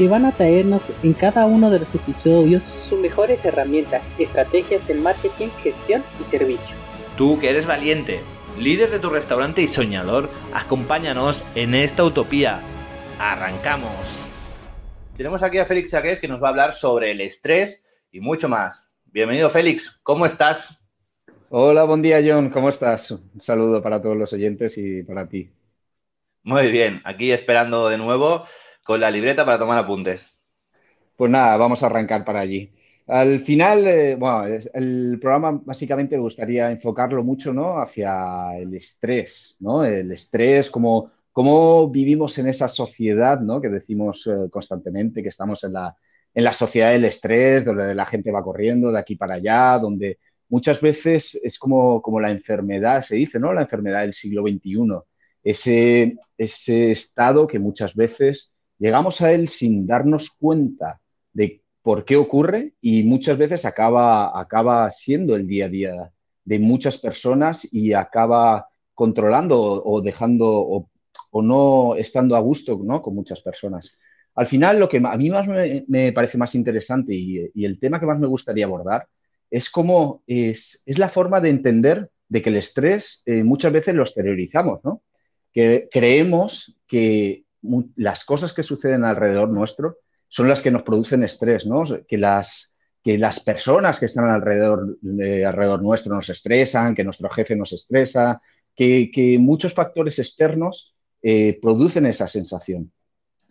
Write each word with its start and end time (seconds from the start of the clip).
que 0.00 0.08
van 0.08 0.24
a 0.24 0.32
traernos 0.32 0.90
en 1.02 1.12
cada 1.12 1.44
uno 1.44 1.70
de 1.70 1.80
los 1.80 1.94
episodios 1.94 2.62
sus 2.62 2.98
mejores 2.98 3.44
herramientas, 3.44 4.00
estrategias 4.18 4.88
de 4.88 4.94
marketing, 4.94 5.48
gestión 5.62 6.02
y 6.18 6.30
servicio. 6.30 6.74
Tú 7.18 7.38
que 7.38 7.50
eres 7.50 7.66
valiente, 7.66 8.22
líder 8.58 8.90
de 8.90 8.98
tu 8.98 9.10
restaurante 9.10 9.60
y 9.60 9.68
soñador, 9.68 10.30
acompáñanos 10.54 11.44
en 11.54 11.74
esta 11.74 12.02
utopía. 12.02 12.62
¡Arrancamos! 13.18 13.92
Tenemos 15.18 15.42
aquí 15.42 15.58
a 15.58 15.66
Félix 15.66 15.90
Saqués 15.90 16.18
que 16.18 16.28
nos 16.28 16.42
va 16.42 16.46
a 16.46 16.50
hablar 16.52 16.72
sobre 16.72 17.10
el 17.10 17.20
estrés 17.20 17.82
y 18.10 18.20
mucho 18.20 18.48
más. 18.48 18.90
Bienvenido 19.04 19.50
Félix, 19.50 20.00
¿cómo 20.02 20.24
estás? 20.24 20.82
Hola, 21.50 21.84
buen 21.84 22.00
día 22.00 22.22
John, 22.26 22.48
¿cómo 22.48 22.70
estás? 22.70 23.10
Un 23.10 23.42
saludo 23.42 23.82
para 23.82 24.00
todos 24.00 24.16
los 24.16 24.32
oyentes 24.32 24.78
y 24.78 25.02
para 25.02 25.28
ti. 25.28 25.50
Muy 26.42 26.70
bien, 26.70 27.02
aquí 27.04 27.32
esperando 27.32 27.90
de 27.90 27.98
nuevo 27.98 28.44
con 28.82 29.00
la 29.00 29.10
libreta 29.10 29.44
para 29.44 29.58
tomar 29.58 29.78
apuntes. 29.78 30.42
Pues 31.16 31.30
nada, 31.30 31.56
vamos 31.56 31.82
a 31.82 31.86
arrancar 31.86 32.24
para 32.24 32.40
allí. 32.40 32.72
Al 33.06 33.40
final, 33.40 33.86
eh, 33.88 34.14
bueno, 34.14 34.44
el 34.72 35.18
programa 35.20 35.60
básicamente 35.64 36.16
me 36.16 36.22
gustaría 36.22 36.70
enfocarlo 36.70 37.24
mucho, 37.24 37.52
¿no? 37.52 37.78
Hacia 37.78 38.56
el 38.56 38.72
estrés, 38.74 39.56
¿no? 39.58 39.84
El 39.84 40.12
estrés, 40.12 40.70
cómo, 40.70 41.10
cómo 41.32 41.90
vivimos 41.90 42.38
en 42.38 42.48
esa 42.48 42.68
sociedad, 42.68 43.40
¿no? 43.40 43.60
Que 43.60 43.68
decimos 43.68 44.26
eh, 44.28 44.48
constantemente 44.48 45.22
que 45.22 45.28
estamos 45.28 45.64
en 45.64 45.72
la, 45.72 45.96
en 46.32 46.44
la 46.44 46.52
sociedad 46.52 46.92
del 46.92 47.04
estrés, 47.04 47.64
donde 47.64 47.94
la 47.94 48.06
gente 48.06 48.30
va 48.30 48.44
corriendo 48.44 48.92
de 48.92 48.98
aquí 49.00 49.16
para 49.16 49.34
allá, 49.34 49.78
donde 49.78 50.18
muchas 50.48 50.80
veces 50.80 51.38
es 51.42 51.58
como, 51.58 52.00
como 52.02 52.20
la 52.20 52.30
enfermedad, 52.30 53.02
se 53.02 53.16
dice, 53.16 53.40
¿no? 53.40 53.52
La 53.52 53.62
enfermedad 53.62 54.02
del 54.02 54.12
siglo 54.12 54.42
XXI. 54.42 55.02
Ese, 55.42 56.16
ese 56.38 56.92
estado 56.92 57.46
que 57.46 57.58
muchas 57.58 57.94
veces 57.94 58.54
llegamos 58.80 59.20
a 59.20 59.32
él 59.32 59.48
sin 59.48 59.86
darnos 59.86 60.30
cuenta 60.30 61.00
de 61.32 61.62
por 61.82 62.04
qué 62.04 62.16
ocurre 62.16 62.72
y 62.80 63.04
muchas 63.04 63.38
veces 63.38 63.64
acaba, 63.64 64.38
acaba 64.38 64.90
siendo 64.90 65.36
el 65.36 65.46
día 65.46 65.66
a 65.66 65.68
día 65.68 66.12
de 66.44 66.58
muchas 66.58 66.98
personas 66.98 67.68
y 67.70 67.92
acaba 67.92 68.68
controlando 68.94 69.60
o, 69.60 70.00
dejando 70.00 70.48
o, 70.50 70.88
no 71.42 71.94
estando 71.94 72.34
a 72.34 72.40
gusto 72.40 72.80
¿no? 72.82 73.00
con 73.00 73.14
muchas 73.14 73.40
personas. 73.40 73.96
Al 74.34 74.46
final, 74.46 74.80
lo 74.80 74.88
que 74.88 74.98
a 74.98 75.16
mí 75.16 75.30
más 75.30 75.46
me, 75.46 76.12
parece 76.12 76.38
más 76.38 76.54
interesante 76.54 77.14
y, 77.14 77.64
el 77.64 77.78
tema 77.78 78.00
que 78.00 78.06
más 78.06 78.18
me 78.18 78.26
gustaría 78.26 78.64
abordar 78.64 79.06
es 79.50 79.70
cómo 79.70 80.22
es, 80.26 80.82
la 80.86 81.08
forma 81.08 81.40
de 81.40 81.50
entender 81.50 82.10
de 82.28 82.42
que 82.42 82.50
el 82.50 82.56
estrés 82.56 83.22
eh, 83.26 83.42
muchas 83.42 83.72
veces 83.72 83.94
lo 83.94 84.02
exteriorizamos, 84.02 84.80
¿no? 84.84 85.02
Que 85.52 85.88
creemos 85.90 86.78
que 86.86 87.44
las 87.96 88.24
cosas 88.24 88.52
que 88.52 88.62
suceden 88.62 89.04
alrededor 89.04 89.48
nuestro 89.48 89.98
son 90.28 90.48
las 90.48 90.62
que 90.62 90.70
nos 90.70 90.82
producen 90.82 91.24
estrés, 91.24 91.66
¿no? 91.66 91.84
Que 92.08 92.16
las, 92.16 92.74
que 93.02 93.18
las 93.18 93.40
personas 93.40 93.98
que 93.98 94.06
están 94.06 94.28
alrededor, 94.28 94.98
alrededor 95.46 95.82
nuestro 95.82 96.14
nos 96.14 96.28
estresan, 96.28 96.94
que 96.94 97.04
nuestro 97.04 97.28
jefe 97.30 97.56
nos 97.56 97.72
estresa, 97.72 98.40
que, 98.76 99.36
muchos 99.38 99.74
factores 99.74 100.18
externos 100.18 100.94
eh, 101.22 101.58
producen 101.60 102.06
esa 102.06 102.28
sensación. 102.28 102.92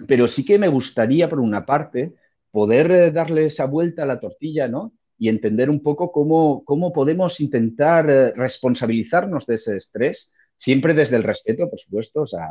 Pero 0.07 0.27
sí 0.27 0.45
que 0.45 0.57
me 0.57 0.67
gustaría, 0.67 1.29
por 1.29 1.39
una 1.39 1.65
parte, 1.65 2.13
poder 2.51 2.91
eh, 2.91 3.11
darle 3.11 3.45
esa 3.45 3.65
vuelta 3.65 4.03
a 4.03 4.07
la 4.07 4.19
tortilla, 4.19 4.67
¿no? 4.67 4.93
Y 5.17 5.27
entender 5.27 5.69
un 5.69 5.83
poco 5.83 6.11
cómo, 6.11 6.63
cómo 6.63 6.93
podemos 6.93 7.39
intentar 7.41 8.09
eh, 8.09 8.31
responsabilizarnos 8.31 9.45
de 9.45 9.55
ese 9.55 9.75
estrés, 9.75 10.31
siempre 10.55 10.93
desde 10.93 11.17
el 11.17 11.23
respeto, 11.23 11.69
por 11.69 11.79
supuesto. 11.79 12.21
O 12.21 12.27
sea, 12.27 12.47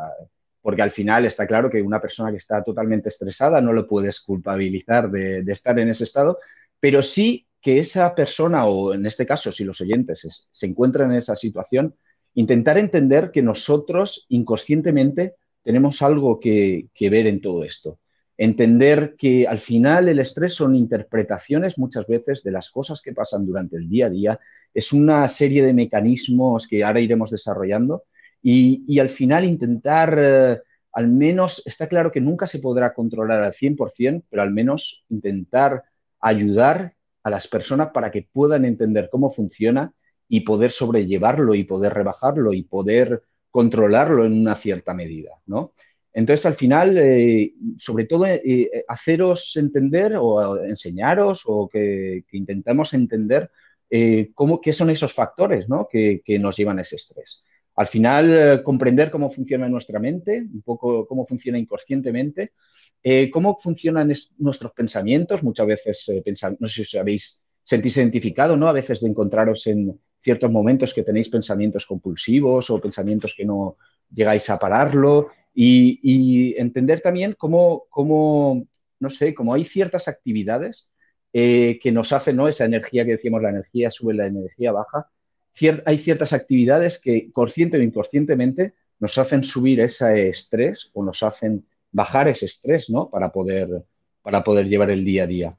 porque 0.69 0.83
al 0.83 0.91
final 0.91 1.25
está 1.25 1.47
claro 1.47 1.71
que 1.71 1.81
una 1.81 1.99
persona 1.99 2.31
que 2.31 2.37
está 2.37 2.63
totalmente 2.63 3.09
estresada 3.09 3.59
no 3.63 3.73
lo 3.73 3.87
puedes 3.87 4.21
culpabilizar 4.21 5.11
de, 5.11 5.41
estar 5.51 5.79
en 5.79 5.89
ese 5.89 6.05
estado, 6.05 6.41
pero 6.79 7.03
sí 7.03 7.47
que 7.59 7.79
esa 7.79 8.15
persona, 8.15 8.67
o 8.67 8.93
en 8.93 9.07
este 9.07 9.25
caso, 9.25 9.51
si 9.51 9.65
los 9.65 9.81
oyentes 9.81 10.47
se, 10.51 10.67
encuentran 10.67 11.11
en 11.11 11.17
esa 11.17 11.37
situación, 11.37 11.95
intentar 12.35 12.77
entender 12.77 13.31
que 13.31 13.41
nosotros 13.41 14.27
inconscientemente 14.29 15.37
tenemos 15.63 16.03
algo 16.03 16.39
que, 16.39 16.91
ver 17.01 17.27
en 17.29 17.41
todo 17.41 17.65
esto. 17.65 17.99
Entender 18.37 19.15
que 19.17 19.49
al 19.49 19.61
final 19.61 20.11
el 20.11 20.19
estrés 20.19 20.53
son 20.53 20.75
interpretaciones 20.75 21.79
muchas 21.79 22.07
veces 22.07 22.43
de 22.43 22.51
las 22.51 22.71
cosas 22.71 23.01
que 23.01 23.15
pasan 23.15 23.47
durante 23.47 23.77
el 23.77 23.89
día 23.89 24.05
a 24.05 24.11
día. 24.11 24.41
Es 24.75 24.93
una 24.93 25.27
serie 25.29 25.65
de 25.65 25.73
mecanismos 25.73 26.69
que 26.69 26.85
ahora 26.85 27.01
iremos 27.01 27.31
desarrollando 27.31 28.05
y, 28.43 28.99
al 28.99 29.09
final 29.09 29.45
intentar, 29.45 30.17
eh, 30.19 30.61
al 30.93 31.09
menos, 31.09 31.63
está 31.67 31.87
claro 31.89 32.11
que 32.13 32.21
nunca 32.21 32.47
se 32.47 32.61
podrá 32.61 32.95
controlar 32.95 33.43
al 33.43 33.53
100%, 33.53 34.25
pero 34.31 34.43
al 34.43 34.53
menos 34.53 35.05
intentar 35.09 35.85
ayudar 36.21 36.95
a 37.23 37.31
las 37.31 37.47
personas 37.49 37.91
para 37.93 38.11
que 38.11 38.29
puedan 38.33 38.65
entender 38.65 39.09
cómo 39.11 39.31
funciona 39.31 39.93
y 40.29 40.41
poder 40.41 40.71
sobrellevarlo 40.71 41.55
y 41.55 41.65
poder 41.65 41.95
rebajarlo 41.95 42.53
y 42.53 42.63
poder 42.63 43.23
controlarlo 43.51 44.25
en 44.25 44.33
una 44.33 44.55
cierta 44.55 44.95
medida, 44.95 45.33
¿no? 45.47 45.73
Entonces, 46.13 46.47
al 46.47 46.55
final, 46.55 46.97
eh, 46.99 47.53
sobre 47.77 48.05
todo, 48.05 48.27
eh, 48.27 48.85
haceros 48.89 49.57
entender 49.57 50.17
o 50.19 50.65
enseñaros 50.65 51.43
o 51.47 51.69
que, 51.69 52.25
intentemos 52.33 52.93
entender 52.95 53.51
cómo, 54.35 54.61
qué 54.61 54.73
son 54.73 54.91
esos 54.91 55.13
factores 55.13 55.69
¿no? 55.69 55.89
que, 55.91 56.21
que, 56.25 56.39
nos 56.39 56.57
llevan 56.57 56.79
a 56.79 56.83
ese 56.83 56.97
estrés 56.97 57.43
al 57.79 57.87
final 57.87 58.31
eh, 58.31 58.63
comprender 58.65 59.09
cómo 59.09 59.31
funciona 59.31 59.69
nuestra 59.69 60.01
mente, 60.01 60.41
un 60.53 60.63
poco 60.63 61.07
cómo 61.07 61.25
funciona 61.25 61.59
inconscientemente, 61.59 62.51
eh, 63.01 63.31
cómo 63.31 63.57
funcionan 63.57 64.13
nuestros 64.39 64.73
pensamientos. 64.73 65.45
Muchas 65.45 65.65
veces, 65.69 66.09
eh, 66.09 66.25
no 66.59 66.67
sé 66.67 66.75
si 66.75 66.83
os 66.83 66.95
habéis 67.01 67.41
sentís 67.63 67.97
identificado, 67.97 68.57
¿no? 68.57 68.67
A 68.67 68.73
veces 68.73 69.01
de 69.01 69.09
encontraros 69.09 69.65
en 69.69 69.97
ciertos 70.19 70.51
momentos 70.51 70.93
que 70.93 71.05
tenéis 71.05 71.29
pensamientos 71.29 71.87
compulsivos 71.87 72.69
o 72.69 72.81
pensamientos 72.81 73.33
que 73.37 73.45
no 73.45 73.77
llegáis 74.13 74.51
a 74.51 74.59
pararlo 74.59 75.29
y, 75.55 76.57
entender 76.59 77.01
también 77.01 77.37
cómo, 77.39 77.85
cómo, 77.91 78.67
no 78.99 79.11
sé, 79.11 79.35
cómo 79.35 79.55
hay 79.55 79.65
ciertas 79.65 80.09
actividades 80.09 80.91
que 81.33 81.93
nos 81.93 82.13
hacen, 82.13 82.35
¿no? 82.35 82.49
Esa 82.49 82.65
energía 82.65 83.05
que 83.05 83.13
decíamos, 83.13 83.41
la 83.41 83.51
energía 83.51 83.93
sube, 83.93 84.15
la 84.15 84.27
energía 84.27 84.73
baja, 84.73 85.09
hay 85.85 85.99
ciertas 85.99 86.33
actividades 86.33 87.01
que 87.01 87.31
consciente 87.33 87.79
o 87.79 87.83
inconscientemente 87.83 88.75
nos 89.01 89.17
hacen 89.19 89.45
subir 89.45 89.81
ese 89.81 90.29
estrés 90.29 90.91
o 90.93 91.05
nos 91.05 91.23
hacen 91.23 91.67
bajar 91.91 92.29
ese 92.29 92.47
estrés, 92.47 92.91
¿no? 92.91 93.09
Para 93.11 93.33
poder, 93.33 93.69
para 94.23 94.45
poder 94.45 94.69
llevar 94.69 94.91
el 94.91 95.05
día 95.05 95.25
a 95.25 95.27
día. 95.27 95.59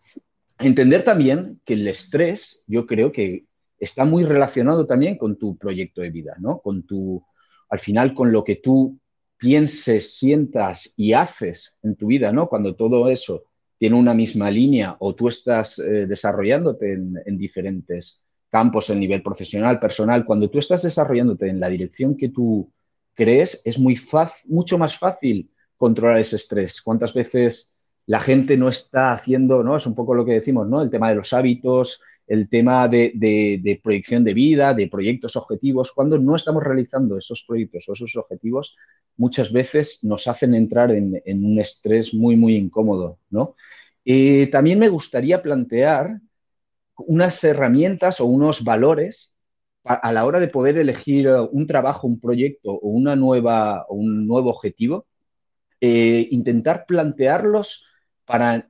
Entender 0.59 1.03
también 1.03 1.61
que 1.65 1.73
el 1.73 1.87
estrés, 1.87 2.61
yo 2.67 2.85
creo 2.85 3.11
que 3.11 3.45
está 3.79 4.03
muy 4.03 4.23
relacionado 4.23 4.85
también 4.85 5.17
con 5.17 5.37
tu 5.37 5.57
proyecto 5.57 6.01
de 6.01 6.09
vida, 6.09 6.35
¿no? 6.39 6.59
Con 6.59 6.83
tu, 6.83 7.23
al 7.69 7.79
final, 7.79 8.13
con 8.13 8.31
lo 8.31 8.43
que 8.43 8.57
tú 8.57 8.99
pienses, 9.37 10.17
sientas 10.17 10.93
y 10.97 11.13
haces 11.13 11.77
en 11.81 11.95
tu 11.95 12.07
vida, 12.07 12.33
¿no? 12.33 12.49
Cuando 12.49 12.75
todo 12.75 13.09
eso 13.09 13.43
tiene 13.77 13.95
una 13.95 14.13
misma 14.13 14.51
línea 14.51 14.97
o 14.99 15.15
tú 15.15 15.29
estás 15.29 15.79
eh, 15.79 16.05
desarrollándote 16.05 16.91
en, 16.91 17.15
en 17.25 17.37
diferentes 17.37 18.21
campos, 18.49 18.89
en 18.89 18.99
nivel 18.99 19.21
profesional, 19.21 19.79
personal, 19.79 20.25
cuando 20.25 20.49
tú 20.49 20.59
estás 20.59 20.81
desarrollándote 20.81 21.47
en 21.47 21.59
la 21.59 21.69
dirección 21.69 22.17
que 22.17 22.29
tú 22.29 22.71
crees, 23.13 23.61
es 23.65 23.77
muy 23.77 23.95
fácil, 23.95 24.51
mucho 24.51 24.77
más 24.77 24.97
fácil 24.97 25.49
controlar 25.77 26.19
ese 26.19 26.37
estrés. 26.37 26.81
¿Cuántas 26.81 27.13
veces 27.13 27.71
la 28.05 28.19
gente 28.19 28.57
no 28.57 28.69
está 28.69 29.13
haciendo, 29.13 29.63
¿no? 29.63 29.77
Es 29.77 29.85
un 29.85 29.93
poco 29.93 30.15
lo 30.15 30.25
que 30.25 30.33
decimos, 30.33 30.67
¿no? 30.67 30.81
El 30.81 30.89
tema 30.89 31.09
de 31.09 31.15
los 31.15 31.31
hábitos, 31.31 32.01
el 32.29 32.47
tema 32.47 32.87
de, 32.87 33.79
proyección 33.83 34.23
de 34.23 34.33
vida, 34.33 34.73
de 34.73 34.87
proyectos 34.87 35.35
objetivos. 35.35 35.91
Cuando 35.91 36.17
no 36.17 36.35
estamos 36.35 36.63
realizando 36.63 37.17
esos 37.17 37.43
proyectos 37.47 37.87
o 37.87 37.93
esos 37.93 38.15
objetivos, 38.15 38.77
muchas 39.17 39.51
veces 39.51 40.03
nos 40.03 40.27
hacen 40.27 40.53
entrar 40.53 40.91
en, 40.91 41.21
un 41.25 41.59
estrés 41.59 42.13
muy, 42.13 42.35
muy 42.35 42.55
incómodo, 42.55 43.19
¿no? 43.29 43.55
Eh, 44.05 44.47
también 44.47 44.79
me 44.79 44.89
gustaría 44.89 45.41
plantear 45.41 46.19
unas 47.07 47.43
herramientas 47.43 48.19
o 48.19 48.25
unos 48.25 48.63
valores 48.63 49.33
a, 49.83 50.11
la 50.11 50.25
hora 50.25 50.39
de 50.39 50.47
poder 50.47 50.77
elegir 50.77 51.27
eh, 51.27 51.39
un 51.39 51.65
trabajo, 51.65 52.07
un 52.07 52.19
proyecto 52.19 52.71
o, 52.71 52.89
una 52.89 53.15
nueva, 53.15 53.85
un 53.89 54.27
nuevo 54.27 54.49
objetivo, 54.49 55.07
eh, 55.81 56.27
intentar 56.31 56.85
plantearlos 56.85 57.87
para 58.25 58.69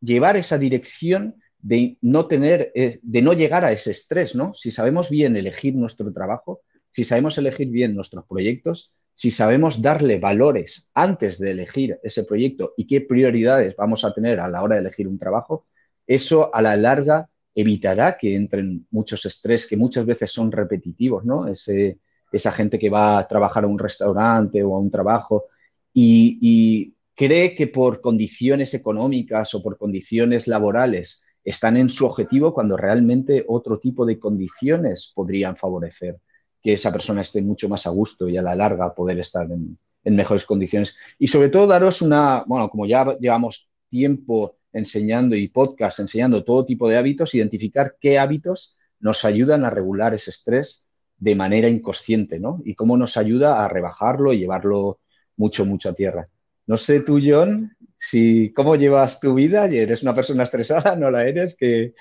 llevar 0.00 0.36
esa 0.36 0.58
dirección 0.58 1.36
de 1.58 1.98
no 2.00 2.26
tener, 2.26 2.70
eh, 2.74 3.00
de 3.02 3.22
no 3.22 3.32
llegar 3.32 3.64
a 3.64 3.72
ese 3.72 3.90
estrés, 3.90 4.34
¿no? 4.34 4.54
Si 4.54 4.70
sabemos 4.70 5.10
bien 5.10 5.36
elegir 5.36 5.74
nuestro 5.74 6.12
trabajo, 6.12 6.60
si 6.90 7.04
sabemos 7.04 7.36
elegir 7.38 7.68
bien 7.68 7.94
nuestros 7.94 8.24
proyectos, 8.26 8.92
si 9.14 9.30
sabemos 9.30 9.82
darle 9.82 10.18
valores 10.18 10.88
antes 10.94 11.38
de 11.38 11.50
elegir 11.50 11.98
ese 12.02 12.24
proyecto 12.24 12.74
y 12.76 12.86
qué 12.86 13.00
prioridades 13.00 13.74
vamos 13.74 14.04
a 14.04 14.14
tener 14.14 14.38
a 14.40 14.48
la 14.48 14.62
hora 14.62 14.76
de 14.76 14.82
elegir 14.82 15.08
un 15.08 15.18
trabajo, 15.18 15.66
eso 16.06 16.54
a 16.54 16.62
la 16.62 16.76
larga 16.76 17.28
evitará 17.56 18.16
que 18.16 18.36
entren 18.36 18.86
muchos 18.92 19.26
estrés 19.26 19.66
que 19.66 19.76
muchas 19.76 20.06
veces 20.06 20.30
son 20.30 20.52
repetitivos, 20.52 21.24
¿no? 21.24 21.46
Esa 21.48 22.52
gente 22.52 22.78
que 22.78 22.90
va 22.90 23.18
a 23.18 23.26
trabajar 23.26 23.64
a 23.64 23.66
un 23.66 23.78
restaurante 23.78 24.62
o 24.62 24.76
a 24.76 24.78
un 24.78 24.90
trabajo 24.90 25.46
y 25.92 26.94
cree 27.16 27.54
que 27.54 27.66
por 27.66 28.00
condiciones 28.00 28.74
económicas 28.74 29.54
o 29.54 29.62
por 29.62 29.78
condiciones 29.78 30.46
laborales 30.46 31.24
están 31.46 31.76
en 31.76 31.88
su 31.88 32.04
objetivo 32.04 32.52
cuando 32.52 32.76
realmente 32.76 33.44
otro 33.46 33.78
tipo 33.78 34.04
de 34.04 34.18
condiciones 34.18 35.12
podrían 35.14 35.56
favorecer 35.56 36.18
que 36.60 36.72
esa 36.72 36.90
persona 36.90 37.20
esté 37.20 37.40
mucho 37.40 37.68
más 37.68 37.86
a 37.86 37.90
gusto 37.90 38.28
y 38.28 38.36
a 38.36 38.42
la 38.42 38.56
larga 38.56 38.92
poder 38.92 39.20
estar 39.20 39.48
en, 39.50 39.78
mejores 40.04 40.44
condiciones. 40.44 40.96
Y 41.18 41.28
sobre 41.28 41.48
todo 41.48 41.66
daros 41.66 42.02
una, 42.02 42.44
bueno, 42.46 42.68
como 42.68 42.86
ya 42.86 43.16
llevamos 43.18 43.70
tiempo 43.88 44.56
enseñando 44.76 45.34
y 45.36 45.48
podcast 45.48 46.00
enseñando 46.00 46.44
todo 46.44 46.64
tipo 46.64 46.88
de 46.88 46.96
hábitos, 46.96 47.34
identificar 47.34 47.96
qué 48.00 48.18
hábitos 48.18 48.76
nos 49.00 49.24
ayudan 49.24 49.64
a 49.64 49.70
regular 49.70 50.14
ese 50.14 50.30
estrés 50.30 50.86
de 51.18 51.34
manera 51.34 51.68
inconsciente, 51.68 52.38
¿no? 52.38 52.60
Y 52.64 52.74
cómo 52.74 52.96
nos 52.96 53.16
ayuda 53.16 53.64
a 53.64 53.68
rebajarlo 53.68 54.32
y 54.32 54.38
llevarlo 54.38 55.00
mucho, 55.36 55.64
mucho 55.64 55.90
a 55.90 55.94
tierra. 55.94 56.28
No 56.66 56.76
sé 56.76 57.00
tú, 57.00 57.20
John, 57.24 57.76
si 57.98 58.52
cómo 58.52 58.76
llevas 58.76 59.20
tu 59.20 59.34
vida, 59.34 59.66
eres 59.66 60.02
una 60.02 60.14
persona 60.14 60.42
estresada, 60.42 60.96
no 60.96 61.10
la 61.10 61.24
eres, 61.24 61.54
que 61.54 61.94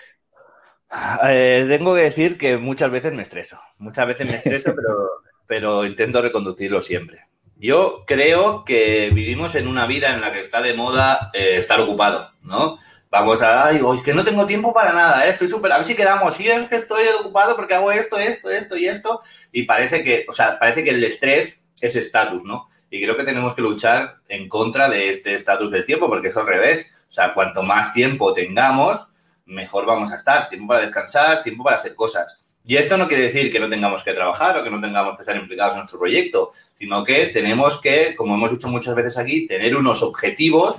eh, 1.28 1.66
tengo 1.68 1.96
que 1.96 2.02
decir 2.02 2.38
que 2.38 2.58
muchas 2.58 2.92
veces 2.92 3.14
me 3.14 3.22
estreso. 3.22 3.60
Muchas 3.78 4.08
veces 4.08 4.28
me 4.28 4.36
estreso, 4.36 4.74
pero, 4.76 5.10
pero 5.48 5.86
intento 5.86 6.22
reconducirlo 6.22 6.82
siempre. 6.82 7.22
Yo 7.58 8.04
creo 8.06 8.66
que 8.66 9.12
vivimos 9.14 9.56
en 9.56 9.68
una 9.68 9.88
vida 9.88 10.14
en 10.14 10.22
la 10.22 10.32
que 10.32 10.42
está 10.42 10.62
de 10.62 10.74
moda 10.74 11.32
eh, 11.34 11.58
estar 11.58 11.80
ocupado, 11.80 12.32
¿no? 12.42 12.78
Vamos 13.10 13.42
a, 13.42 13.68
ay, 13.68 13.82
es 13.98 14.04
que 14.04 14.14
no 14.14 14.24
tengo 14.24 14.46
tiempo 14.46 14.74
para 14.74 14.92
nada, 14.92 15.26
¿eh? 15.26 15.30
estoy 15.30 15.48
súper, 15.48 15.72
a 15.72 15.78
ver 15.78 15.86
si 15.86 15.96
quedamos, 15.96 16.34
sí, 16.34 16.50
es 16.50 16.68
que 16.68 16.76
estoy 16.76 17.04
ocupado 17.20 17.56
porque 17.56 17.74
hago 17.74 17.92
esto, 17.92 18.18
esto, 18.18 18.50
esto 18.50 18.76
y 18.76 18.88
esto, 18.88 19.22
y 19.54 19.64
parece 19.64 20.04
que, 20.04 20.26
o 20.28 20.34
sea, 20.34 20.60
parece 20.60 20.84
que 20.84 20.90
el 20.90 21.04
estrés 21.04 21.62
es 21.80 21.96
estatus, 21.96 22.44
¿no? 22.44 22.68
Y 22.90 23.02
creo 23.02 23.16
que 23.16 23.24
tenemos 23.24 23.56
que 23.56 23.62
luchar 23.62 24.18
en 24.28 24.50
contra 24.50 24.90
de 24.90 25.10
este 25.10 25.34
estatus 25.34 25.72
del 25.72 25.86
tiempo, 25.86 26.08
porque 26.08 26.28
es 26.28 26.38
al 26.38 26.48
revés, 26.48 26.92
o 27.08 27.12
sea, 27.12 27.34
cuanto 27.34 27.64
más 27.64 27.94
tiempo 27.94 28.34
tengamos, 28.34 29.08
mejor 29.46 29.86
vamos 29.86 30.12
a 30.12 30.16
estar. 30.16 30.50
Tiempo 30.50 30.68
para 30.68 30.82
descansar, 30.82 31.44
tiempo 31.44 31.64
para 31.64 31.78
hacer 31.78 31.96
cosas. 31.96 32.38
Y 32.68 32.78
esto 32.78 32.98
no 32.98 33.08
quiere 33.08 33.26
decir 33.26 33.52
que 33.52 33.60
no 33.60 33.70
tengamos 33.70 34.04
que 34.04 34.14
trabajar 34.14 34.58
o 34.58 34.64
que 34.64 34.72
no 34.72 34.82
tengamos 34.82 35.16
que 35.16 35.22
estar 35.22 35.36
implicados 35.36 35.74
en 35.74 35.80
nuestro 35.80 36.00
proyecto, 36.00 36.52
sino 36.74 37.04
que 37.04 37.28
tenemos 37.28 37.80
que, 37.80 38.16
como 38.16 38.34
hemos 38.34 38.52
dicho 38.52 38.68
muchas 38.68 38.96
veces 38.96 39.18
aquí, 39.20 39.46
tener 39.46 39.76
unos 39.76 40.02
objetivos, 40.02 40.78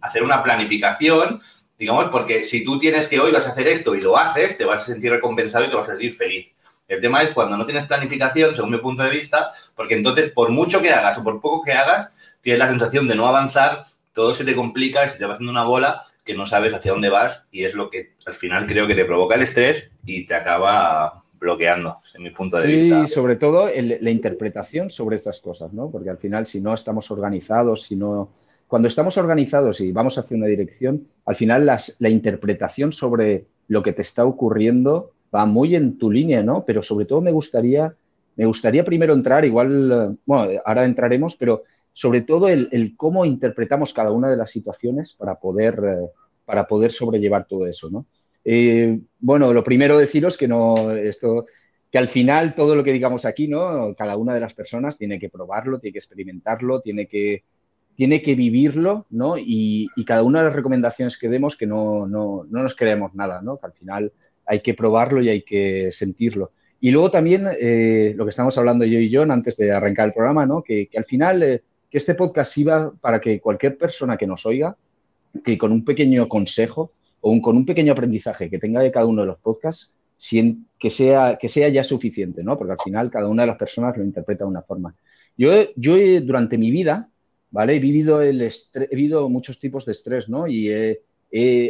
hacer 0.00 0.24
una 0.24 0.42
planificación, 0.42 1.40
digamos, 1.78 2.06
porque 2.10 2.42
si 2.44 2.64
tú 2.64 2.80
tienes 2.80 3.06
que 3.06 3.20
hoy 3.20 3.30
vas 3.30 3.46
a 3.46 3.50
hacer 3.50 3.68
esto 3.68 3.94
y 3.94 4.00
lo 4.00 4.18
haces, 4.18 4.58
te 4.58 4.64
vas 4.64 4.80
a 4.80 4.84
sentir 4.84 5.12
recompensado 5.12 5.64
y 5.64 5.68
te 5.68 5.76
vas 5.76 5.84
a 5.84 5.92
sentir 5.92 6.12
feliz. 6.12 6.48
El 6.88 7.00
tema 7.00 7.22
es 7.22 7.30
cuando 7.30 7.56
no 7.56 7.66
tienes 7.66 7.84
planificación, 7.84 8.54
según 8.54 8.72
mi 8.72 8.78
punto 8.78 9.04
de 9.04 9.10
vista, 9.10 9.52
porque 9.76 9.94
entonces 9.94 10.32
por 10.32 10.50
mucho 10.50 10.82
que 10.82 10.90
hagas 10.90 11.18
o 11.18 11.22
por 11.22 11.40
poco 11.40 11.62
que 11.62 11.72
hagas, 11.72 12.10
tienes 12.40 12.58
la 12.58 12.68
sensación 12.68 13.06
de 13.06 13.14
no 13.14 13.28
avanzar, 13.28 13.82
todo 14.12 14.34
se 14.34 14.44
te 14.44 14.56
complica 14.56 15.04
y 15.04 15.08
se 15.08 15.18
te 15.18 15.24
va 15.24 15.34
haciendo 15.34 15.52
una 15.52 15.64
bola 15.64 16.04
que 16.24 16.34
no 16.34 16.46
sabes 16.46 16.74
hacia 16.74 16.90
dónde 16.90 17.10
vas 17.10 17.44
y 17.52 17.64
es 17.64 17.74
lo 17.74 17.90
que 17.90 18.14
al 18.26 18.34
final 18.34 18.66
creo 18.66 18.86
que 18.86 18.94
te 18.94 19.04
provoca 19.04 19.36
el 19.36 19.42
estrés 19.42 19.92
y 20.04 20.26
te 20.26 20.34
acaba 20.34 21.22
bloqueando, 21.38 21.98
desde 22.02 22.18
mi 22.18 22.30
punto 22.30 22.58
de 22.58 22.66
vista. 22.66 23.06
Sí, 23.06 23.12
sobre 23.12 23.36
todo 23.36 23.68
la 23.68 24.10
interpretación 24.10 24.90
sobre 24.90 25.16
estas 25.16 25.40
cosas, 25.40 25.72
¿no? 25.72 25.90
Porque 25.90 26.10
al 26.10 26.18
final, 26.18 26.46
si 26.46 26.60
no 26.60 26.74
estamos 26.74 27.10
organizados, 27.10 27.82
si 27.82 27.96
no... 27.96 28.30
Cuando 28.66 28.88
estamos 28.88 29.16
organizados 29.16 29.80
y 29.80 29.92
vamos 29.92 30.18
hacia 30.18 30.36
una 30.36 30.46
dirección, 30.46 31.08
al 31.24 31.36
final 31.36 31.64
la 31.98 32.08
interpretación 32.08 32.92
sobre 32.92 33.46
lo 33.66 33.82
que 33.82 33.94
te 33.94 34.02
está 34.02 34.24
ocurriendo 34.26 35.12
va 35.34 35.46
muy 35.46 35.74
en 35.74 35.98
tu 35.98 36.10
línea, 36.10 36.42
¿no? 36.42 36.64
Pero 36.64 36.82
sobre 36.82 37.06
todo 37.06 37.20
me 37.20 37.32
gustaría, 37.32 37.94
me 38.36 38.46
gustaría 38.46 38.84
primero 38.84 39.14
entrar, 39.14 39.44
igual, 39.44 40.18
bueno, 40.26 40.60
ahora 40.64 40.84
entraremos, 40.84 41.36
pero 41.36 41.62
sobre 41.92 42.20
todo 42.22 42.48
el, 42.48 42.94
cómo 42.96 43.24
interpretamos 43.24 43.92
cada 43.92 44.12
una 44.12 44.28
de 44.28 44.36
las 44.36 44.50
situaciones 44.50 45.14
para 45.14 45.36
poder, 45.36 45.82
eh, 45.84 46.10
para 46.44 46.66
poder 46.66 46.92
sobrellevar 46.92 47.46
todo 47.46 47.66
eso, 47.66 47.90
¿no? 47.90 48.06
Eh, 48.50 48.98
bueno, 49.18 49.52
lo 49.52 49.62
primero 49.62 49.98
deciros 49.98 50.38
que 50.38 50.48
no, 50.48 50.92
esto, 50.92 51.44
que 51.92 51.98
al 51.98 52.08
final 52.08 52.54
todo 52.54 52.74
lo 52.74 52.82
que 52.82 52.94
digamos 52.94 53.26
aquí, 53.26 53.46
¿no? 53.46 53.94
Cada 53.94 54.16
una 54.16 54.32
de 54.32 54.40
las 54.40 54.54
personas 54.54 54.96
tiene 54.96 55.18
que 55.18 55.28
probarlo, 55.28 55.78
tiene 55.78 55.92
que 55.92 55.98
experimentarlo, 55.98 56.80
tiene 56.80 57.06
que, 57.06 57.44
tiene 57.94 58.22
que 58.22 58.34
vivirlo, 58.34 59.04
¿no? 59.10 59.34
Y, 59.36 59.90
cada 60.06 60.22
una 60.22 60.38
de 60.38 60.46
las 60.46 60.56
recomendaciones 60.56 61.18
que 61.18 61.28
demos 61.28 61.58
que 61.58 61.66
no, 61.66 62.06
no, 62.06 62.46
no, 62.48 62.62
nos 62.62 62.74
creemos 62.74 63.14
nada, 63.14 63.42
¿no? 63.42 63.58
Que 63.58 63.66
al 63.66 63.74
final 63.74 64.12
hay 64.46 64.60
que 64.60 64.72
probarlo 64.72 65.20
y 65.20 65.28
hay 65.28 65.42
que 65.42 65.92
sentirlo. 65.92 66.52
Y 66.80 66.90
luego 66.90 67.10
también 67.10 67.46
eh, 67.60 68.14
lo 68.16 68.24
que 68.24 68.30
estamos 68.30 68.56
hablando 68.56 68.86
yo 68.86 68.98
y 68.98 69.14
John 69.14 69.30
antes 69.30 69.58
de 69.58 69.72
arrancar 69.72 70.06
el 70.06 70.14
programa, 70.14 70.46
¿no? 70.46 70.62
Que, 70.62 70.86
que 70.86 70.96
al 70.96 71.04
final 71.04 71.40
que 71.90 71.98
este 71.98 72.14
podcast 72.14 72.50
sirva 72.50 72.94
para 72.98 73.20
que 73.20 73.40
cualquier 73.40 73.76
persona 73.76 74.16
que 74.16 74.26
nos 74.26 74.46
oiga, 74.46 74.74
que 75.44 75.58
con 75.58 75.70
un 75.70 75.84
pequeño 75.84 76.26
consejo 76.30 76.92
o 77.20 77.40
con 77.40 77.56
un 77.56 77.66
pequeño 77.66 77.92
aprendizaje 77.92 78.50
que 78.50 78.58
tenga 78.58 78.80
de 78.80 78.90
cada 78.90 79.06
uno 79.06 79.22
de 79.22 79.28
los 79.28 79.38
podcasts, 79.38 79.92
que 80.78 80.90
sea, 80.90 81.38
que 81.40 81.48
sea 81.48 81.68
ya 81.68 81.84
suficiente, 81.84 82.42
¿no? 82.42 82.58
Porque 82.58 82.72
al 82.72 82.80
final 82.82 83.10
cada 83.10 83.28
una 83.28 83.42
de 83.42 83.48
las 83.48 83.56
personas 83.56 83.96
lo 83.96 84.04
interpreta 84.04 84.44
de 84.44 84.50
una 84.50 84.62
forma. 84.62 84.94
Yo, 85.36 85.52
yo 85.76 85.96
durante 86.22 86.58
mi 86.58 86.70
vida, 86.70 87.08
¿vale? 87.50 87.76
He 87.76 87.78
vivido, 87.78 88.20
el 88.20 88.42
he 88.42 88.96
vivido 88.96 89.28
muchos 89.28 89.58
tipos 89.58 89.84
de 89.84 89.92
estrés, 89.92 90.28
¿no? 90.28 90.46
Y 90.48 90.70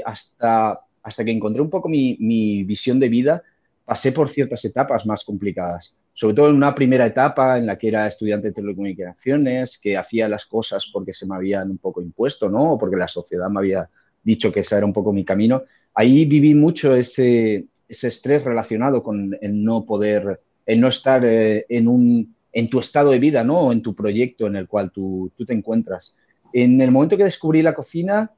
hasta, 0.04 0.80
hasta 1.02 1.24
que 1.24 1.30
encontré 1.30 1.60
un 1.60 1.70
poco 1.70 1.88
mi, 1.88 2.16
mi 2.20 2.64
visión 2.64 2.98
de 2.98 3.08
vida, 3.08 3.42
pasé 3.84 4.12
por 4.12 4.28
ciertas 4.28 4.64
etapas 4.64 5.04
más 5.06 5.24
complicadas 5.24 5.94
sobre 6.18 6.34
todo 6.34 6.48
en 6.48 6.56
una 6.56 6.74
primera 6.74 7.06
etapa 7.06 7.58
en 7.58 7.66
la 7.66 7.78
que 7.78 7.86
era 7.86 8.08
estudiante 8.08 8.48
de 8.48 8.52
telecomunicaciones, 8.52 9.78
que 9.78 9.96
hacía 9.96 10.28
las 10.28 10.46
cosas 10.46 10.90
porque 10.92 11.12
se 11.12 11.26
me 11.26 11.36
habían 11.36 11.70
un 11.70 11.78
poco 11.78 12.02
impuesto, 12.02 12.50
¿no? 12.50 12.72
O 12.72 12.76
porque 12.76 12.96
la 12.96 13.06
sociedad 13.06 13.48
me 13.48 13.60
había 13.60 13.88
dicho 14.22 14.52
que 14.52 14.60
ese 14.60 14.76
era 14.76 14.86
un 14.86 14.92
poco 14.92 15.12
mi 15.12 15.24
camino. 15.24 15.62
Ahí 15.94 16.24
viví 16.24 16.54
mucho 16.54 16.94
ese, 16.94 17.66
ese 17.88 18.08
estrés 18.08 18.44
relacionado 18.44 19.02
con 19.02 19.36
el 19.40 19.64
no 19.64 19.84
poder, 19.84 20.40
el 20.66 20.80
no 20.80 20.88
estar 20.88 21.24
eh, 21.24 21.66
en, 21.68 21.88
un, 21.88 22.34
en 22.52 22.68
tu 22.68 22.80
estado 22.80 23.10
de 23.10 23.18
vida, 23.18 23.42
¿no? 23.44 23.60
O 23.60 23.72
en 23.72 23.82
tu 23.82 23.94
proyecto 23.94 24.46
en 24.46 24.56
el 24.56 24.68
cual 24.68 24.90
tú, 24.90 25.32
tú 25.36 25.44
te 25.44 25.54
encuentras. 25.54 26.16
En 26.52 26.80
el 26.80 26.90
momento 26.90 27.16
que 27.16 27.24
descubrí 27.24 27.62
la 27.62 27.74
cocina, 27.74 28.32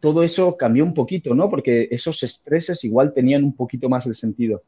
todo 0.00 0.22
eso 0.22 0.56
cambió 0.56 0.84
un 0.84 0.94
poquito, 0.94 1.34
¿no? 1.34 1.50
Porque 1.50 1.88
esos 1.90 2.22
estreses 2.22 2.84
igual 2.84 3.12
tenían 3.12 3.44
un 3.44 3.54
poquito 3.54 3.88
más 3.88 4.06
de 4.06 4.14
sentido. 4.14 4.62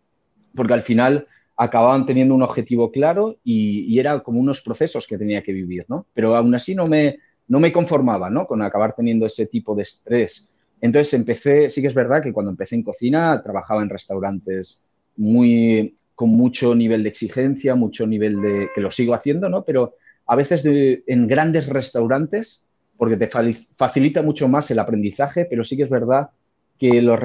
Porque 0.54 0.74
al 0.74 0.82
final 0.82 1.26
acababan 1.56 2.06
teniendo 2.06 2.34
un 2.34 2.42
objetivo 2.42 2.90
claro 2.90 3.38
y, 3.44 3.98
era 3.98 4.20
como 4.20 4.40
unos 4.40 4.60
procesos 4.60 5.06
que 5.06 5.18
tenía 5.18 5.42
que 5.42 5.52
vivir, 5.52 5.86
¿no? 5.88 6.06
Pero 6.12 6.34
aún 6.34 6.54
así 6.54 6.74
no 6.74 6.86
me, 6.86 7.18
no 7.48 7.60
me 7.60 7.72
conformaba, 7.72 8.30
¿no? 8.30 8.46
Con 8.46 8.62
acabar 8.62 8.94
teniendo 8.94 9.26
ese 9.26 9.46
tipo 9.46 9.74
de 9.74 9.82
estrés. 9.82 10.50
Entonces 10.82 11.14
empecé, 11.14 11.70
sí 11.70 11.80
que 11.80 11.88
es 11.88 11.94
verdad 11.94 12.22
que 12.22 12.32
cuando 12.32 12.50
empecé 12.50 12.74
en 12.74 12.82
cocina 12.82 13.40
trabajaba 13.42 13.82
en 13.82 13.88
restaurantes 13.88 14.82
muy, 15.16 15.96
con 16.16 16.30
mucho 16.30 16.74
nivel 16.74 17.04
de 17.04 17.08
exigencia, 17.08 17.76
mucho 17.76 18.04
nivel 18.04 18.42
de, 18.42 18.68
que 18.74 18.80
lo 18.80 18.90
sigo 18.90 19.14
haciendo, 19.14 19.48
¿no? 19.48 19.64
Pero 19.64 19.94
a 20.26 20.34
veces 20.34 20.64
en 20.64 21.28
grandes 21.28 21.68
restaurantes, 21.68 22.68
porque 22.96 23.16
te 23.16 23.30
facilita 23.76 24.22
mucho 24.22 24.48
más 24.48 24.70
el 24.72 24.80
aprendizaje, 24.80 25.44
pero 25.44 25.64
sí 25.64 25.76
que 25.76 25.84
es 25.84 25.90
verdad 25.90 26.30
que 26.78 27.00
los 27.00 27.20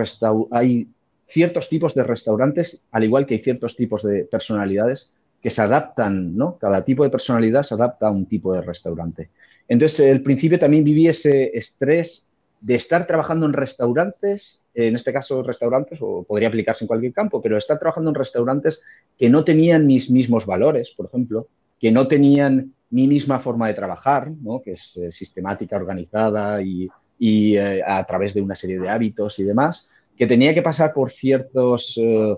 hay 0.51 0.87
ciertos 1.25 1.67
tipos 1.67 1.95
de 1.95 2.03
restaurantes, 2.03 2.83
al 2.91 3.03
igual 3.03 3.25
que 3.25 3.35
hay 3.35 3.41
ciertos 3.41 3.75
tipos 3.75 4.03
de 4.03 4.25
personalidades 4.25 5.11
que 5.41 5.49
se 5.49 5.63
adaptan, 5.63 6.35
¿no? 6.35 6.57
Cada 6.59 6.85
tipo 6.85 7.03
de 7.03 7.09
personalidad 7.09 7.63
se 7.63 7.73
adapta 7.73 8.07
a 8.07 8.11
un 8.11 8.27
tipo 8.27 8.53
de 8.53 8.61
restaurante. 8.61 9.29
Entonces, 9.67 10.11
al 10.11 10.21
principio 10.21 10.59
también 10.59 10.83
viví 10.83 11.07
ese 11.07 11.57
estrés 11.57 12.26
de 12.59 12.75
estar 12.75 13.05
trabajando 13.05 13.45
en 13.45 13.53
restaurantes, 13.53 14.65
en 14.73 14.95
este 14.95 15.13
caso 15.13 15.43
restaurantes, 15.43 15.99
o 16.01 16.23
podría 16.23 16.47
aplicarse 16.47 16.83
en 16.83 16.87
cualquier 16.87 17.13
campo, 17.13 17.41
pero 17.41 17.57
estar 17.57 17.79
trabajando 17.79 18.09
en 18.09 18.15
restaurantes 18.15 18.83
que 19.17 19.29
no 19.29 19.43
tenían 19.43 19.85
mis 19.85 20.09
mismos 20.09 20.45
valores, 20.45 20.91
por 20.91 21.05
ejemplo, 21.05 21.47
que 21.79 21.91
no 21.91 22.07
tenían 22.07 22.73
mi 22.89 23.07
misma 23.07 23.39
forma 23.39 23.67
de 23.67 23.73
trabajar, 23.73 24.31
¿no? 24.41 24.61
que 24.61 24.71
es 24.71 24.97
eh, 24.97 25.11
sistemática, 25.11 25.75
organizada 25.75 26.61
y, 26.61 26.89
eh, 27.19 27.81
a 27.85 28.03
través 28.05 28.33
de 28.33 28.41
una 28.41 28.55
serie 28.55 28.79
de 28.79 28.89
hábitos 28.89 29.39
y 29.39 29.43
demás, 29.43 29.89
que 30.15 30.27
tenía 30.27 30.53
que 30.53 30.61
pasar 30.61 30.93
por 30.93 31.11
ciertos, 31.11 31.97
eh, 32.01 32.35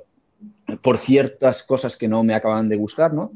por 0.81 0.97
ciertas 0.97 1.63
cosas 1.63 1.95
que 1.95 2.07
no 2.07 2.23
me 2.23 2.33
acaban 2.33 2.67
de 2.67 2.77
gustar, 2.77 3.13
¿no? 3.13 3.31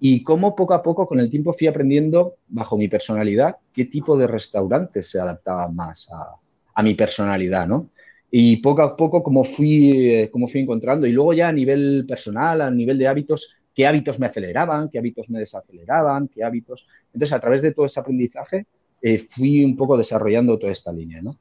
Y 0.00 0.22
cómo 0.22 0.54
poco 0.54 0.74
a 0.74 0.82
poco 0.82 1.06
con 1.06 1.18
el 1.20 1.30
tiempo 1.30 1.52
fui 1.52 1.66
aprendiendo, 1.66 2.36
bajo 2.48 2.76
mi 2.76 2.88
personalidad, 2.88 3.56
qué 3.72 3.86
tipo 3.86 4.16
de 4.16 4.26
restaurantes 4.26 5.10
se 5.10 5.20
adaptaban 5.20 5.74
más 5.74 6.08
a, 6.12 6.82
mi 6.82 6.94
personalidad, 6.94 7.66
¿no? 7.66 7.90
y 8.30 8.58
poco 8.58 8.82
a 8.82 8.96
poco 8.96 9.22
como 9.22 9.42
fui, 9.42 10.10
eh, 10.14 10.30
fui 10.30 10.60
encontrando. 10.60 11.06
Y 11.06 11.12
luego 11.12 11.32
ya 11.32 11.48
a 11.48 11.52
nivel 11.52 12.04
personal, 12.06 12.60
a 12.60 12.70
nivel 12.70 12.98
de 12.98 13.08
hábitos, 13.08 13.56
qué 13.74 13.86
hábitos 13.86 14.18
me 14.18 14.26
aceleraban, 14.26 14.88
qué 14.88 14.98
hábitos 14.98 15.28
me 15.30 15.40
desaceleraban, 15.40 16.28
qué 16.28 16.44
hábitos. 16.44 16.86
Entonces, 17.12 17.32
a 17.32 17.40
través 17.40 17.62
de 17.62 17.72
todo 17.72 17.86
ese 17.86 18.00
aprendizaje, 18.00 18.66
eh, 19.00 19.18
fui 19.18 19.64
un 19.64 19.76
poco 19.76 19.96
desarrollando 19.96 20.58
toda 20.58 20.72
esta 20.72 20.92
línea, 20.92 21.22
¿no? 21.22 21.38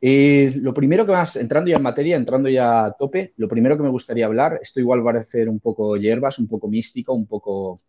Eh, 0.00 0.52
lo 0.56 0.72
primero 0.72 1.04
que 1.04 1.12
más, 1.12 1.36
entrando 1.36 1.70
ya 1.70 1.76
en 1.76 1.82
materia, 1.82 2.16
entrando 2.16 2.48
ya 2.48 2.84
a 2.84 2.92
tope, 2.92 3.32
lo 3.36 3.48
primero 3.48 3.76
que 3.76 3.82
me 3.82 3.88
gustaría 3.88 4.26
hablar, 4.26 4.60
esto 4.62 4.78
igual 4.78 5.00
va 5.00 5.10
a 5.10 5.14
parecer 5.14 5.48
un 5.48 5.58
poco 5.58 5.96
hierbas, 5.96 6.38
un 6.38 6.46
poco 6.46 6.68
místico, 6.68 7.14
un 7.14 7.26
poco, 7.26 7.80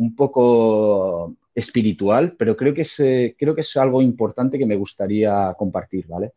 un 0.00 0.16
poco 0.16 1.36
espiritual, 1.54 2.34
pero 2.38 2.56
creo 2.56 2.72
que, 2.72 2.82
es, 2.82 2.96
creo 3.38 3.54
que 3.54 3.60
es 3.60 3.76
algo 3.76 4.00
importante 4.00 4.58
que 4.58 4.66
me 4.66 4.76
gustaría 4.76 5.54
compartir, 5.58 6.06
¿vale? 6.06 6.32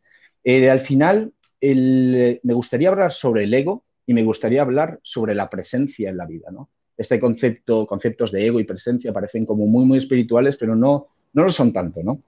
al 0.70 0.82
final, 0.82 1.32
me 1.62 2.54
gustaría 2.54 2.90
hablar 2.90 3.14
sobre 3.14 3.46
el 3.46 3.54
ego 3.54 3.84
y 4.06 4.14
me 4.14 4.24
gustaría 4.24 4.62
hablar 4.62 5.00
sobre 5.02 5.34
la 5.34 5.50
presencia 5.50 6.10
en 6.10 6.18
la 6.18 6.26
vida, 6.26 6.52
¿no? 6.52 6.70
Este 6.98 7.20
concepto, 7.20 7.88
conceptos 7.88 8.34
de 8.34 8.46
ego 8.46 8.60
y 8.60 8.66
presencia 8.66 9.14
parecen 9.14 9.46
como 9.46 9.66
muy, 9.66 9.86
muy 9.86 9.98
espirituales, 9.98 10.58
pero 10.58 10.76
no, 10.76 11.08
no 11.32 11.44
lo 11.44 11.52
son 11.52 11.72
tanto, 11.72 12.04
¿no? 12.04 12.22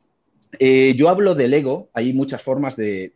Eh, 0.60 0.94
yo 0.96 1.10
hablo 1.10 1.36
del 1.36 1.54
ego, 1.54 1.90
hay 1.94 2.14
muchas 2.14 2.42
formas 2.42 2.76
de, 2.76 3.12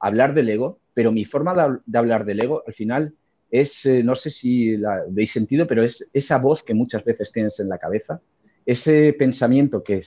hablar 0.00 0.34
del 0.34 0.50
ego, 0.50 0.78
pero 0.94 1.12
mi 1.12 1.24
forma 1.24 1.80
de, 1.86 1.98
hablar 1.98 2.24
del 2.24 2.40
ego 2.40 2.62
al 2.66 2.74
final 2.74 3.14
es, 3.50 3.86
eh, 3.86 4.02
no 4.02 4.14
sé 4.14 4.30
si 4.30 4.76
la 4.76 5.04
veis 5.08 5.32
sentido, 5.32 5.66
pero 5.66 5.82
es 5.82 6.08
esa 6.12 6.38
voz 6.38 6.62
que 6.62 6.74
muchas 6.74 7.04
veces 7.04 7.32
tienes 7.32 7.58
en 7.60 7.68
la 7.68 7.78
cabeza, 7.78 8.20
ese 8.66 9.14
pensamiento 9.14 9.82
que, 9.82 10.00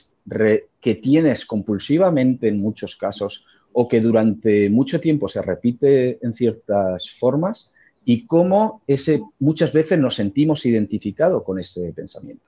que 0.80 0.94
tienes 0.94 1.44
compulsivamente 1.44 2.48
en 2.48 2.60
muchos 2.60 2.96
casos 2.96 3.44
o 3.72 3.88
que 3.88 4.00
durante 4.00 4.70
mucho 4.70 5.00
tiempo 5.00 5.28
se 5.28 5.42
repite 5.42 6.24
en 6.24 6.32
ciertas 6.32 7.10
formas 7.10 7.72
y 8.04 8.26
cómo 8.26 8.82
ese, 8.86 9.22
muchas 9.38 9.72
veces 9.72 9.98
nos 9.98 10.14
sentimos 10.14 10.64
identificados 10.66 11.42
con 11.42 11.58
ese 11.58 11.92
pensamiento. 11.92 12.44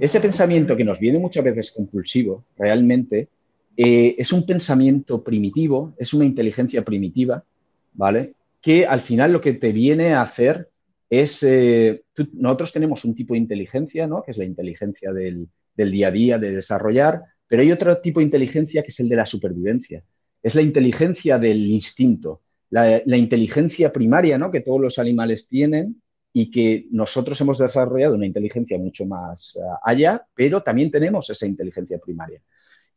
Ese 0.00 0.20
pensamiento 0.20 0.76
que 0.76 0.84
nos 0.84 0.98
viene 0.98 1.18
muchas 1.18 1.44
veces 1.44 1.70
compulsivo, 1.70 2.44
realmente, 2.56 3.28
eh, 3.76 4.14
es 4.18 4.32
un 4.32 4.46
pensamiento 4.46 5.22
primitivo, 5.22 5.94
es 5.98 6.14
una 6.14 6.24
inteligencia 6.24 6.84
primitiva, 6.84 7.44
¿vale? 7.92 8.34
Que 8.64 8.86
al 8.86 9.00
final 9.00 9.32
lo 9.32 9.40
que 9.40 9.52
te 9.52 9.72
viene 9.72 10.14
a 10.14 10.22
hacer 10.22 10.70
es, 11.10 11.42
eh, 11.42 12.04
nosotros 12.32 12.72
tenemos 12.72 13.04
un 13.04 13.14
tipo 13.14 13.34
de 13.34 13.38
inteligencia, 13.38 14.06
¿no? 14.06 14.22
Que 14.22 14.30
es 14.30 14.38
la 14.38 14.44
inteligencia 14.44 15.12
del, 15.12 15.48
del 15.76 15.90
día 15.90 16.08
a 16.08 16.10
día, 16.10 16.38
de 16.38 16.52
desarrollar, 16.52 17.22
pero 17.46 17.60
hay 17.62 17.70
otro 17.70 17.98
tipo 17.98 18.20
de 18.20 18.24
inteligencia 18.24 18.82
que 18.82 18.88
es 18.88 19.00
el 19.00 19.08
de 19.08 19.16
la 19.16 19.26
supervivencia 19.26 20.02
es 20.44 20.54
la 20.54 20.62
inteligencia 20.62 21.38
del 21.38 21.66
instinto, 21.66 22.42
la, 22.68 23.16
inteligencia 23.16 23.90
primaria 23.90 24.36
¿no? 24.36 24.50
que 24.50 24.60
todos 24.60 24.80
los 24.80 24.98
animales 24.98 25.48
tienen 25.48 26.02
y 26.34 26.50
que 26.50 26.86
nosotros 26.90 27.40
hemos 27.40 27.58
desarrollado 27.58 28.14
una 28.14 28.26
inteligencia 28.26 28.76
mucho 28.76 29.06
más 29.06 29.56
eh, 29.56 29.60
allá, 29.82 30.26
pero 30.34 30.62
también 30.62 30.90
tenemos 30.90 31.30
esa 31.30 31.46
inteligencia 31.46 31.98
primaria. 31.98 32.42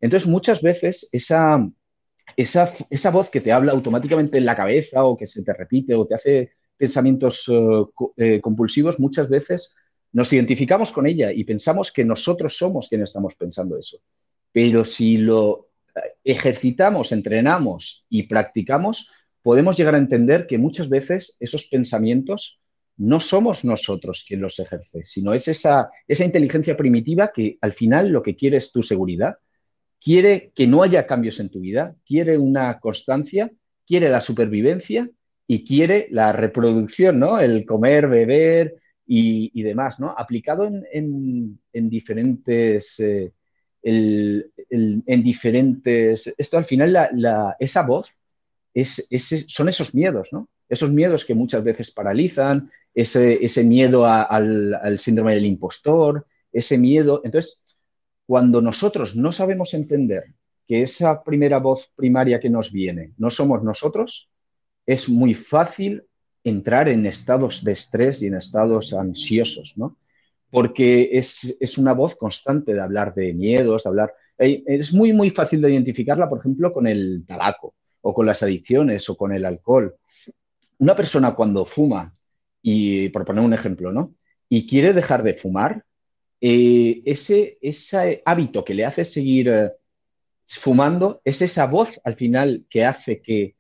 Entonces, 0.02 0.28
muchas 0.28 0.62
veces 0.62 1.08
esa, 1.12 1.66
esa, 2.36 2.74
esa, 2.90 3.12
voz 3.12 3.30
que 3.30 3.42
te 3.42 3.52
habla 3.52 3.72
automáticamente 3.72 4.38
en 4.38 4.46
la 4.46 4.56
cabeza 4.56 5.04
o 5.04 5.18
que 5.18 5.28
se 5.28 5.44
te 5.44 5.54
repite 5.54 5.96
o 5.96 6.06
te 6.06 6.16
hace 6.16 6.52
pensamientos 6.78 7.46
eh, 7.48 7.86
eh, 8.18 8.42
compulsivos, 8.42 9.00
muchas 9.00 9.30
veces 9.30 9.74
nos 10.12 10.32
identificamos 10.32 10.92
con 10.92 11.08
ella 11.08 11.32
y 11.32 11.44
pensamos 11.44 11.92
que 11.92 12.06
nosotros 12.06 12.58
somos 12.58 12.88
quienes 12.88 13.10
estamos 13.10 13.36
pensando 13.36 13.78
eso. 13.78 13.98
Pero 14.52 14.86
si 14.86 15.18
lo 15.18 15.70
ejercitamos, 16.24 17.12
entrenamos 17.12 18.06
y 18.10 18.24
practicamos, 18.24 19.12
podemos 19.42 19.78
llegar 19.78 19.96
a 19.96 20.00
entender 20.00 20.48
que 20.48 20.58
muchas 20.58 20.90
veces 20.90 21.38
esos 21.40 21.66
pensamientos 21.68 22.60
no 22.98 23.20
somos 23.20 23.64
nosotros 23.64 24.26
quien 24.28 24.42
los 24.42 24.60
ejerce, 24.60 25.04
sino 25.04 25.34
es 25.34 25.48
esa, 25.48 25.90
esa 26.08 26.26
inteligencia 26.26 26.76
primitiva 26.76 27.32
que 27.34 27.58
al 27.62 27.74
final 27.74 28.10
lo 28.10 28.24
que 28.24 28.36
quiere 28.36 28.58
es 28.58 28.72
tu 28.72 28.82
seguridad, 28.82 29.38
quiere 30.02 30.52
que 30.56 30.68
no 30.68 30.84
haya 30.84 31.08
cambios 31.08 31.40
en 31.40 31.50
tu 31.50 31.60
vida, 31.60 31.96
quiere 32.06 32.38
una 32.38 32.80
constancia, 32.80 33.52
quiere 33.86 34.10
la 34.10 34.22
supervivencia 34.22 35.10
y 35.48 35.66
quiere 35.66 36.08
la 36.12 36.32
reproducción, 36.32 37.20
¿no? 37.20 37.40
El 37.40 37.66
comer, 37.66 38.08
beber 38.08 38.76
y, 39.06 39.62
demás, 39.64 40.00
¿no? 40.00 40.14
Aplicado 40.16 40.70
en, 40.92 41.60
diferentes 41.72 43.00
eh, 43.00 43.32
en 43.84 45.24
diferentes... 45.24 46.34
Esto 46.38 46.58
al 46.58 46.66
final, 46.66 46.98
esa 47.60 47.84
voz 47.84 48.10
es, 48.74 49.08
son 49.48 49.70
esos 49.70 49.96
miedos, 49.96 50.30
¿no? 50.32 50.50
Esos 50.70 50.92
miedos 50.92 51.24
que 51.24 51.34
muchas 51.34 51.64
veces 51.64 51.92
paralizan, 51.92 52.70
ese, 52.94 53.64
miedo 53.64 54.06
al, 54.06 55.00
síndrome 55.00 55.36
del 55.36 55.46
impostor, 55.46 56.26
ese 56.52 56.78
miedo. 56.78 57.22
Entonces, 57.24 57.62
cuando 58.28 58.62
nosotros 58.62 59.16
no 59.16 59.32
sabemos 59.32 59.74
entender 59.74 60.36
que 60.68 60.84
esa 60.84 61.24
primera 61.24 61.58
voz 61.58 61.92
primaria 61.96 62.40
que 62.40 62.50
nos 62.50 62.72
viene 62.72 63.14
no 63.18 63.32
somos 63.32 63.64
nosotros, 63.64 64.30
es 64.86 65.10
muy 65.10 65.34
fácil 65.34 66.04
entrar 66.44 66.88
en 66.90 67.06
estados 67.06 67.64
de 67.64 67.72
estrés 67.72 68.22
y 68.22 68.28
en 68.28 68.36
estados 68.36 68.94
ansiosos, 68.94 69.74
¿no? 69.78 69.98
porque 70.50 71.10
es, 71.14 71.78
una 71.78 71.94
voz 71.94 72.16
constante 72.16 72.74
de 72.74 72.82
hablar 72.82 73.14
de 73.14 73.34
miedos, 73.34 73.84
de 73.84 73.90
hablar... 73.90 74.14
Es 74.38 74.94
muy, 74.94 75.14
muy 75.14 75.30
fácil 75.32 75.62
de 75.62 75.72
identificarla, 75.72 76.30
por 76.30 76.40
ejemplo, 76.40 76.72
con 76.72 76.88
el 76.88 77.26
tabaco 77.28 77.74
o 78.02 78.14
con 78.14 78.26
las 78.26 78.44
adicciones 78.44 79.10
o 79.10 79.18
con 79.18 79.34
el 79.34 79.46
alcohol. 79.46 79.96
Una 80.78 80.96
persona 80.96 81.34
cuando 81.34 81.66
fuma, 81.66 82.16
y 82.62 83.10
por 83.10 83.26
poner 83.26 83.44
un 83.44 83.54
ejemplo, 83.54 83.92
¿no? 83.92 84.14
Y 84.48 84.68
quiere 84.68 84.94
dejar 84.94 85.24
de 85.24 85.34
fumar, 85.34 85.84
eh, 86.40 87.02
ese, 87.06 87.58
ese, 87.62 88.22
hábito 88.26 88.64
que 88.64 88.76
le 88.76 88.86
hace 88.86 89.06
seguir 89.06 89.50
eh, 89.50 89.72
fumando 90.46 91.22
es 91.26 91.42
esa 91.42 91.66
voz 91.66 92.00
al 92.04 92.16
final 92.16 92.66
que 92.70 92.86
hace 92.86 93.22
que 93.22 93.56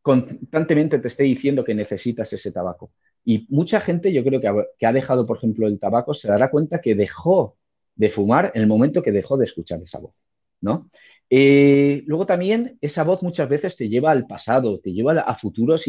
constantemente 0.00 0.98
te 0.98 1.08
esté 1.08 1.24
diciendo 1.24 1.64
que 1.64 1.74
necesitas 1.74 2.32
ese 2.32 2.52
tabaco. 2.52 2.92
Y 3.24 3.46
mucha 3.48 3.80
gente, 3.80 4.12
yo 4.12 4.22
creo 4.22 4.40
que 4.40 4.86
ha, 4.86 4.92
dejado, 4.92 5.26
por 5.26 5.38
ejemplo, 5.38 5.66
el 5.66 5.80
tabaco, 5.80 6.12
se 6.12 6.28
dará 6.28 6.50
cuenta 6.50 6.80
que 6.80 6.94
dejó 6.94 7.56
de 7.96 8.10
fumar 8.10 8.52
en 8.54 8.62
el 8.62 8.68
momento 8.68 9.02
que 9.02 9.12
dejó 9.12 9.38
de 9.38 9.46
escuchar 9.46 9.80
esa 9.82 10.00
voz, 10.00 10.14
¿no? 10.60 10.90
Eh, 11.30 12.02
luego 12.06 12.26
también 12.26 12.76
esa 12.82 13.02
voz 13.02 13.22
muchas 13.22 13.48
veces 13.48 13.76
te 13.76 13.88
lleva 13.88 14.10
al 14.10 14.26
pasado, 14.26 14.78
te 14.78 14.92
lleva 14.92 15.20
a 15.20 15.34
futuros, 15.34 15.84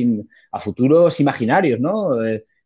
a 0.51 0.59
futuros 0.61 1.19
imaginarios, 1.19 1.79
¿no? 1.81 2.11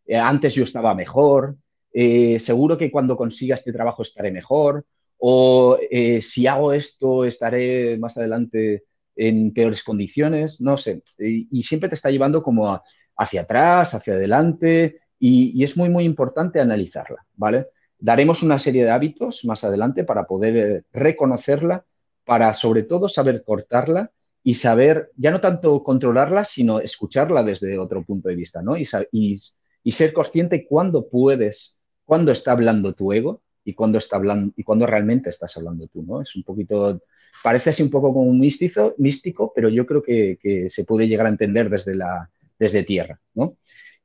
Antes 0.07 0.53
yo 0.53 0.63
estaba 0.63 0.93
mejor, 0.93 1.57
seguro 1.93 2.77
que 2.77 2.91
cuando 2.91 3.17
consiga 3.17 3.55
este 3.55 3.74
trabajo 3.74 4.03
estaré 4.03 4.31
mejor, 4.31 4.86
o 5.17 5.77
si 6.22 6.48
hago 6.48 6.72
esto 6.74 7.25
estaré 7.25 7.98
más 7.98 8.17
adelante 8.17 8.84
en 9.15 9.51
peores 9.53 9.84
condiciones, 9.84 10.62
no 10.62 10.77
sé. 10.77 11.03
y 11.17 11.63
siempre 11.63 11.89
te 11.89 11.96
está 11.96 12.10
llevando 12.10 12.41
como 12.41 12.81
hacia 13.17 13.41
atrás, 13.41 13.93
hacia 13.93 14.13
adelante, 14.13 15.01
y, 15.19 15.63
es 15.63 15.75
muy, 15.75 15.89
muy 15.89 16.05
importante 16.05 16.60
analizarla, 16.60 17.25
¿vale? 17.36 17.67
Daremos 17.98 18.41
una 18.41 18.58
serie 18.58 18.86
de 18.86 18.91
hábitos 18.91 19.43
más 19.43 19.63
adelante 19.65 20.05
para 20.05 20.25
poder 20.25 20.58
eh, 20.58 20.84
reconocerla, 20.93 21.86
para 22.24 22.53
sobre 22.53 22.84
todo 22.84 23.10
saber 23.10 23.43
cortarla 23.43 24.12
y 24.41 24.53
saber, 24.53 25.12
ya 25.17 25.31
no 25.31 25.41
tanto 25.41 25.84
controlarla, 25.84 26.46
sino 26.46 26.79
escucharla 26.79 27.43
desde 27.43 27.77
otro 27.77 28.03
punto 28.03 28.29
de 28.29 28.36
vista, 28.36 28.62
¿no? 28.62 28.77
Y, 28.77 28.88
y, 29.12 29.91
ser 29.91 30.13
consciente 30.13 30.65
cuándo 30.65 31.10
puedes, 31.10 31.78
cuándo 32.09 32.31
está 32.31 32.53
hablando 32.53 32.93
tu 32.93 33.13
ego 33.13 33.43
y 33.63 33.75
cuándo 33.75 33.99
está 33.99 34.15
hablando 34.15 34.51
y 34.55 34.63
cuándo 34.63 34.87
realmente 34.87 35.29
estás 35.29 35.55
hablando 35.57 35.85
tú, 35.85 36.01
¿no? 36.01 36.23
Es 36.23 36.35
un 36.35 36.41
poquito, 36.41 37.03
parece 37.43 37.69
así 37.69 37.83
un 37.83 37.91
poco 37.91 38.11
como 38.11 38.25
un 38.25 38.39
místico, 38.39 38.95
místico 38.97 39.53
pero 39.53 39.69
yo 39.69 39.85
creo 39.85 40.01
que, 40.01 40.65
se 40.69 40.85
puede 40.85 41.07
llegar 41.07 41.27
a 41.27 41.29
entender 41.29 41.69
desde 41.69 41.93
la, 41.93 42.31
desde 42.57 42.81
tierra. 42.81 43.19
¿no? 43.35 43.57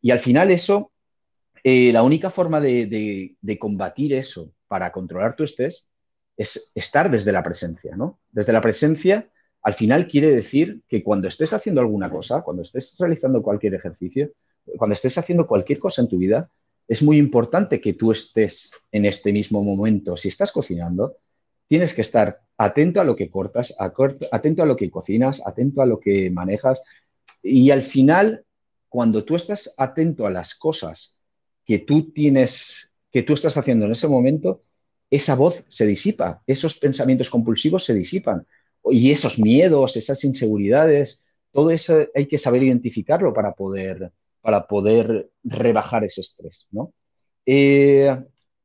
Y 0.02 0.10
al 0.10 0.18
final 0.18 0.50
eso, 0.50 0.92
eh, 1.62 1.94
la 1.94 2.02
única 2.02 2.28
forma 2.28 2.60
de, 2.60 3.36
combatir 3.58 4.12
eso 4.12 4.52
para 4.68 4.92
controlar 4.92 5.34
tu 5.34 5.44
estrés 5.44 5.88
es 6.36 6.72
estar 6.74 7.10
desde 7.10 7.32
la 7.32 7.42
presencia. 7.42 7.96
¿no? 7.96 8.20
Desde 8.32 8.52
la 8.52 8.60
presencia, 8.60 9.30
al 9.62 9.72
final 9.72 10.08
quiere 10.08 10.28
decir 10.28 10.82
que 10.88 11.02
cuando 11.02 11.26
estés 11.26 11.54
haciendo 11.54 11.80
alguna 11.80 12.10
cosa, 12.10 12.42
cuando 12.42 12.64
estés 12.64 12.96
realizando 12.98 13.42
cualquier 13.42 13.72
ejercicio, 13.72 14.30
cuando 14.76 14.92
estés 14.92 15.16
haciendo 15.16 15.46
cualquier 15.46 15.78
cosa 15.78 16.02
en 16.02 16.08
tu 16.08 16.18
vida, 16.18 16.50
es 16.86 17.02
muy 17.02 17.18
importante 17.18 17.80
que 17.80 17.94
tú 17.94 18.12
estés 18.12 18.70
en 18.92 19.04
este 19.06 19.32
mismo 19.32 19.62
momento. 19.62 20.16
Si 20.16 20.28
estás 20.28 20.52
cocinando, 20.52 21.16
tienes 21.66 21.94
que 21.94 22.02
estar 22.02 22.40
atento 22.56 23.00
a 23.00 23.04
lo 23.04 23.16
que 23.16 23.30
cortas, 23.30 23.74
atento 23.78 24.62
a 24.62 24.66
lo 24.66 24.76
que 24.76 24.90
cocinas, 24.90 25.42
atento 25.46 25.82
a 25.82 25.86
lo 25.86 25.98
que 25.98 26.30
manejas, 26.30 26.82
y 27.42 27.70
al 27.70 27.82
final, 27.82 28.44
cuando 28.88 29.24
tú 29.24 29.36
estás 29.36 29.74
atento 29.76 30.26
a 30.26 30.30
las 30.30 30.54
cosas 30.54 31.18
que 31.64 31.78
tú 31.78 32.10
tienes, 32.12 32.90
que 33.10 33.22
tú 33.22 33.34
estás 33.34 33.56
haciendo 33.56 33.86
en 33.86 33.92
ese 33.92 34.08
momento, 34.08 34.62
esa 35.10 35.34
voz 35.34 35.64
se 35.68 35.86
disipa, 35.86 36.42
esos 36.46 36.78
pensamientos 36.78 37.30
compulsivos 37.30 37.84
se 37.84 37.94
disipan 37.94 38.46
y 38.84 39.10
esos 39.10 39.38
miedos, 39.38 39.96
esas 39.96 40.24
inseguridades, 40.24 41.22
todo 41.52 41.70
eso 41.70 42.06
hay 42.14 42.26
que 42.26 42.38
saber 42.38 42.62
identificarlo 42.62 43.32
para 43.32 43.52
poder, 43.52 44.10
para 44.44 44.66
poder 44.66 45.30
rebajar 45.42 46.04
ese 46.04 46.20
estrés, 46.20 46.68
¿no? 46.70 46.92
Eh, 47.46 48.14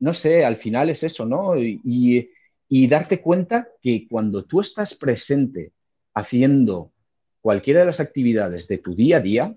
no 0.00 0.12
sé, 0.12 0.44
al 0.44 0.56
final 0.56 0.90
es 0.90 1.02
eso, 1.04 1.24
¿no? 1.24 1.56
Y, 1.56 2.30
y 2.68 2.86
darte 2.86 3.22
cuenta 3.22 3.68
que 3.80 4.06
cuando 4.06 4.44
tú 4.44 4.60
estás 4.60 4.94
presente 4.94 5.72
haciendo 6.12 6.92
cualquiera 7.40 7.80
de 7.80 7.86
las 7.86 8.00
actividades 8.00 8.68
de 8.68 8.76
tu 8.76 8.94
día 8.94 9.16
a 9.16 9.20
día, 9.20 9.56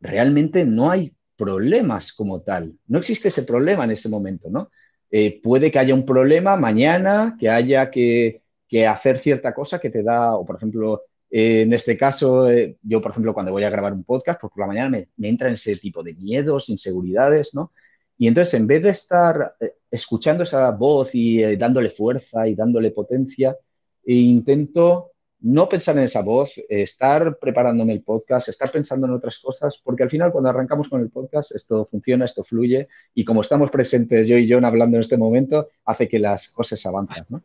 realmente 0.00 0.64
no 0.64 0.90
hay 0.90 1.14
problemas 1.36 2.12
como 2.12 2.42
tal. 2.42 2.74
No 2.88 2.98
existe 2.98 3.28
ese 3.28 3.44
problema 3.44 3.84
en 3.84 3.92
ese 3.92 4.08
momento, 4.08 4.50
¿no? 4.50 4.70
Eh, 5.12 5.40
puede 5.40 5.70
que 5.70 5.78
haya 5.78 5.94
un 5.94 6.04
problema 6.04 6.56
mañana, 6.56 7.36
que 7.38 7.48
haya 7.48 7.90
que, 7.92 8.42
hacer 8.88 9.20
cierta 9.20 9.54
cosa 9.54 9.78
que 9.78 9.88
te 9.88 10.02
da, 10.02 10.34
o 10.34 10.44
por 10.44 10.56
ejemplo, 10.56 11.02
eh, 11.36 11.62
en 11.62 11.72
este 11.72 11.96
caso, 11.96 12.48
eh, 12.48 12.76
yo 12.80 13.00
por 13.00 13.10
ejemplo 13.10 13.34
cuando 13.34 13.50
voy 13.50 13.64
a 13.64 13.70
grabar 13.70 13.92
un 13.92 14.04
podcast, 14.04 14.40
por 14.40 14.56
la 14.56 14.68
mañana 14.68 14.88
me, 14.88 15.08
me 15.16 15.28
entran 15.28 15.54
ese 15.54 15.74
tipo 15.74 16.00
de 16.04 16.14
miedos, 16.14 16.68
inseguridades, 16.68 17.54
¿no? 17.54 17.72
Y 18.16 18.28
entonces 18.28 18.54
en 18.54 18.68
vez 18.68 18.84
de 18.84 18.90
estar 18.90 19.56
escuchando 19.90 20.44
esa 20.44 20.70
voz 20.70 21.12
y 21.16 21.56
dándole 21.56 21.90
fuerza 21.90 22.46
y 22.46 22.54
dándole 22.54 22.92
potencia, 22.92 23.56
intento 24.04 25.10
no 25.40 25.68
pensar 25.68 25.98
en 25.98 26.04
esa 26.04 26.22
voz, 26.22 26.52
estar 26.68 27.36
preparándome 27.40 27.94
el 27.94 28.02
podcast, 28.02 28.50
estar 28.50 28.70
pensando 28.70 29.08
en 29.08 29.14
otras 29.14 29.40
cosas, 29.40 29.80
porque 29.82 30.04
al 30.04 30.10
final 30.10 30.30
cuando 30.30 30.50
arrancamos 30.50 30.88
con 30.88 31.00
el 31.00 31.10
podcast 31.10 31.56
esto 31.56 31.88
funciona, 31.90 32.26
esto 32.26 32.44
fluye 32.44 32.86
y 33.12 33.24
como 33.24 33.40
estamos 33.40 33.72
presentes 33.72 34.28
yo 34.28 34.38
y 34.38 34.48
John 34.48 34.64
hablando 34.64 34.96
en 34.96 35.00
este 35.00 35.16
momento, 35.16 35.70
hace 35.84 36.08
que 36.08 36.20
las 36.20 36.50
cosas 36.50 36.86
avancen. 36.86 37.24
¿no? 37.28 37.42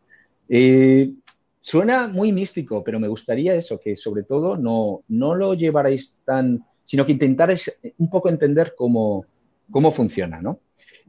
Suena 1.60 2.08
muy 2.08 2.32
místico, 2.32 2.84
pero 2.84 3.00
me 3.00 3.08
gustaría 3.08 3.54
eso, 3.54 3.80
que 3.80 3.96
sobre 3.96 4.24
todo 4.24 4.58
no, 4.58 5.04
no 5.08 5.36
lo 5.36 5.54
llevarais 5.54 6.20
tan, 6.26 6.66
sino 6.84 7.06
que 7.06 7.12
intentarais 7.12 7.80
un 7.98 8.10
poco 8.10 8.30
entender 8.30 8.74
cómo, 8.78 9.26
cómo 9.70 9.92
funciona, 9.92 10.42
¿no? 10.42 10.60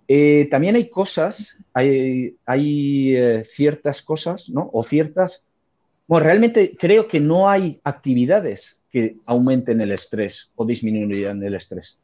Eh, 0.08 0.48
también 0.50 0.74
hay 0.74 0.88
cosas, 0.88 1.56
hay, 1.72 2.36
hay 2.44 3.16
eh, 3.16 3.44
ciertas 3.44 4.02
cosas, 4.02 4.50
¿no? 4.50 4.68
O 4.72 4.82
ciertas 4.82 5.44
bueno, 6.10 6.26
realmente 6.26 6.76
creo 6.76 7.06
que 7.06 7.20
no 7.20 7.48
hay 7.48 7.80
actividades 7.84 8.82
que 8.90 9.18
aumenten 9.26 9.80
el 9.80 9.92
estrés 9.92 10.50
o 10.56 10.66
disminuyan 10.66 11.40
el 11.40 11.54
estrés. 11.54 12.00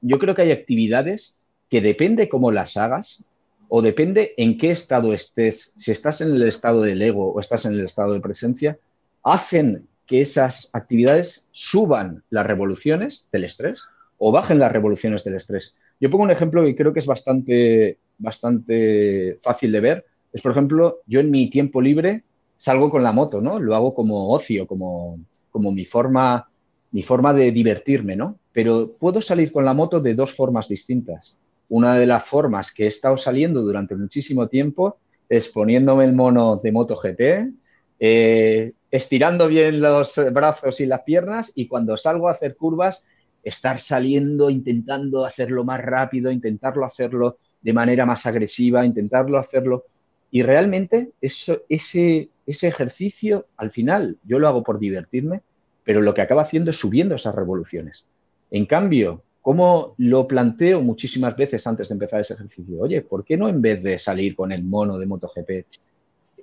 Yo 0.00 0.20
creo 0.20 0.36
que 0.36 0.42
hay 0.42 0.52
actividades 0.52 1.36
que 1.68 1.80
depende 1.80 2.28
cómo 2.28 2.52
las 2.52 2.76
hagas 2.76 3.24
o 3.70 3.82
depende 3.82 4.34
en 4.36 4.58
qué 4.58 4.72
estado 4.72 5.14
estés, 5.14 5.74
si 5.78 5.92
estás 5.92 6.20
en 6.20 6.34
el 6.34 6.42
estado 6.42 6.82
del 6.82 7.00
ego 7.00 7.32
o 7.32 7.40
estás 7.40 7.64
en 7.66 7.72
el 7.74 7.84
estado 7.84 8.12
de 8.12 8.20
presencia, 8.20 8.78
hacen 9.22 9.86
que 10.06 10.20
esas 10.20 10.70
actividades 10.72 11.48
suban 11.52 12.24
las 12.30 12.44
revoluciones 12.44 13.28
del 13.30 13.44
estrés 13.44 13.84
o 14.18 14.32
bajen 14.32 14.58
las 14.58 14.72
revoluciones 14.72 15.22
del 15.22 15.36
estrés. 15.36 15.76
Yo 16.00 16.10
pongo 16.10 16.24
un 16.24 16.32
ejemplo 16.32 16.64
que 16.64 16.74
creo 16.74 16.92
que 16.92 16.98
es 16.98 17.06
bastante, 17.06 17.98
bastante 18.18 19.38
fácil 19.40 19.70
de 19.70 19.80
ver. 19.80 20.04
Es, 20.32 20.42
por 20.42 20.50
ejemplo, 20.50 20.98
yo 21.06 21.20
en 21.20 21.30
mi 21.30 21.48
tiempo 21.48 21.80
libre 21.80 22.24
salgo 22.56 22.90
con 22.90 23.04
la 23.04 23.12
moto, 23.12 23.40
¿no? 23.40 23.60
Lo 23.60 23.76
hago 23.76 23.94
como 23.94 24.30
ocio, 24.32 24.66
como, 24.66 25.20
como 25.52 25.70
mi, 25.70 25.84
forma, 25.84 26.48
mi 26.90 27.04
forma 27.04 27.32
de 27.32 27.52
divertirme, 27.52 28.16
¿no? 28.16 28.36
Pero 28.52 28.90
puedo 28.98 29.22
salir 29.22 29.52
con 29.52 29.64
la 29.64 29.74
moto 29.74 30.00
de 30.00 30.14
dos 30.14 30.34
formas 30.34 30.68
distintas. 30.68 31.36
Una 31.70 31.94
de 31.94 32.06
las 32.06 32.24
formas 32.24 32.72
que 32.72 32.84
he 32.84 32.88
estado 32.88 33.16
saliendo 33.16 33.62
durante 33.62 33.94
muchísimo 33.94 34.48
tiempo 34.48 34.98
es 35.28 35.46
poniéndome 35.48 36.04
el 36.04 36.12
mono 36.12 36.56
de 36.56 36.72
moto 36.72 36.96
GT, 36.96 37.52
eh, 38.00 38.72
estirando 38.90 39.46
bien 39.46 39.80
los 39.80 40.20
brazos 40.32 40.80
y 40.80 40.86
las 40.86 41.02
piernas 41.02 41.52
y 41.54 41.68
cuando 41.68 41.96
salgo 41.96 42.28
a 42.28 42.32
hacer 42.32 42.56
curvas, 42.56 43.06
estar 43.44 43.78
saliendo, 43.78 44.50
intentando 44.50 45.24
hacerlo 45.24 45.64
más 45.64 45.80
rápido, 45.80 46.32
intentarlo 46.32 46.84
hacerlo 46.84 47.38
de 47.62 47.72
manera 47.72 48.04
más 48.04 48.26
agresiva, 48.26 48.84
intentarlo 48.84 49.38
hacerlo. 49.38 49.84
Y 50.32 50.42
realmente 50.42 51.12
eso, 51.20 51.62
ese, 51.68 52.30
ese 52.46 52.66
ejercicio, 52.66 53.46
al 53.56 53.70
final, 53.70 54.18
yo 54.24 54.40
lo 54.40 54.48
hago 54.48 54.64
por 54.64 54.80
divertirme, 54.80 55.42
pero 55.84 56.00
lo 56.00 56.14
que 56.14 56.22
acaba 56.22 56.42
haciendo 56.42 56.72
es 56.72 56.80
subiendo 56.80 57.14
esas 57.14 57.34
revoluciones. 57.34 58.04
En 58.50 58.66
cambio, 58.66 59.22
como 59.40 59.94
lo 59.98 60.26
planteo 60.26 60.82
muchísimas 60.82 61.36
veces 61.36 61.66
antes 61.66 61.88
de 61.88 61.94
empezar 61.94 62.20
ese 62.20 62.34
ejercicio? 62.34 62.80
Oye, 62.80 63.00
¿por 63.02 63.24
qué 63.24 63.36
no 63.36 63.48
en 63.48 63.62
vez 63.62 63.82
de 63.82 63.98
salir 63.98 64.34
con 64.34 64.52
el 64.52 64.62
mono 64.62 64.98
de 64.98 65.06
MotoGP, 65.06 65.50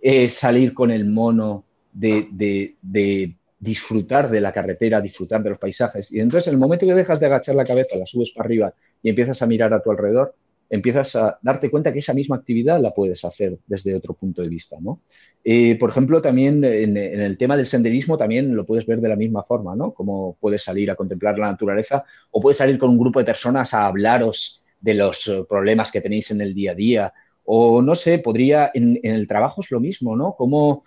eh, 0.01 0.29
salir 0.29 0.73
con 0.73 0.91
el 0.91 1.05
mono 1.05 1.63
de, 1.93 2.27
de, 2.31 3.35
disfrutar 3.59 4.29
de 4.29 4.41
la 4.41 4.51
carretera, 4.51 5.01
disfrutar 5.01 5.43
de 5.43 5.51
los 5.51 5.59
paisajes? 5.59 6.11
Y 6.11 6.19
entonces, 6.19 6.47
en 6.47 6.53
el 6.55 6.59
momento 6.59 6.85
que 6.87 6.95
dejas 6.95 7.19
de 7.19 7.27
agachar 7.27 7.55
la 7.55 7.65
cabeza, 7.65 7.95
la 7.97 8.05
subes 8.05 8.31
para 8.31 8.45
arriba 8.45 8.73
y 9.03 9.09
empiezas 9.09 9.41
a 9.41 9.45
mirar 9.45 9.73
a 9.73 9.81
tu 9.81 9.91
alrededor, 9.91 10.33
empiezas 10.69 11.15
a 11.15 11.37
darte 11.41 11.69
cuenta 11.69 11.93
que 11.93 11.99
esa 11.99 12.13
misma 12.13 12.37
actividad 12.37 12.81
la 12.81 12.93
puedes 12.93 13.23
hacer 13.23 13.59
desde 13.67 13.95
otro 13.95 14.15
punto 14.15 14.41
de 14.41 14.49
vista, 14.49 14.77
¿no? 14.81 15.01
Eh, 15.43 15.77
por 15.79 15.89
ejemplo, 15.89 16.21
también 16.21 16.63
en, 16.63 16.97
el 16.97 17.37
tema 17.37 17.55
del 17.55 17.67
senderismo 17.67 18.17
también 18.17 18.55
lo 18.55 18.65
puedes 18.65 18.85
ver 18.85 18.99
de 18.99 19.09
la 19.09 19.15
misma 19.15 19.43
forma, 19.43 19.75
¿no? 19.75 19.93
Como 19.93 20.35
puedes 20.39 20.63
salir 20.63 20.91
a 20.91 20.95
contemplar 20.95 21.39
la 21.39 21.51
naturaleza 21.51 22.03
o 22.31 22.41
puedes 22.41 22.57
salir 22.57 22.77
con 22.77 22.89
un 22.89 22.97
grupo 22.97 23.19
de 23.19 23.25
personas 23.25 23.73
a 23.73 23.85
hablaros 23.85 24.61
de 24.81 24.93
los 24.93 25.27
eh, 25.27 25.45
problemas 25.47 25.91
que 25.91 26.01
tenéis 26.01 26.31
en 26.31 26.41
el 26.41 26.53
día 26.53 26.71
a 26.71 26.75
día 26.75 27.13
o 27.45 27.81
no 27.81 27.95
sé, 27.95 28.19
podría, 28.19 28.71
en, 28.73 28.99
el 29.03 29.25
trabajo 29.27 29.61
es 29.61 29.71
lo 29.71 29.79
mismo, 29.79 30.17
¿no? 30.17 30.35
Como, 30.35 30.83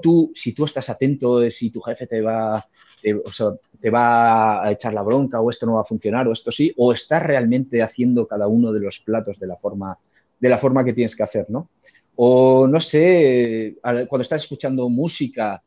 tú, 0.00 0.30
si 0.34 0.52
tú 0.52 0.66
estás 0.66 0.90
atento, 0.90 1.50
si 1.50 1.70
tu 1.70 1.80
jefe 1.80 2.06
te 2.06 2.20
va 2.20 2.66
te, 3.80 3.90
va 3.90 4.64
a 4.64 4.72
echar 4.72 4.92
la 4.92 5.02
bronca 5.02 5.40
o 5.40 5.50
esto 5.50 5.66
no 5.66 5.74
va 5.74 5.82
a 5.82 5.84
funcionar 5.84 6.26
o 6.28 6.32
esto 6.32 6.50
sí, 6.50 6.72
o 6.76 6.92
estás 6.92 7.22
realmente 7.22 7.82
haciendo 7.82 8.26
cada 8.26 8.46
uno 8.48 8.72
de 8.72 8.80
los 8.80 8.98
platos 8.98 9.38
de 9.38 9.46
la 9.46 9.56
forma, 9.56 9.98
de 10.38 10.48
la 10.48 10.58
forma 10.58 10.84
que 10.84 10.92
tienes 10.92 11.14
que 11.14 11.22
hacer, 11.22 11.46
¿no? 11.48 11.70
O 12.16 12.66
no 12.66 12.80
sé, 12.80 13.76
cuando 13.82 14.22
estás 14.22 14.42
escuchando 14.42 14.88
música, 14.88 15.62